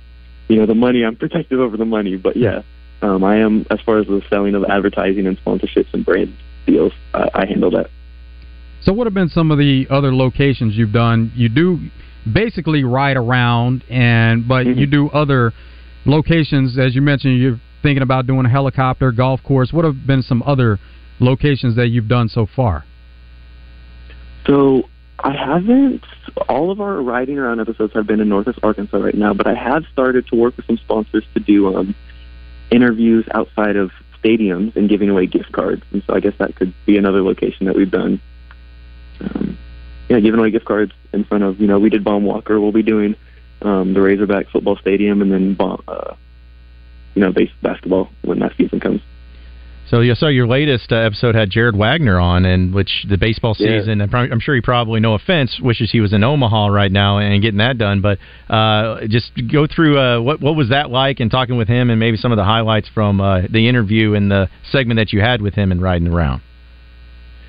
you 0.48 0.56
know, 0.58 0.66
the 0.66 0.76
money. 0.76 1.04
I'm 1.04 1.16
protective 1.18 1.60
over 1.60 1.76
the 1.78 1.86
money, 1.86 2.16
but 2.16 2.38
yeah, 2.38 2.62
um, 3.02 3.24
I 3.24 3.38
am 3.38 3.66
as 3.70 3.80
far 3.82 4.00
as 4.00 4.08
the 4.08 4.22
selling 4.30 4.56
of 4.56 4.64
advertising 4.64 5.28
and 5.28 5.38
sponsorships 5.44 5.94
and 5.94 6.06
brand 6.06 6.34
deals. 6.66 6.94
I, 7.14 7.30
I 7.34 7.46
handle 7.46 7.72
that. 7.72 7.90
So, 8.82 8.94
what 8.94 9.08
have 9.08 9.14
been 9.14 9.28
some 9.30 9.52
of 9.52 9.58
the 9.58 9.88
other 9.90 10.14
locations 10.16 10.76
you've 10.76 10.94
done? 10.94 11.32
You 11.36 11.50
do 11.50 11.80
basically 12.32 12.84
ride 12.86 13.18
around, 13.18 13.84
and 13.90 14.48
but 14.48 14.66
Mm-hmm. 14.68 14.80
you 14.80 14.88
do 14.88 15.10
other 15.10 15.52
locations, 16.06 16.78
as 16.80 16.96
you 16.96 17.02
mentioned. 17.02 17.40
You're 17.40 17.60
thinking 17.84 18.04
about 18.04 18.26
doing 18.28 18.46
a 18.46 18.50
helicopter, 18.50 19.12
golf 19.12 19.44
course. 19.44 19.74
What 19.74 19.84
have 19.86 20.08
been 20.08 20.22
some 20.22 20.42
other 20.46 20.80
locations 21.20 21.76
that 21.76 21.88
you've 21.90 22.08
done 22.08 22.30
so 22.30 22.46
far? 22.56 22.86
So 24.48 24.90
I 25.20 25.34
haven't. 25.34 26.04
All 26.48 26.72
of 26.72 26.80
our 26.82 27.02
riding 27.02 27.38
around 27.38 27.60
episodes 27.60 27.94
have 27.94 28.08
been 28.08 28.22
in 28.22 28.30
Northwest 28.30 28.60
Arkansas 28.64 28.98
right 28.98 29.16
now, 29.16 29.34
but 29.34 29.46
I 29.46 29.54
have 29.54 29.84
started 29.92 30.28
to 30.28 30.36
work 30.36 30.56
with 30.58 30.66
some 30.66 30.78
sponsors 30.78 31.26
to 31.34 31.40
do 31.40 31.76
um, 31.76 31.96
interviews 32.72 33.26
outside 33.34 33.76
of 33.76 33.92
stadiums 34.24 34.76
and 34.76 34.88
giving 34.88 35.10
away 35.10 35.26
gift 35.26 35.52
cards. 35.52 35.84
And 35.92 36.04
so 36.06 36.16
I 36.16 36.20
guess 36.20 36.34
that 36.40 36.56
could 36.56 36.74
be 36.86 36.98
another 36.98 37.22
location 37.22 37.66
that 37.66 37.76
we've 37.76 37.92
done. 37.92 38.22
Um, 39.20 39.58
yeah, 40.10 40.20
giving 40.20 40.40
away 40.40 40.52
gift 40.52 40.66
cards 40.66 40.94
in 41.12 41.26
front 41.26 41.44
of 41.44 41.60
you 41.60 41.68
know 41.68 41.80
we 41.80 41.90
did 41.90 42.04
Baum 42.04 42.24
Walker. 42.24 42.60
We'll 42.60 42.72
be 42.72 42.84
doing 42.84 43.16
um, 43.62 43.94
the 43.94 44.02
Razorback 44.02 44.50
football 44.50 44.78
stadium 44.78 45.22
and 45.22 45.32
then 45.32 45.56
bomb, 45.56 45.84
uh, 45.88 46.16
you 47.16 47.22
know 47.22 47.32
base 47.32 47.52
basketball 47.62 48.10
when 48.22 48.40
that 48.40 48.56
season 48.56 48.80
comes. 48.80 49.02
So 49.90 50.02
you 50.02 50.16
saw 50.16 50.28
your 50.28 50.48
latest 50.48 50.92
uh, 50.92 50.98
episode 50.98 51.34
had 51.34 51.50
Jared 51.50 51.74
Wegner 51.74 52.22
on, 52.22 52.44
and 52.44 52.74
which 52.74 53.06
the 53.08 53.18
baseball 53.18 53.54
season. 53.54 54.02
I'm 54.02 54.14
I'm 54.14 54.40
sure 54.42 54.54
he 54.54 54.60
probably, 54.60 55.00
no 55.00 55.14
offense, 55.14 55.60
wishes 55.62 55.92
he 55.92 56.02
was 56.02 56.12
in 56.12 56.26
Omaha 56.26 56.68
right 56.68 56.92
now 56.92 57.20
and 57.20 57.42
getting 57.42 57.60
that 57.60 57.78
done. 57.78 58.02
But 58.02 58.20
uh, 58.54 59.08
just 59.08 59.32
go 59.50 59.66
through 59.66 59.98
uh, 59.98 60.22
what 60.22 60.42
what 60.42 60.58
was 60.58 60.70
that 60.70 60.90
like, 60.90 61.22
and 61.22 61.32
talking 61.32 61.56
with 61.56 61.70
him, 61.70 61.90
and 61.90 62.00
maybe 62.00 62.18
some 62.18 62.34
of 62.34 62.38
the 62.38 62.44
highlights 62.44 62.90
from 62.94 63.22
uh, 63.22 63.44
the 63.50 63.70
interview 63.70 64.14
and 64.14 64.30
the 64.30 64.50
segment 64.72 64.98
that 64.98 65.14
you 65.14 65.22
had 65.22 65.42
with 65.42 65.54
him 65.54 65.72
and 65.72 65.82
riding 65.82 66.10
around. 66.10 66.42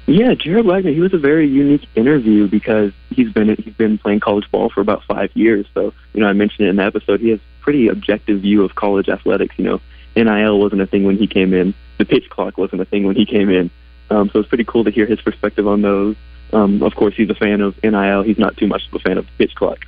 Yeah, 0.07 0.35
Jared 0.35 0.65
Wegner. 0.65 0.95
He 0.95 1.01
was 1.01 1.13
a 1.13 1.19
very 1.19 1.49
unique 1.49 1.87
interview 1.97 2.49
because 2.49 2.93
he's 3.11 3.33
been 3.33 3.57
he's 3.57 3.75
been 3.75 3.99
playing 3.99 4.21
college 4.21 4.49
ball 4.53 4.71
for 4.71 4.81
about 4.81 5.03
five 5.09 5.31
years. 5.35 5.67
So 5.75 5.93
you 6.15 6.21
know, 6.21 6.29
I 6.29 6.35
mentioned 6.35 6.69
it 6.69 6.71
in 6.71 6.77
the 6.77 6.85
episode. 6.85 7.19
He 7.19 7.31
has 7.31 7.41
pretty 7.63 7.89
objective 7.89 8.43
view 8.43 8.65
of 8.65 8.77
college 8.77 9.09
athletics. 9.09 9.57
You 9.59 9.65
know, 9.65 9.81
NIL 10.23 10.59
wasn't 10.59 10.81
a 10.81 10.87
thing 10.87 11.05
when 11.05 11.17
he 11.17 11.27
came 11.27 11.53
in. 11.53 11.75
The 11.99 12.05
pitch 12.05 12.29
clock 12.31 12.59
wasn't 12.59 12.81
a 12.81 12.85
thing 12.85 13.05
when 13.05 13.17
he 13.17 13.27
came 13.27 13.51
in. 13.51 13.71
Um, 14.11 14.31
so 14.33 14.41
it's 14.41 14.49
pretty 14.49 14.65
cool 14.65 14.85
to 14.85 14.91
hear 14.91 15.07
his 15.07 15.21
perspective 15.21 15.67
on 15.67 15.83
those. 15.83 16.17
Um, 16.53 16.83
of 16.83 16.95
course, 16.95 17.15
he's 17.17 17.29
a 17.29 17.35
fan 17.35 17.61
of 17.61 17.75
NIL. 17.83 18.23
He's 18.23 18.39
not 18.39 18.57
too 18.57 18.67
much 18.67 18.83
of 18.89 18.95
a 18.95 18.99
fan 19.01 19.19
of 19.19 19.27
the 19.27 19.33
pitch 19.39 19.55
clock. 19.55 19.79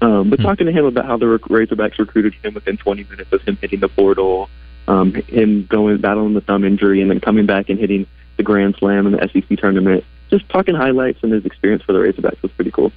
Um, 0.00 0.30
but 0.30 0.40
talking 0.40 0.66
to 0.66 0.72
him 0.72 0.84
about 0.84 1.06
how 1.06 1.16
the 1.16 1.26
Razorbacks 1.26 1.98
recruited 1.98 2.34
him 2.34 2.54
within 2.54 2.76
20 2.76 3.04
minutes 3.04 3.32
of 3.32 3.40
him 3.42 3.56
hitting 3.56 3.80
the 3.80 3.88
portal, 3.88 4.50
um, 4.86 5.14
him 5.14 5.66
going 5.66 5.98
battling 6.00 6.34
the 6.34 6.40
thumb 6.40 6.64
injury, 6.64 7.00
and 7.00 7.10
then 7.10 7.20
coming 7.20 7.46
back 7.46 7.68
and 7.68 7.78
hitting 7.78 8.06
the 8.36 8.42
Grand 8.42 8.76
Slam 8.78 9.06
and 9.06 9.14
the 9.14 9.28
SEC 9.32 9.58
tournament. 9.58 10.04
Just 10.30 10.48
talking 10.50 10.74
highlights 10.74 11.20
and 11.22 11.32
his 11.32 11.44
experience 11.44 11.82
for 11.84 11.92
the 11.92 12.00
Razorbacks 12.00 12.42
was 12.42 12.52
pretty 12.52 12.70
cool. 12.70 12.92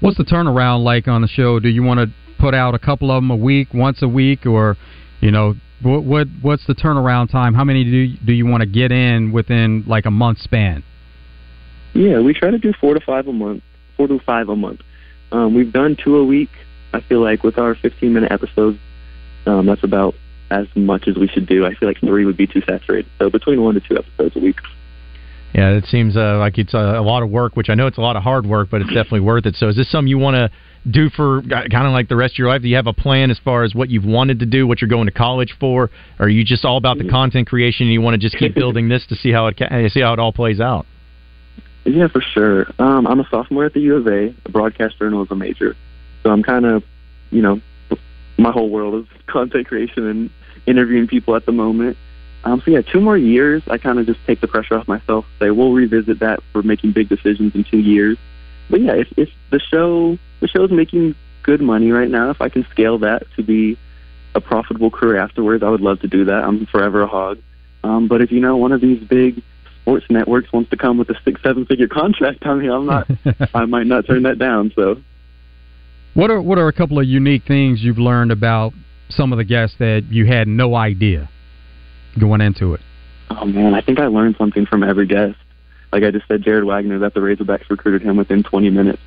What's 0.00 0.16
the 0.16 0.24
turnaround 0.24 0.84
like 0.84 1.06
on 1.06 1.22
the 1.22 1.28
show? 1.28 1.60
Do 1.60 1.68
you 1.68 1.82
want 1.82 2.00
to 2.00 2.10
put 2.38 2.54
out 2.54 2.74
a 2.74 2.78
couple 2.78 3.10
of 3.10 3.22
them 3.22 3.30
a 3.30 3.36
week, 3.36 3.72
once 3.72 4.02
a 4.02 4.08
week, 4.08 4.46
or 4.46 4.76
you 5.22 5.30
know, 5.30 5.54
what 5.80 6.04
what 6.04 6.26
what's 6.42 6.66
the 6.66 6.74
turnaround 6.74 7.30
time? 7.30 7.54
How 7.54 7.64
many 7.64 7.84
do 7.84 7.90
you, 7.90 8.18
do 8.18 8.32
you 8.32 8.44
want 8.44 8.60
to 8.62 8.66
get 8.66 8.92
in 8.92 9.32
within 9.32 9.84
like 9.86 10.04
a 10.04 10.10
month 10.10 10.38
span? 10.38 10.84
Yeah, 11.94 12.20
we 12.20 12.34
try 12.34 12.50
to 12.50 12.58
do 12.58 12.72
four 12.78 12.94
to 12.94 13.00
five 13.00 13.26
a 13.28 13.32
month. 13.32 13.62
Four 13.96 14.08
to 14.08 14.18
five 14.18 14.48
a 14.48 14.56
month. 14.56 14.80
Um, 15.30 15.54
we've 15.54 15.72
done 15.72 15.96
two 15.96 16.16
a 16.16 16.24
week. 16.24 16.50
I 16.92 17.00
feel 17.00 17.20
like 17.20 17.42
with 17.42 17.56
our 17.56 17.74
15 17.74 18.12
minute 18.12 18.32
episodes, 18.32 18.78
um, 19.46 19.66
that's 19.66 19.82
about 19.82 20.14
as 20.50 20.66
much 20.74 21.08
as 21.08 21.16
we 21.16 21.28
should 21.28 21.46
do. 21.46 21.64
I 21.64 21.74
feel 21.74 21.88
like 21.88 22.00
three 22.00 22.24
would 22.24 22.36
be 22.36 22.46
too 22.46 22.60
saturated. 22.62 23.10
So 23.18 23.30
between 23.30 23.62
one 23.62 23.74
to 23.74 23.80
two 23.80 23.96
episodes 23.96 24.36
a 24.36 24.40
week. 24.40 24.58
Yeah, 25.54 25.70
it 25.70 25.84
seems 25.86 26.16
uh, 26.16 26.38
like 26.38 26.56
it's 26.56 26.72
a, 26.72 26.78
a 26.78 27.02
lot 27.02 27.22
of 27.22 27.30
work, 27.30 27.56
which 27.56 27.68
I 27.68 27.74
know 27.74 27.86
it's 27.86 27.98
a 27.98 28.00
lot 28.00 28.16
of 28.16 28.22
hard 28.22 28.46
work, 28.46 28.68
but 28.70 28.80
it's 28.80 28.88
definitely 28.88 29.20
worth 29.20 29.44
it. 29.44 29.54
So, 29.56 29.68
is 29.68 29.76
this 29.76 29.90
something 29.90 30.08
you 30.08 30.18
want 30.18 30.34
to 30.36 30.50
do 30.90 31.10
for 31.10 31.42
kind 31.42 31.86
of 31.86 31.92
like 31.92 32.08
the 32.08 32.16
rest 32.16 32.34
of 32.34 32.38
your 32.38 32.48
life? 32.48 32.62
Do 32.62 32.68
you 32.68 32.76
have 32.76 32.86
a 32.86 32.94
plan 32.94 33.30
as 33.30 33.38
far 33.38 33.62
as 33.62 33.74
what 33.74 33.90
you've 33.90 34.04
wanted 34.04 34.40
to 34.40 34.46
do, 34.46 34.66
what 34.66 34.80
you're 34.80 34.88
going 34.88 35.06
to 35.06 35.12
college 35.12 35.54
for? 35.60 35.90
Or 36.18 36.26
are 36.26 36.28
you 36.28 36.44
just 36.44 36.64
all 36.64 36.78
about 36.78 36.98
the 36.98 37.08
content 37.08 37.48
creation 37.48 37.86
and 37.86 37.92
you 37.92 38.00
want 38.00 38.14
to 38.14 38.18
just 38.18 38.38
keep 38.38 38.54
building 38.62 38.88
this 38.88 39.06
to 39.08 39.14
see 39.14 39.30
how 39.30 39.46
it 39.48 39.58
ca- 39.58 39.88
see 39.90 40.00
how 40.00 40.14
it 40.14 40.18
all 40.18 40.32
plays 40.32 40.58
out? 40.58 40.86
Yeah, 41.84 42.08
for 42.08 42.20
sure. 42.20 42.66
Um, 42.78 43.06
I'm 43.06 43.20
a 43.20 43.28
sophomore 43.28 43.64
at 43.64 43.74
the 43.74 43.80
U 43.80 43.96
of 43.96 44.06
A, 44.06 44.34
a 44.44 44.50
broadcast 44.50 44.98
journalism 44.98 45.38
major. 45.38 45.76
So 46.22 46.30
I'm 46.30 46.42
kind 46.42 46.64
of, 46.64 46.84
you 47.30 47.42
know, 47.42 47.60
my 48.38 48.52
whole 48.52 48.70
world 48.70 49.04
is 49.04 49.06
content 49.26 49.66
creation 49.66 50.06
and 50.06 50.30
interviewing 50.66 51.08
people 51.08 51.34
at 51.36 51.44
the 51.44 51.52
moment. 51.52 51.96
Um, 52.44 52.60
so 52.64 52.72
yeah, 52.72 52.82
two 52.82 53.00
more 53.00 53.16
years. 53.16 53.62
I 53.68 53.78
kind 53.78 53.98
of 53.98 54.06
just 54.06 54.18
take 54.26 54.40
the 54.40 54.48
pressure 54.48 54.74
off 54.74 54.88
myself. 54.88 55.24
Say 55.38 55.50
we'll 55.50 55.72
revisit 55.72 56.20
that 56.20 56.40
for 56.52 56.62
making 56.62 56.92
big 56.92 57.08
decisions 57.08 57.54
in 57.54 57.64
two 57.64 57.78
years. 57.78 58.18
But 58.68 58.80
yeah, 58.80 58.94
if, 58.94 59.08
if 59.16 59.28
the 59.50 59.60
show 59.60 60.18
the 60.40 60.48
show's 60.48 60.70
making 60.70 61.14
good 61.42 61.60
money 61.60 61.90
right 61.90 62.10
now, 62.10 62.30
if 62.30 62.40
I 62.40 62.48
can 62.48 62.66
scale 62.70 62.98
that 62.98 63.26
to 63.36 63.42
be 63.42 63.78
a 64.34 64.40
profitable 64.40 64.90
career 64.90 65.18
afterwards, 65.18 65.62
I 65.62 65.68
would 65.68 65.80
love 65.80 66.00
to 66.00 66.08
do 66.08 66.24
that. 66.24 66.44
I'm 66.44 66.66
forever 66.66 67.02
a 67.02 67.06
hog. 67.06 67.38
Um, 67.84 68.08
but 68.08 68.22
if 68.22 68.32
you 68.32 68.40
know 68.40 68.56
one 68.56 68.72
of 68.72 68.80
these 68.80 69.02
big 69.04 69.42
sports 69.80 70.06
networks 70.08 70.52
wants 70.52 70.70
to 70.70 70.76
come 70.76 70.98
with 70.98 71.10
a 71.10 71.14
six 71.24 71.40
seven 71.42 71.66
figure 71.66 71.88
contract, 71.88 72.44
I 72.44 72.54
mean, 72.54 72.70
I'm 72.70 72.86
not. 72.86 73.06
I 73.54 73.66
might 73.66 73.86
not 73.86 74.06
turn 74.06 74.24
that 74.24 74.38
down. 74.38 74.72
So 74.74 75.00
What 76.14 76.30
are 76.30 76.42
what 76.42 76.58
are 76.58 76.68
a 76.68 76.72
couple 76.72 76.98
of 76.98 77.06
unique 77.06 77.44
things 77.46 77.82
you've 77.82 77.98
learned 77.98 78.32
about 78.32 78.72
some 79.10 79.32
of 79.32 79.38
the 79.38 79.44
guests 79.44 79.76
that 79.78 80.06
you 80.10 80.26
had 80.26 80.48
no 80.48 80.74
idea 80.74 81.28
going 82.18 82.40
into 82.40 82.74
it? 82.74 82.80
Oh 83.30 83.44
man, 83.44 83.74
I 83.74 83.80
think 83.80 83.98
I 83.98 84.06
learned 84.06 84.36
something 84.36 84.66
from 84.66 84.82
every 84.82 85.06
guest. 85.06 85.38
Like 85.92 86.04
I 86.04 86.10
just 86.10 86.26
said, 86.28 86.42
Jared 86.42 86.64
Wegner, 86.64 87.00
that 87.00 87.14
the 87.14 87.20
Razorbacks 87.20 87.68
recruited 87.68 88.02
him 88.02 88.16
within 88.16 88.42
20 88.42 88.70
minutes. 88.70 89.02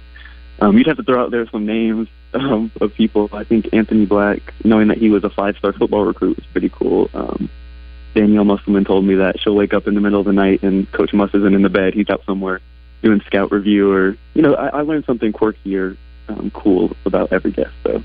Um, 0.60 0.78
you'd 0.78 0.88
have 0.88 0.98
to 0.98 1.04
throw 1.04 1.24
out 1.24 1.32
there 1.32 1.48
some 1.50 1.66
names 1.66 2.08
um, 2.34 2.72
of 2.80 2.94
people. 2.94 3.30
I 3.34 3.44
think 3.44 3.74
Anthony 3.74 4.06
Black, 4.06 4.54
knowing 4.64 4.88
that 4.88 4.98
he 4.98 5.10
was 5.10 5.24
a 5.24 5.30
five-star 5.30 5.74
football 5.74 6.06
recruit, 6.06 6.38
was 6.38 6.46
pretty 6.48 6.70
cool. 6.70 7.10
Um, 7.14 7.50
Danyelle 8.16 8.46
Musselman 8.46 8.86
told 8.86 9.04
me 9.04 9.16
that 9.16 9.40
she'll 9.40 9.56
wake 9.56 9.74
up 9.74 9.88
in 9.88 9.96
the 9.96 10.02
middle 10.02 10.20
of 10.20 10.26
the 10.26 10.34
night 10.34 10.64
and 10.64 10.90
Coach 10.92 11.14
Muss 11.14 11.34
isn't 11.34 11.54
in 11.54 11.62
the 11.62 11.70
bed; 11.70 11.94
he's 11.94 12.10
out 12.10 12.24
somewhere 12.26 12.62
doing 13.02 13.22
scout 13.26 13.52
review, 13.52 13.92
or 13.92 14.18
you 14.34 14.42
know, 14.42 14.56
I, 14.56 14.80
I 14.80 14.82
learned 14.82 15.06
something 15.06 15.32
quirky 15.34 15.76
or 15.78 15.98
um, 16.30 16.50
cool 16.52 16.96
about 17.06 17.34
every 17.34 17.52
guest. 17.52 17.74
So 17.84 18.04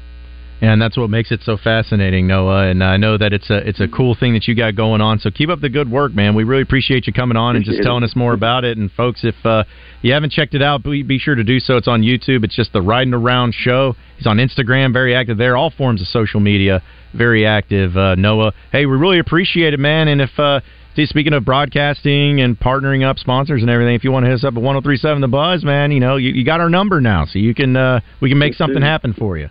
And 0.62 0.80
that's 0.80 0.96
what 0.96 1.08
makes 1.08 1.32
it 1.32 1.40
so 1.42 1.56
fascinating, 1.56 2.26
Noah. 2.26 2.68
And 2.68 2.84
I 2.84 2.98
know 2.98 3.16
that 3.16 3.32
it's 3.32 3.48
a 3.48 3.66
it's 3.66 3.80
a 3.80 3.88
cool 3.88 4.14
thing 4.14 4.34
that 4.34 4.46
you 4.46 4.54
got 4.54 4.76
going 4.76 5.00
on. 5.00 5.18
So 5.18 5.30
keep 5.30 5.48
up 5.48 5.61
the 5.61 5.70
good 5.70 5.90
work, 5.90 6.12
man. 6.12 6.34
We 6.34 6.44
really 6.44 6.62
appreciate 6.62 7.06
you 7.06 7.14
coming 7.14 7.38
on 7.38 7.56
and 7.56 7.64
just 7.64 7.76
Appreciate 7.76 7.88
telling 7.88 8.02
it. 8.02 8.11
us 8.11 8.16
more 8.16 8.34
about 8.34 8.64
it. 8.64 8.76
And 8.76 8.92
folks, 8.92 9.20
if 9.24 9.34
uh, 9.44 9.64
you 10.02 10.12
haven't 10.12 10.32
checked 10.32 10.52
it 10.52 10.62
out, 10.62 10.82
be, 10.82 11.02
be 11.02 11.18
sure 11.18 11.34
to 11.34 11.44
do 11.44 11.61
so. 11.61 11.76
It's 11.76 11.88
on 11.88 12.02
YouTube. 12.02 12.44
It's 12.44 12.54
just 12.54 12.74
the 12.74 12.82
Riding 12.82 13.14
Around 13.14 13.54
Show. 13.54 13.96
He's 14.18 14.26
on 14.26 14.36
Instagram, 14.36 14.92
very 14.92 15.14
active 15.14 15.38
there. 15.38 15.56
All 15.56 15.70
forms 15.70 16.02
of 16.02 16.08
social 16.08 16.40
media, 16.40 16.82
very 17.14 17.46
active. 17.46 17.96
Uh, 17.96 18.14
Noah, 18.16 18.52
hey, 18.70 18.84
we 18.84 18.98
really 18.98 19.18
appreciate 19.18 19.72
it, 19.72 19.80
man. 19.80 20.08
And 20.08 20.20
if 20.20 20.38
uh, 20.38 20.61
see, 20.94 21.06
speaking 21.06 21.32
of 21.32 21.42
broadcasting 21.42 22.42
and 22.42 22.61
partnering 22.61 23.02
up 23.02 23.16
sponsors 23.16 23.62
and 23.62 23.70
everything, 23.70 23.94
if 23.94 24.04
you 24.04 24.12
want 24.12 24.24
to 24.24 24.28
hit 24.28 24.34
us 24.34 24.44
up 24.44 24.54
at 24.58 24.62
1037 24.62 25.22
The 25.22 25.28
Buzz, 25.28 25.64
man, 25.64 25.90
you 25.90 26.00
know 26.00 26.16
you, 26.16 26.32
you 26.32 26.44
got 26.44 26.61
our 26.61 26.68
number 26.68 27.00
now, 27.00 27.24
so 27.24 27.38
you 27.38 27.54
can 27.54 27.76
uh, 27.76 28.00
we 28.20 28.28
can 28.28 28.38
make 28.38 28.52
something 28.52 28.82
happen 28.82 29.14
for 29.14 29.38
you. 29.38 29.48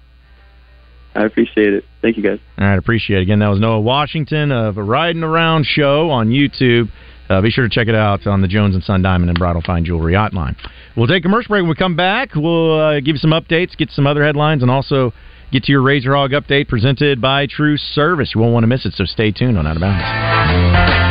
I 1.20 1.26
appreciate 1.26 1.74
it. 1.74 1.84
Thank 2.02 2.16
you 2.16 2.24
guys. 2.24 2.40
All 2.58 2.66
right, 2.66 2.80
appreciate 2.80 3.20
it. 3.20 3.24
Again, 3.24 3.40
that 3.40 3.50
was 3.50 3.60
Noah 3.60 3.82
Washington 3.82 4.54
of 4.54 4.78
a 4.78 4.84
Riding 4.84 5.22
Around 5.22 5.66
show 5.66 6.10
on 6.10 6.30
YouTube. 6.30 6.90
Uh, 7.30 7.42
be 7.42 7.52
sure 7.52 7.68
to 7.68 7.70
check 7.70 7.90
it 7.90 7.94
out 7.94 8.26
on 8.26 8.42
the 8.42 8.48
Jones 8.48 8.74
and 8.74 8.82
Son 8.84 9.02
Diamond 9.02 9.30
and 9.30 9.38
Bridal 9.38 9.62
Fine 9.62 9.84
Jewelry 9.84 10.14
Hotline. 10.14 10.56
We'll 10.96 11.08
take 11.08 11.20
a 11.20 11.24
commercial 11.24 11.50
break. 11.50 11.62
When 11.62 11.70
we 11.70 11.76
come 11.76 11.98
back, 11.98 12.36
we'll 12.36 12.80
uh, 12.80 13.00
give 13.02 13.16
you 13.16 13.18
some 13.18 13.32
updates, 13.32 13.76
get 13.76 13.92
some 13.92 14.08
other 14.08 14.24
headlines, 14.24 14.62
and 14.62 14.72
also 14.72 15.12
get 15.52 15.64
to 15.64 15.72
your 15.74 15.82
Razor 15.82 16.16
Hog 16.16 16.32
update 16.32 16.70
presented 16.70 17.20
by 17.20 17.48
True 17.48 17.76
Service. 17.76 18.32
You 18.34 18.40
won't 18.40 18.54
want 18.54 18.64
to 18.64 18.68
miss 18.68 18.86
it, 18.86 18.94
so 18.94 19.04
stay 19.04 19.32
tuned 19.32 19.58
on 19.58 19.68
Out 19.68 19.76
of 19.76 19.82
Bounds. 19.82 21.09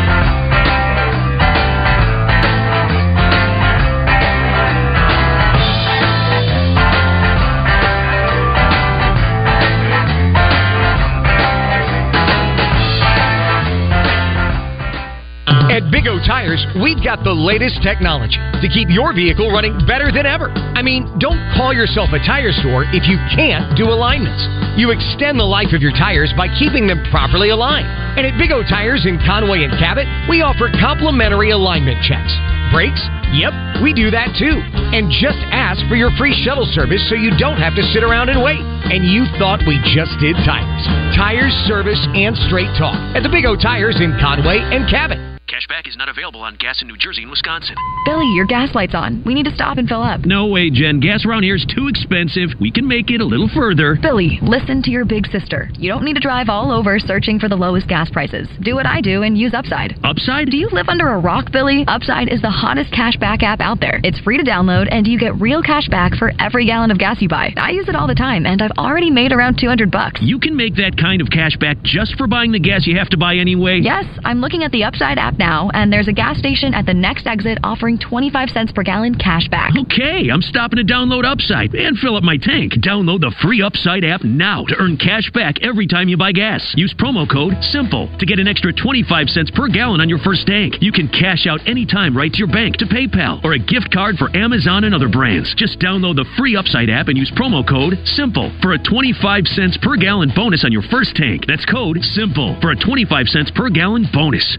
Big 15.91 16.05
O 16.05 16.20
Tires, 16.20 16.61
we've 16.84 17.01
got 17.01 17.24
the 17.24 17.32
latest 17.32 17.80
technology 17.80 18.36
to 18.61 18.68
keep 18.68 18.93
your 18.93 19.16
vehicle 19.16 19.49
running 19.49 19.72
better 19.89 20.12
than 20.12 20.28
ever. 20.28 20.53
I 20.76 20.84
mean, 20.84 21.09
don't 21.16 21.41
call 21.57 21.72
yourself 21.72 22.12
a 22.12 22.20
tire 22.20 22.53
store 22.53 22.84
if 22.93 23.09
you 23.09 23.16
can't 23.32 23.72
do 23.72 23.89
alignments. 23.89 24.45
You 24.76 24.93
extend 24.93 25.41
the 25.41 25.49
life 25.49 25.72
of 25.72 25.80
your 25.80 25.97
tires 25.97 26.28
by 26.36 26.53
keeping 26.61 26.84
them 26.84 27.01
properly 27.09 27.49
aligned. 27.49 27.89
And 28.20 28.28
at 28.28 28.36
Big 28.36 28.53
O 28.53 28.61
Tires 28.61 29.09
in 29.09 29.16
Conway 29.24 29.64
and 29.64 29.72
Cabot, 29.80 30.05
we 30.28 30.45
offer 30.45 30.68
complimentary 30.76 31.57
alignment 31.57 32.05
checks. 32.05 32.36
Brakes? 32.68 33.01
Yep, 33.32 33.80
We 33.80 33.97
do 33.97 34.12
that 34.12 34.36
too. 34.36 34.61
And 34.93 35.09
just 35.09 35.41
ask 35.53 35.80
for 35.89 35.97
your 35.97 36.12
free 36.20 36.36
shuttle 36.45 36.68
service 36.76 37.01
so 37.09 37.16
you 37.16 37.32
don't 37.41 37.61
have 37.61 37.76
to 37.76 37.84
sit 37.97 38.05
around 38.05 38.28
and 38.28 38.45
wait. 38.45 38.61
And 38.61 39.05
you 39.05 39.24
thought 39.41 39.64
we 39.64 39.80
just 39.89 40.12
did 40.20 40.36
tires. 40.45 40.84
Tires, 41.16 41.53
service, 41.64 42.01
and 42.12 42.36
straight 42.49 42.72
talk 42.76 42.97
at 43.16 43.22
the 43.22 43.32
Big 43.32 43.45
O 43.49 43.57
Tires 43.57 43.97
in 44.01 44.12
Conway 44.20 44.61
and 44.61 44.84
Cabot. 44.91 45.38
Cashback 45.49 45.88
is 45.88 45.96
not 45.96 46.11
available 46.11 46.42
on 46.42 46.57
gas 46.57 46.82
in 46.82 46.88
New 46.88 46.99
Jersey 46.99 47.22
and 47.22 47.30
Wisconsin. 47.30 47.74
Billy, 48.05 48.26
your 48.34 48.44
gas 48.44 48.74
light's 48.74 48.94
on. 48.94 49.22
We 49.24 49.32
need 49.32 49.46
to 49.46 49.55
stop 49.55 49.78
and 49.78 49.88
fill 49.88 50.03
up. 50.03 50.26
No 50.26 50.46
way, 50.46 50.68
Jen. 50.68 51.01
Gas 51.01 51.24
around 51.24 51.42
here 51.42 51.55
is 51.55 51.64
too 51.74 51.88
expensive. 51.88 52.51
We 52.61 52.70
can 52.70 52.86
make 52.86 53.11
it 53.11 53.22
a 53.22 53.24
little 53.24 53.49
further. 53.49 53.96
Billy, 53.96 54.38
listen 54.42 54.82
to 54.82 54.90
your 54.90 55.07
big 55.07 55.26
sister. 55.28 55.70
You 55.78 55.90
don't 55.90 56.05
need 56.05 56.14
to 56.14 56.20
drive 56.20 56.51
all 56.51 56.70
over 56.70 56.99
searching 56.99 57.38
for 57.38 57.49
the 57.49 57.57
lowest 57.57 57.88
gas 57.88 58.11
prices. 58.11 58.46
Do 58.61 58.74
what 58.74 58.84
I 58.84 59.01
do 59.01 59.22
and 59.22 59.38
use 59.38 59.55
Upside. 59.55 59.96
Upside? 60.05 60.51
Do 60.51 60.59
you 60.59 60.68
live 60.70 60.90
under 60.90 61.09
a 61.09 61.18
rock, 61.18 61.51
Billy? 61.51 61.82
Upside 61.88 62.30
is 62.30 62.42
the 62.42 62.51
hottest 62.51 62.92
cashback 62.92 63.42
app 63.42 63.61
out 63.61 63.80
there. 63.80 64.01
It's 64.05 64.20
free 64.20 64.36
to 64.36 64.44
download 64.44 64.88
and 64.90 65.07
you 65.07 65.18
get 65.18 65.40
real 65.40 65.62
cash 65.62 65.88
back 65.88 66.12
for 66.16 66.30
every 66.38 66.66
gallon 66.66 66.90
of 66.90 66.99
gas 66.99 67.22
you 67.22 67.28
buy. 67.28 67.55
I 67.57 67.70
use 67.70 67.88
it 67.88 67.96
all 67.96 68.07
the 68.07 68.14
time 68.14 68.44
and 68.44 68.61
I've 68.61 68.76
already 68.76 69.11
made 69.11 69.32
around 69.32 69.59
200 69.59 69.90
bucks. 69.90 70.20
You 70.20 70.38
can 70.38 70.55
make 70.55 70.76
that 70.76 70.99
kind 71.01 71.22
of 71.22 71.30
cash 71.30 71.57
back 71.57 71.78
just 71.82 72.16
for 72.18 72.26
buying 72.26 72.53
the 72.53 72.61
gas 72.61 72.86
you 72.86 72.99
have 72.99 73.09
to 73.09 73.16
buy 73.16 73.36
anyway. 73.36 73.80
Yes, 73.82 74.05
I'm 74.26 74.42
looking 74.42 74.62
at 74.62 74.72
the 74.72 74.84
Upside 74.84 75.16
app 75.16 75.38
now 75.39 75.70
and 75.74 75.93
there's 75.93 76.09
a 76.09 76.12
gas 76.12 76.39
station 76.39 76.74
at 76.74 76.86
the 76.86 76.95
next 76.95 77.26
exit 77.26 77.59
offering 77.62 77.99
25 77.99 78.51
cents 78.51 78.72
per 78.72 78.82
gallon 78.82 79.14
cash 79.14 79.49
back. 79.49 79.72
Okay, 79.76 80.28
I'm 80.30 80.43
stopping 80.43 80.78
to 80.78 80.84
download 80.84 81.24
Upside 81.24 81.74
and 81.74 81.97
fill 81.99 82.16
up 82.16 82.22
my 82.22 82.36
tank. 82.36 82.72
Download 82.74 83.20
the 83.20 83.34
free 83.43 83.62
Upside 83.62 84.05
app 84.05 84.24
now 84.24 84.64
to 84.64 84.76
earn 84.78 84.97
cash 84.97 85.30
back 85.32 85.62
every 85.62 85.86
time 85.86 86.09
you 86.09 86.16
buy 86.16 86.32
gas. 86.32 86.74
Use 86.76 86.95
promo 86.95 87.28
code 87.30 87.55
SIMPLE 87.62 88.18
to 88.18 88.26
get 88.26 88.39
an 88.39 88.49
extra 88.49 88.72
25 88.72 89.28
cents 89.28 89.51
per 89.55 89.68
gallon 89.68 90.01
on 90.01 90.09
your 90.09 90.18
first 90.18 90.47
tank. 90.47 90.76
You 90.80 90.93
can 90.93 91.09
cash 91.09 91.47
out 91.47 91.61
anytime 91.66 92.16
right 92.16 92.32
to 92.32 92.39
your 92.39 92.49
bank, 92.49 92.76
to 92.78 92.86
PayPal, 92.86 93.45
or 93.45 93.53
a 93.53 93.59
gift 93.59 93.93
card 93.93 94.16
for 94.16 94.34
Amazon 94.36 94.84
and 94.84 94.95
other 94.95 95.09
brands. 95.09 95.55
Just 95.57 95.78
download 95.78 96.16
the 96.16 96.28
free 96.36 96.57
Upside 96.57 96.91
app 96.91 97.09
and 97.09 97.18
use 97.18 97.30
promo 97.36 97.66
code 97.66 97.99
SIMPLE 98.05 98.59
for 98.62 98.72
a 98.72 98.78
25 98.78 99.47
cents 99.47 99.78
per 99.82 99.97
gallon 99.97 100.32
bonus 100.34 100.64
on 100.64 100.72
your 100.72 100.82
first 100.91 101.14
tank. 101.14 101.45
That's 101.47 101.64
code 101.66 101.99
SIMPLE 102.03 102.59
for 102.61 102.70
a 102.70 102.76
25 102.76 103.28
cents 103.28 103.51
per 103.55 103.68
gallon 103.70 104.07
bonus. 104.12 104.59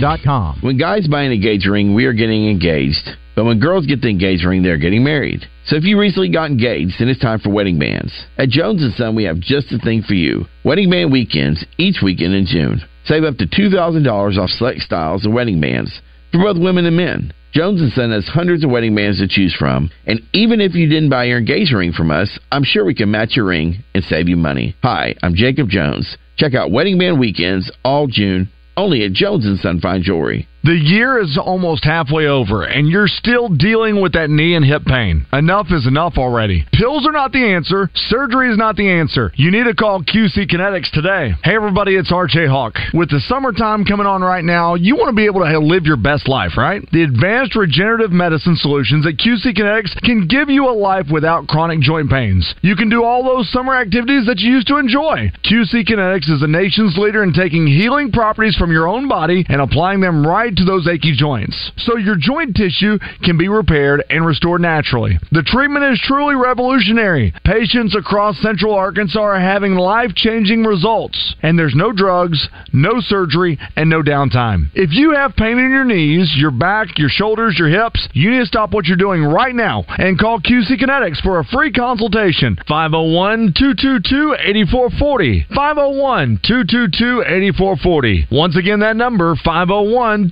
When 0.61 0.79
guys 0.79 1.07
buy 1.07 1.21
an 1.21 1.31
engagement 1.31 1.71
ring, 1.71 1.93
we 1.93 2.05
are 2.05 2.13
getting 2.13 2.49
engaged. 2.49 3.07
But 3.35 3.45
when 3.45 3.59
girls 3.59 3.85
get 3.85 4.01
the 4.01 4.09
engagement 4.09 4.49
ring, 4.49 4.63
they're 4.63 4.79
getting 4.79 5.03
married. 5.03 5.45
So 5.67 5.75
if 5.75 5.83
you 5.83 5.99
recently 5.99 6.31
got 6.31 6.49
engaged, 6.49 6.95
then 6.97 7.07
it's 7.07 7.21
time 7.21 7.37
for 7.37 7.51
wedding 7.51 7.77
bands. 7.77 8.11
At 8.35 8.49
Jones 8.49 8.83
& 8.95 8.97
Son, 8.97 9.13
we 9.15 9.25
have 9.25 9.39
just 9.39 9.69
the 9.69 9.77
thing 9.77 10.01
for 10.01 10.15
you. 10.15 10.47
Wedding 10.65 10.89
band 10.89 11.11
weekends, 11.11 11.63
each 11.77 11.97
weekend 12.03 12.33
in 12.33 12.47
June. 12.47 12.81
Save 13.05 13.25
up 13.25 13.37
to 13.37 13.45
$2,000 13.45 14.37
off 14.39 14.49
select 14.49 14.79
styles 14.79 15.23
and 15.23 15.35
wedding 15.35 15.61
bands 15.61 16.01
for 16.31 16.39
both 16.39 16.57
women 16.57 16.87
and 16.87 16.97
men. 16.97 17.31
Jones 17.53 17.93
& 17.93 17.95
Son 17.95 18.09
has 18.09 18.25
hundreds 18.27 18.63
of 18.63 18.71
wedding 18.71 18.95
bands 18.95 19.19
to 19.19 19.27
choose 19.27 19.53
from, 19.53 19.91
and 20.07 20.19
even 20.33 20.61
if 20.61 20.73
you 20.73 20.89
didn't 20.89 21.09
buy 21.11 21.25
your 21.25 21.37
engagement 21.37 21.77
ring 21.77 21.91
from 21.91 22.09
us, 22.09 22.39
I'm 22.51 22.63
sure 22.63 22.85
we 22.85 22.95
can 22.95 23.11
match 23.11 23.35
your 23.35 23.45
ring 23.45 23.83
and 23.93 24.03
save 24.05 24.27
you 24.27 24.37
money. 24.37 24.75
Hi, 24.81 25.13
I'm 25.21 25.35
Jacob 25.35 25.69
Jones. 25.69 26.17
Check 26.37 26.55
out 26.55 26.71
Wedding 26.71 26.97
Band 26.97 27.19
Weekends 27.19 27.69
all 27.83 28.07
June, 28.07 28.49
only 28.77 29.03
at 29.03 29.13
Jones 29.13 29.45
& 29.61 29.61
Son 29.61 29.79
Fine 29.79 30.03
Jewelry. 30.03 30.47
The 30.63 30.77
year 30.77 31.19
is 31.19 31.39
almost 31.41 31.83
halfway 31.83 32.27
over, 32.27 32.61
and 32.63 32.87
you're 32.87 33.07
still 33.07 33.49
dealing 33.49 33.99
with 33.99 34.13
that 34.13 34.29
knee 34.29 34.53
and 34.53 34.63
hip 34.63 34.85
pain. 34.85 35.25
Enough 35.33 35.67
is 35.71 35.87
enough 35.87 36.19
already. 36.19 36.67
Pills 36.71 37.07
are 37.07 37.11
not 37.11 37.31
the 37.31 37.43
answer. 37.43 37.89
Surgery 37.95 38.51
is 38.51 38.59
not 38.59 38.75
the 38.75 38.87
answer. 38.87 39.31
You 39.35 39.49
need 39.49 39.63
to 39.63 39.73
call 39.73 40.03
QC 40.03 40.45
Kinetics 40.51 40.91
today. 40.91 41.33
Hey, 41.43 41.55
everybody, 41.55 41.95
it's 41.95 42.11
RJ 42.11 42.47
Hawk. 42.47 42.75
With 42.93 43.09
the 43.09 43.19
summertime 43.21 43.85
coming 43.85 44.05
on 44.05 44.21
right 44.21 44.45
now, 44.45 44.75
you 44.75 44.95
want 44.95 45.09
to 45.09 45.15
be 45.15 45.25
able 45.25 45.41
to 45.41 45.57
live 45.57 45.85
your 45.85 45.97
best 45.97 46.29
life, 46.29 46.51
right? 46.55 46.87
The 46.91 47.01
advanced 47.01 47.55
regenerative 47.55 48.11
medicine 48.11 48.55
solutions 48.55 49.07
at 49.07 49.17
QC 49.17 49.57
Kinetics 49.57 49.99
can 50.03 50.27
give 50.27 50.49
you 50.49 50.69
a 50.69 50.77
life 50.77 51.07
without 51.11 51.47
chronic 51.47 51.79
joint 51.79 52.11
pains. 52.11 52.53
You 52.61 52.75
can 52.75 52.89
do 52.89 53.03
all 53.03 53.23
those 53.23 53.51
summer 53.51 53.73
activities 53.73 54.27
that 54.27 54.37
you 54.37 54.51
used 54.53 54.67
to 54.67 54.77
enjoy. 54.77 55.31
QC 55.43 55.89
Kinetics 55.89 56.29
is 56.29 56.39
the 56.39 56.47
nation's 56.47 56.99
leader 56.99 57.23
in 57.23 57.33
taking 57.33 57.65
healing 57.65 58.11
properties 58.11 58.55
from 58.55 58.71
your 58.71 58.87
own 58.87 59.07
body 59.07 59.43
and 59.49 59.59
applying 59.59 60.01
them 60.01 60.23
right 60.25 60.50
to 60.57 60.65
those 60.65 60.87
achy 60.87 61.15
joints. 61.15 61.71
So 61.77 61.97
your 61.97 62.15
joint 62.15 62.55
tissue 62.55 62.99
can 63.23 63.37
be 63.37 63.47
repaired 63.47 64.03
and 64.09 64.25
restored 64.25 64.61
naturally. 64.61 65.19
The 65.31 65.43
treatment 65.43 65.85
is 65.85 66.01
truly 66.03 66.35
revolutionary. 66.35 67.33
Patients 67.43 67.95
across 67.95 68.41
central 68.41 68.73
Arkansas 68.73 69.19
are 69.19 69.39
having 69.39 69.75
life 69.75 70.13
changing 70.15 70.63
results. 70.63 71.35
And 71.41 71.57
there's 71.57 71.75
no 71.75 71.91
drugs, 71.91 72.47
no 72.73 72.99
surgery, 72.99 73.59
and 73.75 73.89
no 73.89 74.01
downtime. 74.01 74.69
If 74.73 74.91
you 74.91 75.13
have 75.13 75.35
pain 75.35 75.57
in 75.57 75.71
your 75.71 75.85
knees, 75.85 76.33
your 76.37 76.51
back, 76.51 76.97
your 76.97 77.09
shoulders, 77.09 77.57
your 77.57 77.69
hips, 77.69 78.07
you 78.13 78.31
need 78.31 78.39
to 78.39 78.45
stop 78.45 78.71
what 78.71 78.85
you're 78.85 78.97
doing 78.97 79.23
right 79.23 79.55
now 79.55 79.85
and 79.97 80.19
call 80.19 80.39
QC 80.39 80.79
Kinetics 80.79 81.21
for 81.21 81.39
a 81.39 81.43
free 81.45 81.71
consultation. 81.71 82.57
501 82.67 83.53
222 83.57 84.35
8440. 84.39 85.45
501 85.53 86.39
222 86.43 87.21
8440. 87.21 88.27
Once 88.31 88.55
again, 88.55 88.79
that 88.79 88.95
number 88.95 89.35
501 89.43 90.31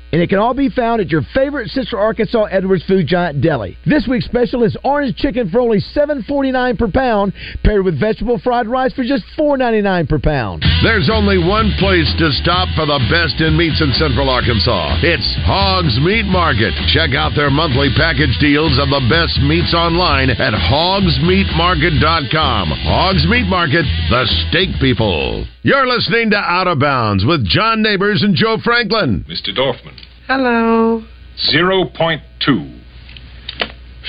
And 0.11 0.21
it 0.21 0.27
can 0.27 0.39
all 0.39 0.53
be 0.53 0.69
found 0.69 0.99
at 0.99 1.09
your 1.09 1.21
favorite 1.33 1.69
Central 1.69 2.01
Arkansas 2.01 2.43
Edwards 2.51 2.83
Food 2.83 3.07
Giant 3.07 3.39
deli. 3.41 3.77
This 3.85 4.05
week's 4.09 4.25
special 4.25 4.63
is 4.63 4.75
orange 4.83 5.15
chicken 5.15 5.49
for 5.49 5.61
only 5.61 5.79
$7.49 5.95 6.77
per 6.77 6.91
pound, 6.91 7.31
paired 7.63 7.85
with 7.85 7.97
vegetable 7.97 8.37
fried 8.43 8.67
rice 8.67 8.91
for 8.93 9.03
just 9.03 9.23
$4.99 9.39 10.09
per 10.09 10.19
pound. 10.19 10.65
There's 10.83 11.09
only 11.09 11.37
one 11.37 11.71
place 11.79 12.11
to 12.19 12.29
stop 12.43 12.67
for 12.75 12.85
the 12.85 12.99
best 13.07 13.39
in 13.39 13.55
meats 13.55 13.79
in 13.79 13.93
Central 13.93 14.29
Arkansas. 14.29 14.97
It's 14.99 15.33
Hogs 15.47 15.97
Meat 16.03 16.25
Market. 16.25 16.73
Check 16.91 17.15
out 17.15 17.31
their 17.35 17.49
monthly 17.49 17.87
package 17.95 18.35
deals 18.43 18.77
of 18.83 18.89
the 18.91 18.99
best 19.07 19.39
meats 19.47 19.73
online 19.73 20.29
at 20.29 20.51
hogsmeatmarket.com. 20.51 22.67
Hogs 22.83 23.25
Meat 23.29 23.47
Market, 23.47 23.85
the 24.09 24.25
steak 24.49 24.75
people. 24.81 25.45
You're 25.63 25.87
listening 25.87 26.31
to 26.31 26.37
Out 26.37 26.67
of 26.67 26.79
Bounds 26.79 27.23
with 27.23 27.45
John 27.45 27.81
Neighbors 27.81 28.23
and 28.23 28.35
Joe 28.35 28.57
Franklin. 28.63 29.23
Mr. 29.29 29.55
Dorfman. 29.55 30.00
Hello. 30.33 31.03
0.2. 31.51 32.81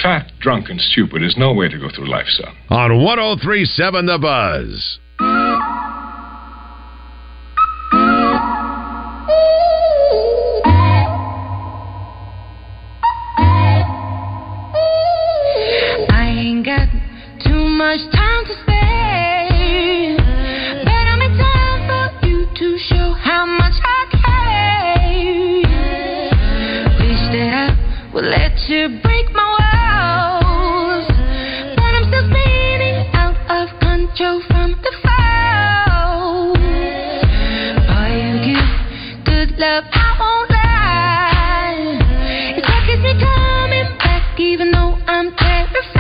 Fat, 0.01 0.31
drunk, 0.39 0.68
and 0.68 0.81
stupid 0.81 1.20
is 1.20 1.35
no 1.37 1.53
way 1.53 1.68
to 1.68 1.77
go 1.77 1.89
through 1.93 2.09
life, 2.09 2.29
son. 2.29 2.55
On 2.70 3.03
1037 3.03 4.07
The 4.07 4.18
Buzz. 4.20 5.01
You 28.73 28.89
break 29.03 29.29
my 29.33 29.45
walls. 29.61 31.05
But 31.77 31.93
I'm 31.93 32.09
still 32.09 32.25
spinning 32.25 33.05
out 33.12 33.37
of 33.53 33.68
control 33.81 34.41
from 34.49 34.73
the 34.81 34.93
fall. 35.05 36.57
You 38.16 38.41
give 38.49 38.64
good 39.29 39.59
love, 39.61 39.85
I 39.93 40.16
won't 40.16 40.49
lie. 40.51 42.01
It's 42.57 42.66
what 42.66 42.83
keeps 42.89 43.03
me 43.05 43.12
coming 43.20 43.93
back, 43.99 44.41
even 44.41 44.73
though 44.73 44.97
I'm 45.07 45.37
terrified. 45.37 45.93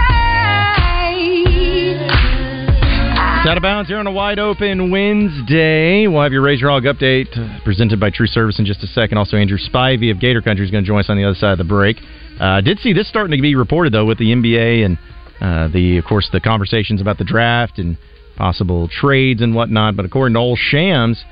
It's 3.36 3.48
out 3.48 3.56
of 3.58 3.62
bounds 3.62 3.90
here 3.90 3.98
on 3.98 4.06
a 4.06 4.12
wide 4.12 4.38
open 4.38 4.90
Wednesday. 4.90 6.06
We'll 6.06 6.22
have 6.22 6.32
your 6.32 6.40
Razor 6.40 6.70
Hog 6.70 6.84
update 6.84 7.36
uh, 7.36 7.60
presented 7.64 8.00
by 8.00 8.08
True 8.08 8.26
Service 8.26 8.58
in 8.58 8.64
just 8.64 8.82
a 8.82 8.86
second. 8.86 9.18
Also, 9.18 9.36
Andrew 9.36 9.58
Spivey 9.58 10.10
of 10.10 10.18
Gator 10.20 10.40
Country 10.40 10.64
is 10.64 10.70
going 10.70 10.84
to 10.84 10.88
join 10.88 11.00
us 11.00 11.10
on 11.10 11.18
the 11.18 11.24
other 11.24 11.34
side 11.34 11.52
of 11.52 11.58
the 11.58 11.64
break. 11.64 11.98
I 12.40 12.58
uh, 12.58 12.60
did 12.60 12.78
see 12.80 12.92
this 12.92 13.08
starting 13.08 13.36
to 13.36 13.42
be 13.42 13.54
reported 13.54 13.92
though 13.92 14.06
with 14.06 14.18
the 14.18 14.32
NBA 14.32 14.84
and 14.84 14.98
uh, 15.40 15.68
the, 15.68 15.98
of 15.98 16.04
course, 16.04 16.28
the 16.32 16.40
conversations 16.40 17.00
about 17.00 17.18
the 17.18 17.24
draft 17.24 17.78
and 17.78 17.96
possible 18.36 18.88
trades 18.88 19.42
and 19.42 19.54
whatnot. 19.54 19.96
But 19.96 20.04
according 20.04 20.34
to 20.34 20.40
Old 20.40 20.58
Shams, 20.58 21.24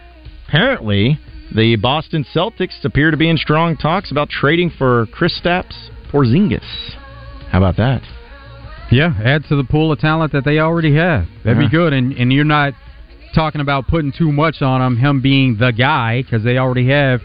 apparently 0.48 1.18
the 1.54 1.76
Boston 1.76 2.24
Celtics 2.34 2.84
appear 2.84 3.10
to 3.10 3.16
be 3.16 3.28
in 3.28 3.36
strong 3.36 3.76
talks 3.76 4.10
about 4.10 4.28
trading 4.28 4.70
for 4.70 5.06
Chris 5.12 5.40
Kristaps 5.40 5.88
Porzingis. 6.12 6.94
How 7.50 7.58
about 7.58 7.76
that? 7.76 8.02
Yeah, 8.90 9.14
add 9.24 9.44
to 9.48 9.56
the 9.56 9.64
pool 9.64 9.92
of 9.92 10.00
talent 10.00 10.32
that 10.32 10.44
they 10.44 10.58
already 10.58 10.94
have. 10.96 11.26
That'd 11.44 11.62
Yeah. 11.62 11.68
be 11.68 11.70
good. 11.70 11.92
And 11.92 12.12
and 12.12 12.32
you're 12.32 12.44
not 12.44 12.74
talking 13.34 13.60
about 13.60 13.86
putting 13.86 14.10
too 14.10 14.32
much 14.32 14.60
on 14.62 14.82
him, 14.82 14.96
him 14.96 15.20
being 15.20 15.56
the 15.56 15.70
guy, 15.72 16.22
because 16.22 16.42
they 16.42 16.58
already 16.58 16.88
have 16.88 17.20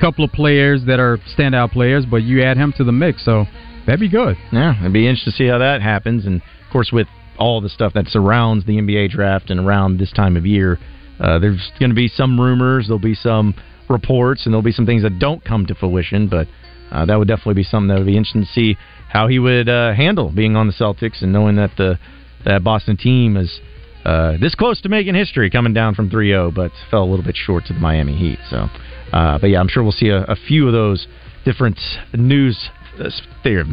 couple 0.00 0.24
of 0.24 0.32
players 0.32 0.84
that 0.86 1.00
are 1.00 1.18
standout 1.36 1.72
players. 1.72 2.04
But 2.04 2.22
you 2.22 2.42
add 2.42 2.56
him 2.56 2.72
to 2.76 2.84
the 2.84 2.92
mix, 2.92 3.24
so 3.24 3.44
that'd 3.86 4.00
be 4.00 4.08
good. 4.08 4.36
Yeah, 4.52 4.78
it'd 4.80 4.92
be 4.92 5.06
interesting 5.06 5.32
to 5.32 5.36
see 5.36 5.46
how 5.46 5.58
that 5.58 5.82
happens. 5.82 6.26
And 6.26 6.40
of 6.40 6.72
course, 6.72 6.90
with 6.92 7.06
all 7.38 7.60
the 7.60 7.68
stuff 7.68 7.92
that 7.94 8.08
surrounds 8.08 8.64
the 8.66 8.78
NBA 8.78 9.10
draft 9.10 9.50
and 9.50 9.60
around 9.60 9.98
this 9.98 10.12
time 10.12 10.36
of 10.36 10.46
year, 10.46 10.78
uh, 11.20 11.38
there's 11.38 11.70
going 11.78 11.90
to 11.90 11.96
be 11.96 12.08
some 12.08 12.40
rumors, 12.40 12.86
there'll 12.86 12.98
be 12.98 13.14
some 13.14 13.54
reports, 13.88 14.44
and 14.44 14.52
there'll 14.52 14.62
be 14.62 14.72
some 14.72 14.86
things 14.86 15.02
that 15.02 15.18
don't 15.18 15.44
come 15.44 15.66
to 15.66 15.74
fruition. 15.74 16.28
But 16.28 16.48
uh, 16.90 17.06
that 17.06 17.18
would 17.18 17.28
definitely 17.28 17.54
be 17.54 17.64
something 17.64 17.88
that 17.88 17.98
would 17.98 18.06
be 18.06 18.16
interesting 18.16 18.42
to 18.42 18.52
see 18.52 18.76
how 19.08 19.28
he 19.28 19.38
would 19.38 19.68
uh, 19.68 19.94
handle 19.94 20.30
being 20.30 20.56
on 20.56 20.66
the 20.66 20.72
Celtics 20.72 21.22
and 21.22 21.32
knowing 21.32 21.56
that 21.56 21.70
the 21.76 21.98
that 22.44 22.62
Boston 22.62 22.96
team 22.96 23.36
is 23.36 23.60
uh, 24.06 24.36
this 24.40 24.54
close 24.54 24.80
to 24.80 24.88
making 24.88 25.16
history, 25.16 25.50
coming 25.50 25.74
down 25.74 25.92
from 25.94 26.08
3-0, 26.08 26.54
but 26.54 26.70
fell 26.92 27.02
a 27.02 27.10
little 27.10 27.24
bit 27.24 27.34
short 27.34 27.64
to 27.66 27.72
the 27.72 27.80
Miami 27.80 28.16
Heat. 28.16 28.38
So, 28.48 28.68
uh, 29.12 29.38
but 29.38 29.48
yeah, 29.48 29.60
I'm 29.60 29.68
sure 29.68 29.82
we'll 29.82 29.92
see 29.92 30.08
a, 30.08 30.22
a 30.24 30.36
few 30.36 30.66
of 30.66 30.72
those 30.72 31.06
different 31.44 31.78
news, 32.14 32.70
uh, 32.98 33.10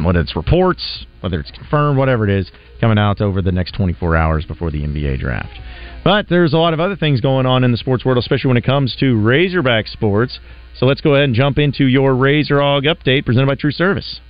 whether 0.02 0.20
it's 0.20 0.36
reports, 0.36 1.06
whether 1.20 1.40
it's 1.40 1.50
confirmed, 1.50 1.98
whatever 1.98 2.28
it 2.28 2.30
is, 2.30 2.50
coming 2.80 2.98
out 2.98 3.20
over 3.20 3.42
the 3.42 3.52
next 3.52 3.74
24 3.74 4.16
hours 4.16 4.44
before 4.44 4.70
the 4.70 4.82
NBA 4.82 5.18
draft. 5.18 5.58
But 6.04 6.28
there's 6.28 6.52
a 6.52 6.58
lot 6.58 6.74
of 6.74 6.80
other 6.80 6.96
things 6.96 7.20
going 7.20 7.46
on 7.46 7.64
in 7.64 7.72
the 7.72 7.78
sports 7.78 8.04
world, 8.04 8.18
especially 8.18 8.48
when 8.48 8.58
it 8.58 8.64
comes 8.64 8.94
to 9.00 9.16
Razorback 9.16 9.86
sports. 9.88 10.38
So 10.78 10.86
let's 10.86 11.00
go 11.00 11.14
ahead 11.14 11.24
and 11.24 11.34
jump 11.34 11.58
into 11.58 11.86
your 11.86 12.14
Razor 12.14 12.60
Hog 12.60 12.84
update 12.84 13.24
presented 13.24 13.46
by 13.46 13.54
True 13.54 13.72
Service. 13.72 14.20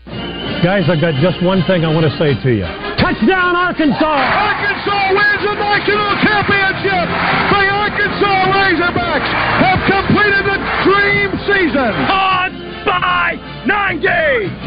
Guys, 0.62 0.88
I've 0.88 1.00
got 1.00 1.18
just 1.20 1.42
one 1.42 1.64
thing 1.66 1.84
I 1.84 1.92
want 1.92 2.06
to 2.06 2.14
say 2.16 2.32
to 2.32 2.50
you. 2.52 2.64
Touchdown, 2.96 3.56
Arkansas! 3.56 4.00
Arkansas 4.00 5.12
wins 5.12 5.42
the 5.44 5.54
national 5.60 6.12
championship. 6.24 7.06
The 7.52 7.64
Arkansas 7.68 8.36
Razorbacks 8.54 9.30
have 9.60 9.73
completed 9.86 10.44
the 10.48 10.58
dream 10.84 11.30
season. 11.46 11.92
Odds 12.08 12.64
by 12.84 13.36
90. 13.66 14.06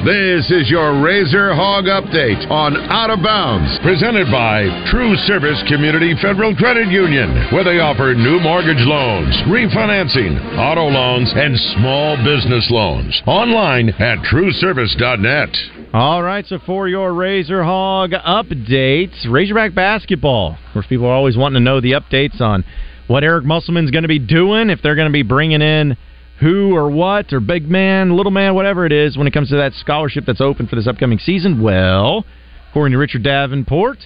This 0.06 0.50
is 0.50 0.70
your 0.70 1.02
Razor 1.02 1.54
Hog 1.54 1.86
Update 1.86 2.50
on 2.50 2.76
Out 2.90 3.10
of 3.10 3.22
Bounds, 3.22 3.78
presented 3.84 4.28
by 4.32 4.66
True 4.90 5.16
Service 5.30 5.62
Community 5.68 6.14
Federal 6.22 6.56
Credit 6.56 6.88
Union, 6.88 7.30
where 7.54 7.64
they 7.64 7.80
offer 7.80 8.14
new 8.14 8.40
mortgage 8.40 8.82
loans, 8.86 9.36
refinancing, 9.46 10.34
auto 10.58 10.90
loans, 10.90 11.32
and 11.36 11.58
small 11.78 12.18
business 12.26 12.68
loans. 12.72 13.22
Online 13.28 13.90
at 13.90 14.20
trueservice.net. 14.26 15.50
All 15.94 16.22
right, 16.22 16.46
so 16.46 16.60
for 16.66 16.88
your 16.88 17.14
Razor 17.14 17.64
Hog 17.64 18.12
updates, 18.12 19.30
Razorback 19.30 19.74
basketball. 19.74 20.58
Of 20.68 20.74
course, 20.74 20.88
people 20.88 21.06
are 21.06 21.14
always 21.14 21.38
wanting 21.38 21.62
to 21.62 21.64
know 21.64 21.82
the 21.82 21.94
updates 21.94 22.42
on 22.42 22.64
what 23.08 23.24
Eric 23.24 23.46
Musselman's 23.46 23.92
going 23.92 24.04
to 24.04 24.08
be 24.08 24.20
doing, 24.20 24.70
if 24.70 24.82
they're 24.82 24.96
going 24.96 25.08
to 25.08 25.14
be 25.14 25.24
bringing 25.24 25.62
in 25.62 25.98
who 26.40 26.76
or 26.76 26.90
what, 26.90 27.34
or 27.34 27.40
big 27.40 27.68
man, 27.68 28.16
little 28.16 28.32
man, 28.32 28.54
whatever 28.54 28.86
it 28.86 28.92
is, 28.92 29.18
when 29.18 29.28
it 29.28 29.34
comes 29.34 29.50
to 29.50 29.56
that 29.56 29.74
scholarship 29.74 30.26
that's 30.26 30.42
open 30.42 30.68
for 30.68 30.76
this 30.76 30.88
upcoming 30.88 31.18
season. 31.18 31.62
Well, 31.62 32.26
according 32.70 32.92
to 32.92 33.00
Richard 33.00 33.24
Davenport, 33.24 33.98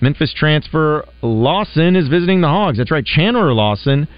Memphis 0.00 0.32
transfer 0.34 1.04
Lawson 1.22 1.96
is 1.96 2.08
visiting 2.08 2.40
the 2.40 2.48
Hogs. 2.48 2.78
That's 2.78 2.90
right, 2.90 3.04
Chandler 3.04 3.52
Lawson 3.52 4.08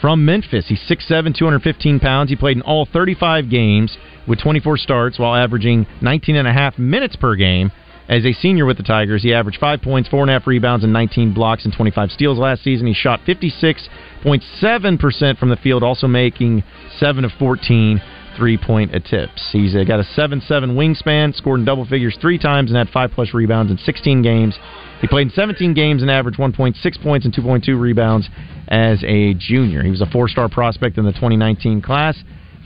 from 0.00 0.24
Memphis. 0.24 0.66
He's 0.68 0.80
6'7", 0.88 1.36
215 1.36 2.00
pounds. 2.00 2.30
He 2.30 2.36
played 2.36 2.56
in 2.56 2.62
all 2.62 2.86
35 2.86 3.50
games 3.50 3.96
with 4.26 4.40
24 4.40 4.76
starts 4.78 5.18
while 5.18 5.34
averaging 5.34 5.86
19 6.00 6.36
and 6.36 6.46
a 6.46 6.52
half 6.52 6.78
minutes 6.78 7.16
per 7.16 7.34
game. 7.34 7.72
As 8.08 8.24
a 8.24 8.32
senior 8.32 8.64
with 8.64 8.78
the 8.78 8.82
Tigers, 8.82 9.22
he 9.22 9.34
averaged 9.34 9.60
5 9.60 9.82
points, 9.82 10.08
4.5 10.08 10.46
rebounds, 10.46 10.82
and 10.82 10.94
19 10.94 11.34
blocks 11.34 11.66
and 11.66 11.74
25 11.74 12.10
steals 12.10 12.38
last 12.38 12.64
season. 12.64 12.86
He 12.86 12.94
shot 12.94 13.20
56.7% 13.26 15.38
from 15.38 15.50
the 15.50 15.56
field, 15.56 15.82
also 15.82 16.08
making 16.08 16.64
7 16.98 17.24
of 17.24 17.32
14 17.38 18.00
three-point 18.38 18.94
attempts. 18.94 19.50
He's 19.52 19.74
uh, 19.74 19.84
got 19.84 20.00
a 20.00 20.04
7-7 20.16 20.40
wingspan, 20.48 21.34
scored 21.34 21.60
in 21.60 21.66
double 21.66 21.84
figures 21.84 22.16
three 22.20 22.38
times, 22.38 22.70
and 22.70 22.78
had 22.78 22.88
5-plus 22.88 23.34
rebounds 23.34 23.72
in 23.72 23.78
16 23.78 24.22
games. 24.22 24.56
He 25.00 25.08
played 25.08 25.26
in 25.26 25.32
17 25.32 25.74
games 25.74 26.02
and 26.02 26.10
averaged 26.10 26.38
1.6 26.38 27.02
points 27.02 27.26
and 27.26 27.34
2.2 27.34 27.78
rebounds 27.78 28.28
as 28.68 29.02
a 29.04 29.34
junior. 29.34 29.82
He 29.82 29.90
was 29.90 30.00
a 30.00 30.06
four-star 30.06 30.48
prospect 30.48 30.96
in 30.98 31.04
the 31.04 31.12
2019 31.12 31.82
class. 31.82 32.16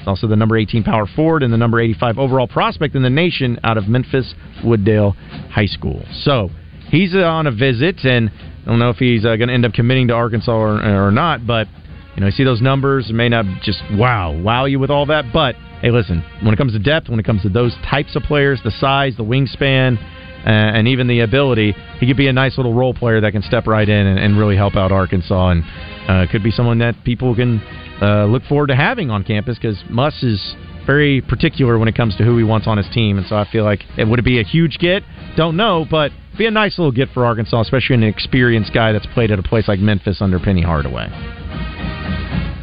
Also 0.06 0.26
the 0.26 0.36
number 0.36 0.56
18 0.56 0.82
power 0.84 1.06
forward 1.06 1.42
and 1.42 1.52
the 1.52 1.56
number 1.56 1.80
85 1.80 2.18
overall 2.18 2.48
prospect 2.48 2.94
in 2.94 3.02
the 3.02 3.10
nation 3.10 3.58
out 3.62 3.76
of 3.76 3.88
Memphis 3.88 4.34
Wooddale 4.64 5.14
High 5.50 5.66
School. 5.66 6.04
So 6.12 6.50
he's 6.88 7.14
uh, 7.14 7.20
on 7.20 7.46
a 7.46 7.52
visit, 7.52 8.04
and 8.04 8.30
I 8.30 8.64
don't 8.66 8.78
know 8.78 8.90
if 8.90 8.96
he's 8.96 9.24
uh, 9.24 9.36
going 9.36 9.48
to 9.48 9.54
end 9.54 9.64
up 9.64 9.72
committing 9.72 10.08
to 10.08 10.14
Arkansas 10.14 10.52
or, 10.52 11.06
or 11.06 11.10
not, 11.10 11.46
but 11.46 11.66
you 12.14 12.20
know, 12.20 12.26
you 12.26 12.32
see 12.32 12.44
those 12.44 12.60
numbers, 12.60 13.08
it 13.08 13.14
may 13.14 13.28
not 13.28 13.44
just 13.62 13.82
wow, 13.92 14.38
wow 14.38 14.66
you 14.66 14.78
with 14.78 14.90
all 14.90 15.06
that, 15.06 15.32
but 15.32 15.54
hey, 15.80 15.90
listen, 15.90 16.22
when 16.42 16.52
it 16.52 16.56
comes 16.58 16.72
to 16.74 16.78
depth, 16.78 17.08
when 17.08 17.18
it 17.18 17.24
comes 17.24 17.42
to 17.42 17.48
those 17.48 17.74
types 17.90 18.14
of 18.14 18.22
players, 18.22 18.60
the 18.64 18.70
size, 18.70 19.16
the 19.16 19.24
wingspan, 19.24 19.96
uh, 20.44 20.48
and 20.48 20.88
even 20.88 21.06
the 21.06 21.20
ability, 21.20 21.74
he 21.98 22.06
could 22.06 22.16
be 22.16 22.28
a 22.28 22.32
nice 22.32 22.56
little 22.56 22.74
role 22.74 22.92
player 22.92 23.20
that 23.20 23.32
can 23.32 23.42
step 23.42 23.66
right 23.66 23.88
in 23.88 24.06
and, 24.06 24.18
and 24.18 24.38
really 24.38 24.56
help 24.56 24.76
out 24.76 24.92
Arkansas, 24.92 25.50
and 25.50 25.62
uh, 26.08 26.30
could 26.30 26.42
be 26.42 26.50
someone 26.50 26.78
that 26.78 26.94
people 27.04 27.34
can 27.34 27.60
uh, 28.02 28.26
look 28.26 28.42
forward 28.44 28.66
to 28.66 28.76
having 28.76 29.10
on 29.10 29.22
campus 29.22 29.56
because 29.56 29.80
Muss 29.88 30.22
is 30.22 30.54
very 30.86 31.20
particular 31.20 31.78
when 31.78 31.86
it 31.86 31.94
comes 31.94 32.16
to 32.16 32.24
who 32.24 32.36
he 32.36 32.44
wants 32.44 32.66
on 32.66 32.76
his 32.76 32.88
team, 32.92 33.16
and 33.16 33.26
so 33.26 33.36
I 33.36 33.46
feel 33.50 33.64
like 33.64 33.80
it 33.96 34.08
would 34.08 34.22
be 34.24 34.40
a 34.40 34.44
huge 34.44 34.78
get? 34.78 35.04
Don't 35.36 35.56
know, 35.56 35.86
but 35.88 36.10
be 36.36 36.46
a 36.46 36.50
nice 36.50 36.78
little 36.78 36.92
get 36.92 37.10
for 37.10 37.24
Arkansas, 37.24 37.60
especially 37.60 37.94
an 37.94 38.02
experienced 38.02 38.74
guy 38.74 38.92
that's 38.92 39.06
played 39.14 39.30
at 39.30 39.38
a 39.38 39.42
place 39.42 39.68
like 39.68 39.78
Memphis 39.78 40.20
under 40.20 40.40
Penny 40.40 40.62
Hardaway. 40.62 41.08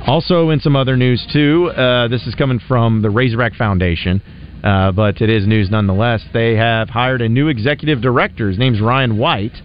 Also, 0.06 0.50
in 0.50 0.60
some 0.60 0.76
other 0.76 0.98
news 0.98 1.26
too, 1.32 1.70
uh, 1.70 2.08
this 2.08 2.26
is 2.26 2.36
coming 2.36 2.60
from 2.68 3.02
the 3.02 3.10
Razorback 3.10 3.54
Foundation, 3.54 4.22
uh, 4.64 4.92
but 4.92 5.22
it 5.22 5.30
is 5.30 5.48
news 5.48 5.70
nonetheless. 5.70 6.22
They 6.34 6.56
have 6.56 6.90
hired 6.90 7.22
a 7.22 7.30
new 7.30 7.48
executive 7.48 8.02
director. 8.02 8.50
His 8.50 8.58
name's 8.58 8.82
Ryan 8.82 9.18
White, 9.18 9.56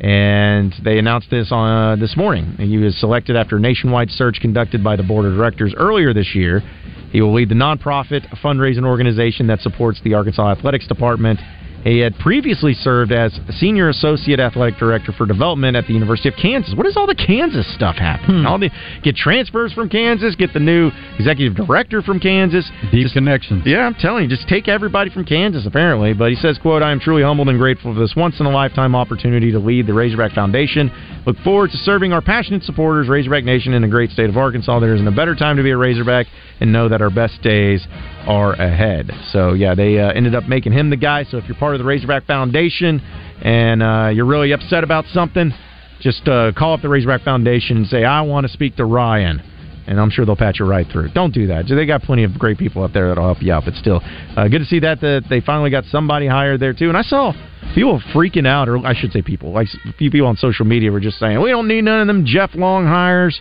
and 0.00 0.72
they 0.84 0.98
announced 0.98 1.28
this 1.30 1.50
on 1.50 1.92
uh, 1.92 1.96
this 1.96 2.16
morning. 2.16 2.54
He 2.58 2.78
was 2.78 2.96
selected 2.98 3.36
after 3.36 3.56
a 3.56 3.60
nationwide 3.60 4.10
search 4.10 4.38
conducted 4.40 4.82
by 4.84 4.96
the 4.96 5.02
board 5.02 5.26
of 5.26 5.34
directors 5.34 5.74
earlier 5.76 6.14
this 6.14 6.34
year. 6.34 6.62
He 7.10 7.20
will 7.20 7.34
lead 7.34 7.48
the 7.48 7.54
nonprofit 7.54 8.28
fundraising 8.42 8.84
organization 8.84 9.46
that 9.48 9.60
supports 9.60 10.00
the 10.04 10.14
Arkansas 10.14 10.52
Athletics 10.52 10.86
Department. 10.86 11.40
He 11.84 12.00
had 12.00 12.18
previously 12.18 12.74
served 12.74 13.12
as 13.12 13.38
Senior 13.58 13.88
Associate 13.88 14.38
Athletic 14.40 14.78
Director 14.78 15.12
for 15.12 15.26
Development 15.26 15.76
at 15.76 15.86
the 15.86 15.92
University 15.92 16.28
of 16.28 16.34
Kansas. 16.36 16.74
What 16.74 16.86
is 16.86 16.96
all 16.96 17.06
the 17.06 17.14
Kansas 17.14 17.72
stuff 17.74 17.96
happening? 17.96 18.42
Hmm. 18.42 18.46
All 18.46 18.58
the 18.58 18.70
get 19.02 19.16
transfers 19.16 19.72
from 19.72 19.88
Kansas, 19.88 20.34
get 20.34 20.52
the 20.52 20.60
new 20.60 20.90
executive 21.18 21.56
director 21.56 22.02
from 22.02 22.20
Kansas. 22.20 22.68
Deep 22.90 23.08
connections. 23.12 23.62
Yeah, 23.64 23.86
I'm 23.86 23.94
telling 23.94 24.24
you, 24.24 24.28
just 24.28 24.48
take 24.48 24.68
everybody 24.68 25.10
from 25.10 25.24
Kansas 25.24 25.66
apparently. 25.66 26.12
But 26.12 26.30
he 26.30 26.36
says, 26.36 26.58
"quote 26.58 26.82
I 26.82 26.92
am 26.92 27.00
truly 27.00 27.22
humbled 27.22 27.48
and 27.48 27.58
grateful 27.58 27.94
for 27.94 28.00
this 28.00 28.14
once 28.16 28.38
in 28.40 28.46
a 28.46 28.50
lifetime 28.50 28.94
opportunity 28.94 29.52
to 29.52 29.58
lead 29.58 29.86
the 29.86 29.94
Razorback 29.94 30.32
Foundation. 30.32 30.90
Look 31.26 31.38
forward 31.38 31.70
to 31.70 31.76
serving 31.78 32.12
our 32.12 32.22
passionate 32.22 32.64
supporters, 32.64 33.08
Razorback 33.08 33.44
Nation, 33.44 33.72
in 33.72 33.82
the 33.82 33.88
great 33.88 34.10
state 34.10 34.28
of 34.28 34.36
Arkansas. 34.36 34.80
There 34.80 34.94
isn't 34.94 35.06
a 35.06 35.12
better 35.12 35.34
time 35.34 35.56
to 35.56 35.62
be 35.62 35.70
a 35.70 35.76
Razorback, 35.76 36.26
and 36.60 36.72
know 36.72 36.88
that 36.88 37.00
our 37.00 37.10
best 37.10 37.42
days 37.42 37.86
are 38.26 38.52
ahead." 38.52 39.10
So 39.32 39.52
yeah, 39.54 39.74
they 39.74 39.98
uh, 39.98 40.10
ended 40.10 40.34
up 40.34 40.44
making 40.44 40.72
him 40.72 40.90
the 40.90 40.96
guy. 40.96 41.24
So 41.24 41.38
if 41.38 41.46
you're 41.46 41.56
part 41.56 41.74
of 41.74 41.78
the 41.78 41.84
Razorback 41.84 42.26
Foundation 42.26 43.00
and 43.42 43.82
uh, 43.82 44.10
you're 44.12 44.26
really 44.26 44.52
upset 44.52 44.84
about 44.84 45.04
something, 45.06 45.52
just 46.00 46.26
uh, 46.28 46.52
call 46.56 46.74
up 46.74 46.82
the 46.82 46.88
Razorback 46.88 47.22
Foundation 47.22 47.78
and 47.78 47.86
say, 47.86 48.04
"I 48.04 48.22
want 48.22 48.46
to 48.46 48.52
speak 48.52 48.76
to 48.76 48.84
Ryan." 48.84 49.42
and 49.88 49.98
I'm 49.98 50.10
sure 50.10 50.26
they'll 50.26 50.36
patch 50.36 50.60
you 50.60 50.66
right 50.66 50.86
through. 50.86 51.08
Don't 51.14 51.32
do 51.32 51.46
that. 51.46 51.64
They 51.66 51.86
got 51.86 52.02
plenty 52.02 52.22
of 52.22 52.38
great 52.38 52.58
people 52.58 52.84
up 52.84 52.92
there 52.92 53.08
that'll 53.08 53.24
help 53.24 53.42
you 53.42 53.52
out. 53.52 53.64
But 53.64 53.74
still, 53.74 54.02
uh, 54.36 54.46
good 54.46 54.58
to 54.58 54.66
see 54.66 54.80
that 54.80 55.00
that 55.00 55.24
they 55.30 55.40
finally 55.40 55.70
got 55.70 55.84
somebody 55.86 56.26
hired 56.26 56.60
there 56.60 56.74
too. 56.74 56.88
And 56.88 56.96
I 56.96 57.02
saw 57.02 57.32
people 57.74 57.98
freaking 58.14 58.46
out, 58.46 58.68
or 58.68 58.86
I 58.86 58.94
should 58.94 59.12
say 59.12 59.22
people, 59.22 59.50
like 59.50 59.66
a 59.86 59.92
few 59.94 60.10
people 60.10 60.26
on 60.26 60.36
social 60.36 60.66
media 60.66 60.92
were 60.92 61.00
just 61.00 61.18
saying, 61.18 61.40
"We 61.40 61.48
don't 61.50 61.66
need 61.66 61.82
none 61.82 62.02
of 62.02 62.06
them 62.06 62.26
Jeff 62.26 62.54
Long 62.54 62.86
hires." 62.86 63.40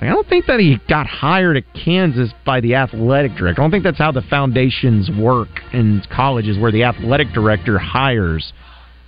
I 0.00 0.06
don't 0.06 0.28
think 0.28 0.46
that 0.46 0.60
he 0.60 0.78
got 0.88 1.06
hired 1.06 1.56
at 1.56 1.64
Kansas 1.84 2.30
by 2.44 2.60
the 2.60 2.74
athletic 2.74 3.32
director. 3.32 3.62
I 3.62 3.62
don't 3.62 3.70
think 3.70 3.84
that's 3.84 3.98
how 3.98 4.12
the 4.12 4.22
foundations 4.22 5.10
work 5.10 5.48
in 5.72 6.02
colleges, 6.14 6.58
where 6.58 6.72
the 6.72 6.84
athletic 6.84 7.28
director 7.28 7.78
hires 7.78 8.52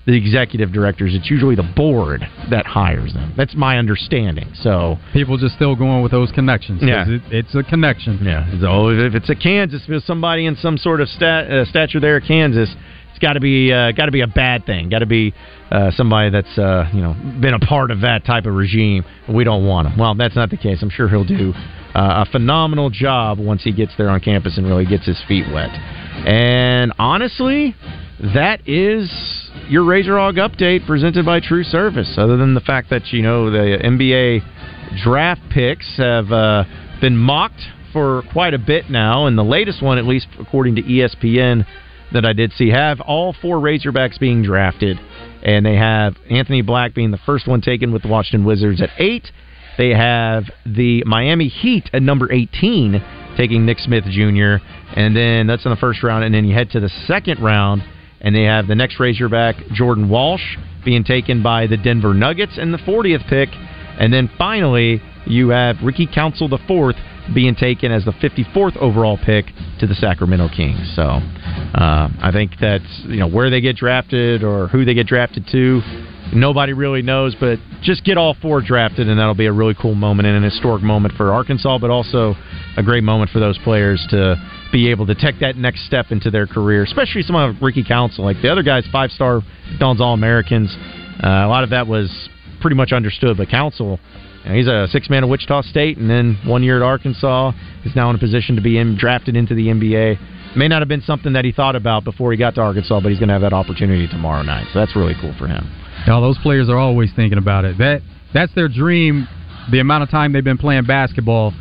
the 0.06 0.16
executive 0.16 0.72
directors. 0.72 1.14
It's 1.14 1.28
usually 1.28 1.56
the 1.56 1.68
board 1.74 2.24
that 2.50 2.64
hires 2.64 3.12
them. 3.12 3.34
That's 3.36 3.56
my 3.56 3.76
understanding. 3.76 4.52
So 4.54 4.96
people 5.12 5.36
just 5.36 5.56
still 5.56 5.74
going 5.74 6.02
with 6.02 6.12
those 6.12 6.30
connections. 6.30 6.80
Yeah. 6.82 7.04
it, 7.08 7.22
it's 7.30 7.54
a 7.56 7.64
connection. 7.64 8.20
Yeah. 8.22 8.48
So 8.60 8.88
if 8.90 9.14
it's 9.14 9.28
a 9.28 9.34
Kansas, 9.34 9.82
if 9.82 9.90
it's 9.90 10.06
somebody 10.06 10.46
in 10.46 10.54
some 10.56 10.78
sort 10.78 11.00
of 11.00 11.08
stat, 11.08 11.50
uh, 11.50 11.64
stature 11.64 11.98
there 11.98 12.18
at 12.18 12.22
Kansas, 12.22 12.72
it's 13.16 13.22
got 13.22 13.32
to 13.32 13.40
be 13.40 13.72
uh, 13.72 13.92
got 13.92 14.06
to 14.06 14.12
be 14.12 14.20
a 14.20 14.26
bad 14.26 14.66
thing. 14.66 14.90
Got 14.90 14.98
to 14.98 15.06
be 15.06 15.32
uh, 15.70 15.90
somebody 15.92 16.28
that's 16.28 16.58
uh, 16.58 16.84
you 16.92 17.00
know 17.00 17.14
been 17.40 17.54
a 17.54 17.58
part 17.58 17.90
of 17.90 18.02
that 18.02 18.26
type 18.26 18.44
of 18.44 18.52
regime. 18.52 19.06
We 19.26 19.42
don't 19.42 19.66
want 19.66 19.88
him. 19.88 19.98
Well, 19.98 20.14
that's 20.14 20.36
not 20.36 20.50
the 20.50 20.58
case. 20.58 20.82
I'm 20.82 20.90
sure 20.90 21.08
he'll 21.08 21.24
do 21.24 21.54
uh, 21.94 22.24
a 22.26 22.30
phenomenal 22.30 22.90
job 22.90 23.38
once 23.38 23.64
he 23.64 23.72
gets 23.72 23.92
there 23.96 24.10
on 24.10 24.20
campus 24.20 24.58
and 24.58 24.66
really 24.66 24.84
gets 24.84 25.06
his 25.06 25.18
feet 25.26 25.46
wet. 25.50 25.70
And 25.70 26.92
honestly, 26.98 27.74
that 28.34 28.68
is 28.68 29.10
your 29.70 29.84
Razor 29.84 30.18
Hog 30.18 30.34
update 30.34 30.86
presented 30.86 31.24
by 31.24 31.40
True 31.40 31.64
Service. 31.64 32.16
Other 32.18 32.36
than 32.36 32.52
the 32.52 32.60
fact 32.60 32.90
that 32.90 33.12
you 33.12 33.22
know 33.22 33.50
the 33.50 33.78
NBA 33.82 35.02
draft 35.02 35.40
picks 35.50 35.96
have 35.96 36.30
uh, 36.30 36.64
been 37.00 37.16
mocked 37.16 37.62
for 37.94 38.24
quite 38.30 38.52
a 38.52 38.58
bit 38.58 38.90
now, 38.90 39.24
and 39.24 39.38
the 39.38 39.42
latest 39.42 39.82
one, 39.82 39.96
at 39.96 40.04
least 40.04 40.26
according 40.38 40.76
to 40.76 40.82
ESPN, 40.82 41.64
that 42.12 42.24
I 42.24 42.32
did 42.32 42.52
see, 42.52 42.70
have 42.70 43.00
all 43.00 43.34
four 43.40 43.58
Razorbacks 43.58 44.18
being 44.18 44.42
drafted, 44.42 44.98
and 45.42 45.64
they 45.64 45.76
have 45.76 46.16
Anthony 46.30 46.62
Black 46.62 46.94
being 46.94 47.10
the 47.10 47.18
first 47.18 47.46
one 47.46 47.60
taken 47.60 47.92
with 47.92 48.02
the 48.02 48.08
Washington 48.08 48.46
Wizards 48.46 48.80
at 48.80 48.90
eight. 48.98 49.30
They 49.78 49.90
have 49.90 50.44
the 50.64 51.02
Miami 51.04 51.48
Heat 51.48 51.90
at 51.92 52.02
number 52.02 52.32
18, 52.32 53.02
taking 53.36 53.66
Nick 53.66 53.78
Smith 53.78 54.04
Jr., 54.04 54.56
and 54.94 55.14
then 55.14 55.46
that's 55.46 55.64
in 55.64 55.70
the 55.70 55.76
first 55.76 56.02
round, 56.02 56.24
and 56.24 56.34
then 56.34 56.44
you 56.44 56.54
head 56.54 56.70
to 56.70 56.80
the 56.80 56.90
second 57.06 57.42
round, 57.42 57.82
and 58.20 58.34
they 58.34 58.44
have 58.44 58.66
the 58.66 58.74
next 58.74 58.98
Razorback, 58.98 59.56
Jordan 59.72 60.08
Walsh, 60.08 60.56
being 60.84 61.04
taken 61.04 61.42
by 61.42 61.66
the 61.66 61.76
Denver 61.76 62.14
Nuggets 62.14 62.56
in 62.56 62.72
the 62.72 62.78
40th 62.78 63.28
pick, 63.28 63.48
and 63.98 64.12
then 64.12 64.30
finally 64.38 65.02
you 65.26 65.48
have 65.48 65.76
Ricky 65.82 66.06
Council 66.06 66.48
the 66.48 66.58
fourth 66.66 66.96
being 67.34 67.54
taken 67.54 67.92
as 67.92 68.04
the 68.04 68.12
54th 68.12 68.76
overall 68.76 69.18
pick 69.18 69.46
to 69.80 69.86
the 69.86 69.94
Sacramento 69.94 70.48
Kings. 70.54 70.92
So 70.94 71.02
uh, 71.02 72.08
I 72.20 72.30
think 72.32 72.52
that's 72.60 72.84
you 73.04 73.18
know 73.18 73.28
where 73.28 73.50
they 73.50 73.60
get 73.60 73.76
drafted 73.76 74.42
or 74.42 74.68
who 74.68 74.84
they 74.84 74.94
get 74.94 75.06
drafted 75.06 75.46
to. 75.52 75.80
Nobody 76.34 76.72
really 76.72 77.02
knows, 77.02 77.36
but 77.38 77.58
just 77.82 78.04
get 78.04 78.18
all 78.18 78.34
four 78.42 78.60
drafted, 78.60 79.08
and 79.08 79.18
that'll 79.18 79.34
be 79.34 79.46
a 79.46 79.52
really 79.52 79.74
cool 79.80 79.94
moment 79.94 80.26
and 80.26 80.36
an 80.36 80.42
historic 80.42 80.82
moment 80.82 81.14
for 81.14 81.32
Arkansas, 81.32 81.78
but 81.78 81.88
also 81.88 82.34
a 82.76 82.82
great 82.82 83.04
moment 83.04 83.30
for 83.30 83.38
those 83.38 83.56
players 83.58 84.04
to 84.10 84.34
be 84.72 84.90
able 84.90 85.06
to 85.06 85.14
take 85.14 85.38
that 85.40 85.56
next 85.56 85.86
step 85.86 86.06
into 86.10 86.30
their 86.30 86.46
career, 86.46 86.82
especially 86.82 87.22
someone 87.22 87.52
like 87.52 87.62
Ricky 87.62 87.84
Council. 87.84 88.24
Like 88.24 88.42
the 88.42 88.50
other 88.50 88.64
guys, 88.64 88.84
five 88.90 89.10
star 89.12 89.40
McDonald's 89.70 90.00
All 90.00 90.14
Americans. 90.14 90.74
Uh, 91.22 91.28
a 91.28 91.48
lot 91.48 91.62
of 91.62 91.70
that 91.70 91.86
was 91.86 92.10
pretty 92.60 92.76
much 92.76 92.92
understood, 92.92 93.36
but 93.36 93.48
Council, 93.48 94.00
he's 94.54 94.66
a 94.66 94.86
six 94.90 95.10
man 95.10 95.24
at 95.24 95.28
Wichita 95.28 95.62
State, 95.62 95.98
and 95.98 96.08
then 96.08 96.38
one 96.44 96.62
year 96.62 96.76
at 96.76 96.82
Arkansas, 96.82 97.52
is 97.84 97.94
now 97.96 98.10
in 98.10 98.16
a 98.16 98.18
position 98.18 98.56
to 98.56 98.62
be 98.62 98.78
in, 98.78 98.96
drafted 98.96 99.36
into 99.36 99.54
the 99.54 99.68
NBA. 99.68 100.56
May 100.56 100.68
not 100.68 100.80
have 100.80 100.88
been 100.88 101.02
something 101.02 101.32
that 101.34 101.44
he 101.44 101.52
thought 101.52 101.76
about 101.76 102.04
before 102.04 102.32
he 102.32 102.38
got 102.38 102.54
to 102.54 102.60
Arkansas, 102.62 103.00
but 103.00 103.10
he's 103.10 103.18
going 103.18 103.28
to 103.28 103.34
have 103.34 103.42
that 103.42 103.52
opportunity 103.52 104.06
tomorrow 104.08 104.42
night. 104.42 104.66
So 104.72 104.78
that's 104.78 104.96
really 104.96 105.14
cool 105.20 105.34
for 105.38 105.46
him. 105.46 105.70
Now 106.06 106.20
those 106.20 106.38
players 106.38 106.68
are 106.68 106.78
always 106.78 107.10
thinking 107.14 107.38
about 107.38 107.64
it. 107.64 107.78
That 107.78 108.00
that's 108.32 108.54
their 108.54 108.68
dream. 108.68 109.28
The 109.70 109.80
amount 109.80 110.04
of 110.04 110.10
time 110.10 110.32
they've 110.32 110.44
been 110.44 110.58
playing 110.58 110.84
basketball, 110.84 111.52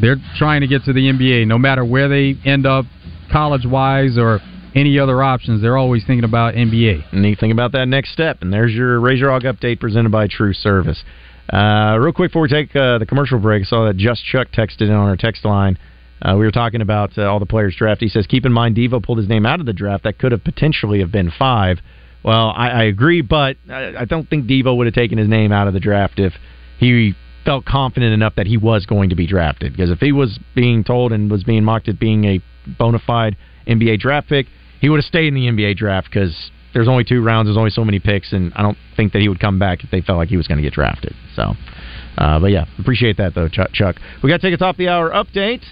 they're 0.00 0.16
trying 0.36 0.62
to 0.62 0.66
get 0.66 0.84
to 0.84 0.92
the 0.92 1.00
NBA. 1.00 1.46
No 1.46 1.58
matter 1.58 1.84
where 1.84 2.08
they 2.08 2.34
end 2.44 2.66
up, 2.66 2.86
college 3.30 3.66
wise 3.66 4.16
or 4.18 4.40
any 4.74 4.98
other 4.98 5.22
options, 5.22 5.62
they're 5.62 5.76
always 5.76 6.04
thinking 6.06 6.24
about 6.24 6.54
NBA. 6.54 7.12
And 7.12 7.24
you 7.24 7.36
think 7.36 7.52
about 7.52 7.72
that 7.72 7.86
next 7.86 8.12
step. 8.12 8.38
And 8.40 8.52
there's 8.52 8.72
your 8.72 9.00
Razor 9.00 9.30
Hog 9.30 9.42
update 9.42 9.80
presented 9.80 10.10
by 10.10 10.26
True 10.28 10.52
Service. 10.52 11.02
Uh, 11.52 11.98
real 11.98 12.12
quick 12.12 12.30
before 12.30 12.42
we 12.42 12.48
take 12.48 12.74
uh, 12.76 12.98
the 12.98 13.06
commercial 13.06 13.38
break, 13.38 13.62
I 13.62 13.64
saw 13.64 13.86
that 13.86 13.96
Just 13.96 14.24
Chuck 14.24 14.48
texted 14.52 14.82
in 14.82 14.92
on 14.92 15.08
our 15.08 15.16
text 15.16 15.44
line. 15.44 15.78
Uh, 16.22 16.36
we 16.36 16.44
were 16.44 16.52
talking 16.52 16.80
about 16.80 17.16
uh, 17.18 17.22
all 17.22 17.38
the 17.40 17.46
players 17.46 17.74
drafted. 17.76 18.06
He 18.06 18.10
says, 18.10 18.26
keep 18.26 18.44
in 18.44 18.52
mind, 18.52 18.76
Devo 18.76 19.02
pulled 19.02 19.18
his 19.18 19.28
name 19.28 19.46
out 19.46 19.58
of 19.58 19.66
the 19.66 19.72
draft. 19.72 20.04
That 20.04 20.18
could 20.18 20.32
have 20.32 20.44
potentially 20.44 21.00
have 21.00 21.10
been 21.10 21.32
five. 21.36 21.78
Well, 22.22 22.52
I, 22.54 22.68
I 22.68 22.82
agree, 22.84 23.22
but 23.22 23.56
I, 23.68 23.94
I 24.00 24.04
don't 24.04 24.28
think 24.28 24.46
Devo 24.46 24.76
would 24.76 24.86
have 24.86 24.94
taken 24.94 25.18
his 25.18 25.28
name 25.28 25.50
out 25.50 25.66
of 25.66 25.72
the 25.74 25.80
draft 25.80 26.18
if 26.18 26.34
he 26.78 27.14
felt 27.44 27.64
confident 27.64 28.12
enough 28.12 28.34
that 28.36 28.46
he 28.46 28.58
was 28.58 28.84
going 28.84 29.10
to 29.10 29.16
be 29.16 29.26
drafted. 29.26 29.72
Because 29.72 29.90
if 29.90 29.98
he 29.98 30.12
was 30.12 30.38
being 30.54 30.84
told 30.84 31.12
and 31.12 31.30
was 31.30 31.42
being 31.42 31.64
mocked 31.64 31.88
at 31.88 31.98
being 31.98 32.24
a 32.26 32.40
bona 32.78 32.98
fide 33.04 33.36
NBA 33.66 33.98
draft 33.98 34.28
pick, 34.28 34.46
he 34.80 34.88
would 34.88 34.98
have 34.98 35.06
stayed 35.06 35.28
in 35.28 35.34
the 35.34 35.46
NBA 35.46 35.76
draft 35.76 36.08
because 36.12 36.50
there's 36.72 36.88
only 36.88 37.04
two 37.04 37.22
rounds, 37.22 37.46
there's 37.46 37.56
only 37.56 37.70
so 37.70 37.84
many 37.84 37.98
picks, 37.98 38.32
and 38.32 38.52
I 38.54 38.62
don't 38.62 38.78
think 38.96 39.12
that 39.12 39.22
he 39.22 39.28
would 39.28 39.40
come 39.40 39.58
back 39.58 39.82
if 39.82 39.90
they 39.90 40.00
felt 40.00 40.18
like 40.18 40.28
he 40.28 40.36
was 40.36 40.46
going 40.46 40.58
to 40.58 40.62
get 40.62 40.72
drafted. 40.72 41.14
So, 41.34 41.54
uh, 42.16 42.38
but 42.38 42.50
yeah, 42.50 42.66
appreciate 42.78 43.16
that 43.18 43.34
though, 43.34 43.48
Chuck. 43.48 43.72
Chuck. 43.72 43.96
We 44.22 44.30
got 44.30 44.40
to 44.40 44.46
take 44.46 44.54
a 44.54 44.56
top 44.56 44.74
of 44.74 44.78
the 44.78 44.88
hour 44.88 45.10
update. 45.10 45.64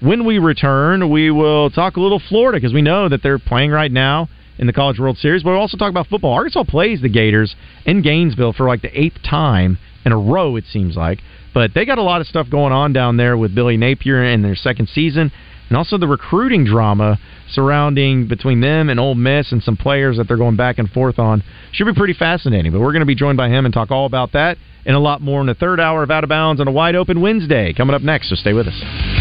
When 0.00 0.26
we 0.26 0.38
return, 0.38 1.10
we 1.10 1.30
will 1.30 1.70
talk 1.70 1.96
a 1.96 2.00
little 2.00 2.20
Florida 2.28 2.58
because 2.58 2.74
we 2.74 2.82
know 2.82 3.08
that 3.08 3.22
they're 3.22 3.38
playing 3.38 3.70
right 3.70 3.90
now 3.90 4.28
in 4.58 4.66
the 4.66 4.72
College 4.72 4.98
World 4.98 5.18
Series, 5.18 5.42
but 5.42 5.50
we'll 5.50 5.60
also 5.60 5.76
talk 5.76 5.90
about 5.90 6.06
football. 6.06 6.32
Arkansas 6.32 6.64
plays 6.64 7.00
the 7.00 7.08
Gators 7.08 7.56
in 7.86 8.02
Gainesville 8.02 8.52
for 8.52 8.66
like 8.68 8.82
the 8.82 9.00
eighth 9.00 9.22
time 9.28 9.78
in 10.04 10.12
a 10.12 10.18
row, 10.18 10.56
it 10.56 10.64
seems 10.70 10.96
like. 10.96 11.20
But 11.52 11.72
they 11.74 11.86
got 11.86 11.98
a 11.98 12.02
lot 12.02 12.20
of 12.20 12.26
stuff 12.26 12.50
going 12.50 12.72
on 12.72 12.92
down 12.92 13.16
there 13.16 13.36
with 13.36 13.54
Billy 13.54 13.76
Napier 13.76 14.24
in 14.24 14.42
their 14.42 14.56
second 14.56 14.88
season, 14.88 15.32
and 15.68 15.76
also 15.78 15.98
the 15.98 16.08
recruiting 16.08 16.64
drama 16.64 17.18
surrounding 17.50 18.28
between 18.28 18.60
them 18.60 18.88
and 18.88 18.98
Ole 18.98 19.14
Miss 19.14 19.52
and 19.52 19.62
some 19.62 19.76
players 19.76 20.16
that 20.16 20.28
they're 20.28 20.36
going 20.36 20.56
back 20.56 20.78
and 20.78 20.90
forth 20.90 21.18
on. 21.18 21.42
Should 21.72 21.86
be 21.86 21.94
pretty 21.94 22.14
fascinating. 22.14 22.72
But 22.72 22.80
we're 22.80 22.92
going 22.92 23.00
to 23.00 23.06
be 23.06 23.14
joined 23.14 23.36
by 23.36 23.48
him 23.48 23.64
and 23.64 23.72
talk 23.72 23.90
all 23.90 24.06
about 24.06 24.32
that 24.32 24.58
and 24.86 24.94
a 24.94 25.00
lot 25.00 25.20
more 25.20 25.40
in 25.40 25.46
the 25.46 25.54
third 25.54 25.80
hour 25.80 26.02
of 26.02 26.10
Out 26.10 26.24
of 26.24 26.28
Bounds 26.28 26.60
on 26.60 26.68
a 26.68 26.72
wide 26.72 26.94
open 26.94 27.20
Wednesday 27.20 27.72
coming 27.72 27.94
up 27.94 28.02
next. 28.02 28.28
So 28.28 28.36
stay 28.36 28.52
with 28.52 28.66
us. 28.66 29.13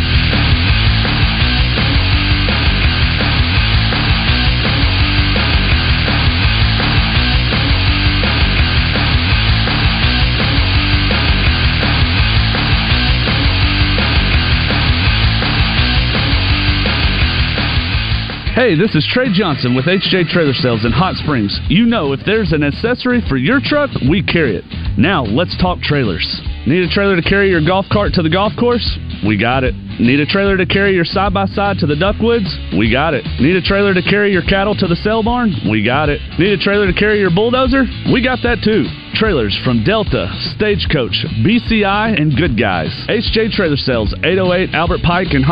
Hey, 18.53 18.75
this 18.77 18.93
is 18.93 19.03
Trey 19.11 19.33
Johnson 19.33 19.73
with 19.73 19.85
HJ 19.85 20.29
Trailer 20.29 20.53
Sales 20.53 20.85
in 20.85 20.91
Hot 20.91 21.15
Springs. 21.15 21.59
You 21.69 21.87
know, 21.87 22.13
if 22.13 22.19
there's 22.23 22.51
an 22.51 22.61
accessory 22.61 23.19
for 23.27 23.35
your 23.35 23.59
truck, 23.59 23.89
we 24.07 24.21
carry 24.21 24.55
it. 24.55 24.63
Now, 24.95 25.23
let's 25.23 25.57
talk 25.57 25.81
trailers. 25.81 26.21
Need 26.67 26.83
a 26.83 26.93
trailer 26.93 27.15
to 27.15 27.23
carry 27.23 27.49
your 27.49 27.65
golf 27.65 27.87
cart 27.91 28.13
to 28.13 28.21
the 28.21 28.29
golf 28.29 28.53
course? 28.53 28.85
We 29.25 29.41
got 29.41 29.63
it. 29.63 29.73
Need 29.99 30.19
a 30.19 30.25
trailer 30.25 30.55
to 30.55 30.65
carry 30.65 30.93
your 30.93 31.03
side 31.03 31.33
by 31.33 31.45
side 31.47 31.79
to 31.79 31.87
the 31.87 31.95
Duckwoods? 31.95 32.45
We 32.77 32.91
got 32.91 33.13
it. 33.13 33.25
Need 33.41 33.55
a 33.55 33.61
trailer 33.61 33.93
to 33.93 34.01
carry 34.01 34.31
your 34.31 34.41
cattle 34.43 34.75
to 34.75 34.87
the 34.87 34.95
sale 34.97 35.23
barn? 35.23 35.51
We 35.69 35.83
got 35.83 36.09
it. 36.09 36.21
Need 36.37 36.53
a 36.53 36.61
trailer 36.61 36.85
to 36.85 36.93
carry 36.93 37.19
your 37.19 37.33
bulldozer? 37.33 37.83
We 38.13 38.23
got 38.23 38.39
that 38.43 38.61
too. 38.63 38.85
Trailers 39.13 39.53
from 39.63 39.83
Delta, 39.83 40.29
Stagecoach, 40.55 41.25
BCI, 41.45 42.19
and 42.19 42.35
Good 42.35 42.57
Guys. 42.57 42.89
HJ 43.09 43.51
Trailer 43.51 43.77
Sales, 43.77 44.13
808 44.23 44.73
Albert 44.73 45.01
Pike 45.05 45.29
Hot 45.33 45.43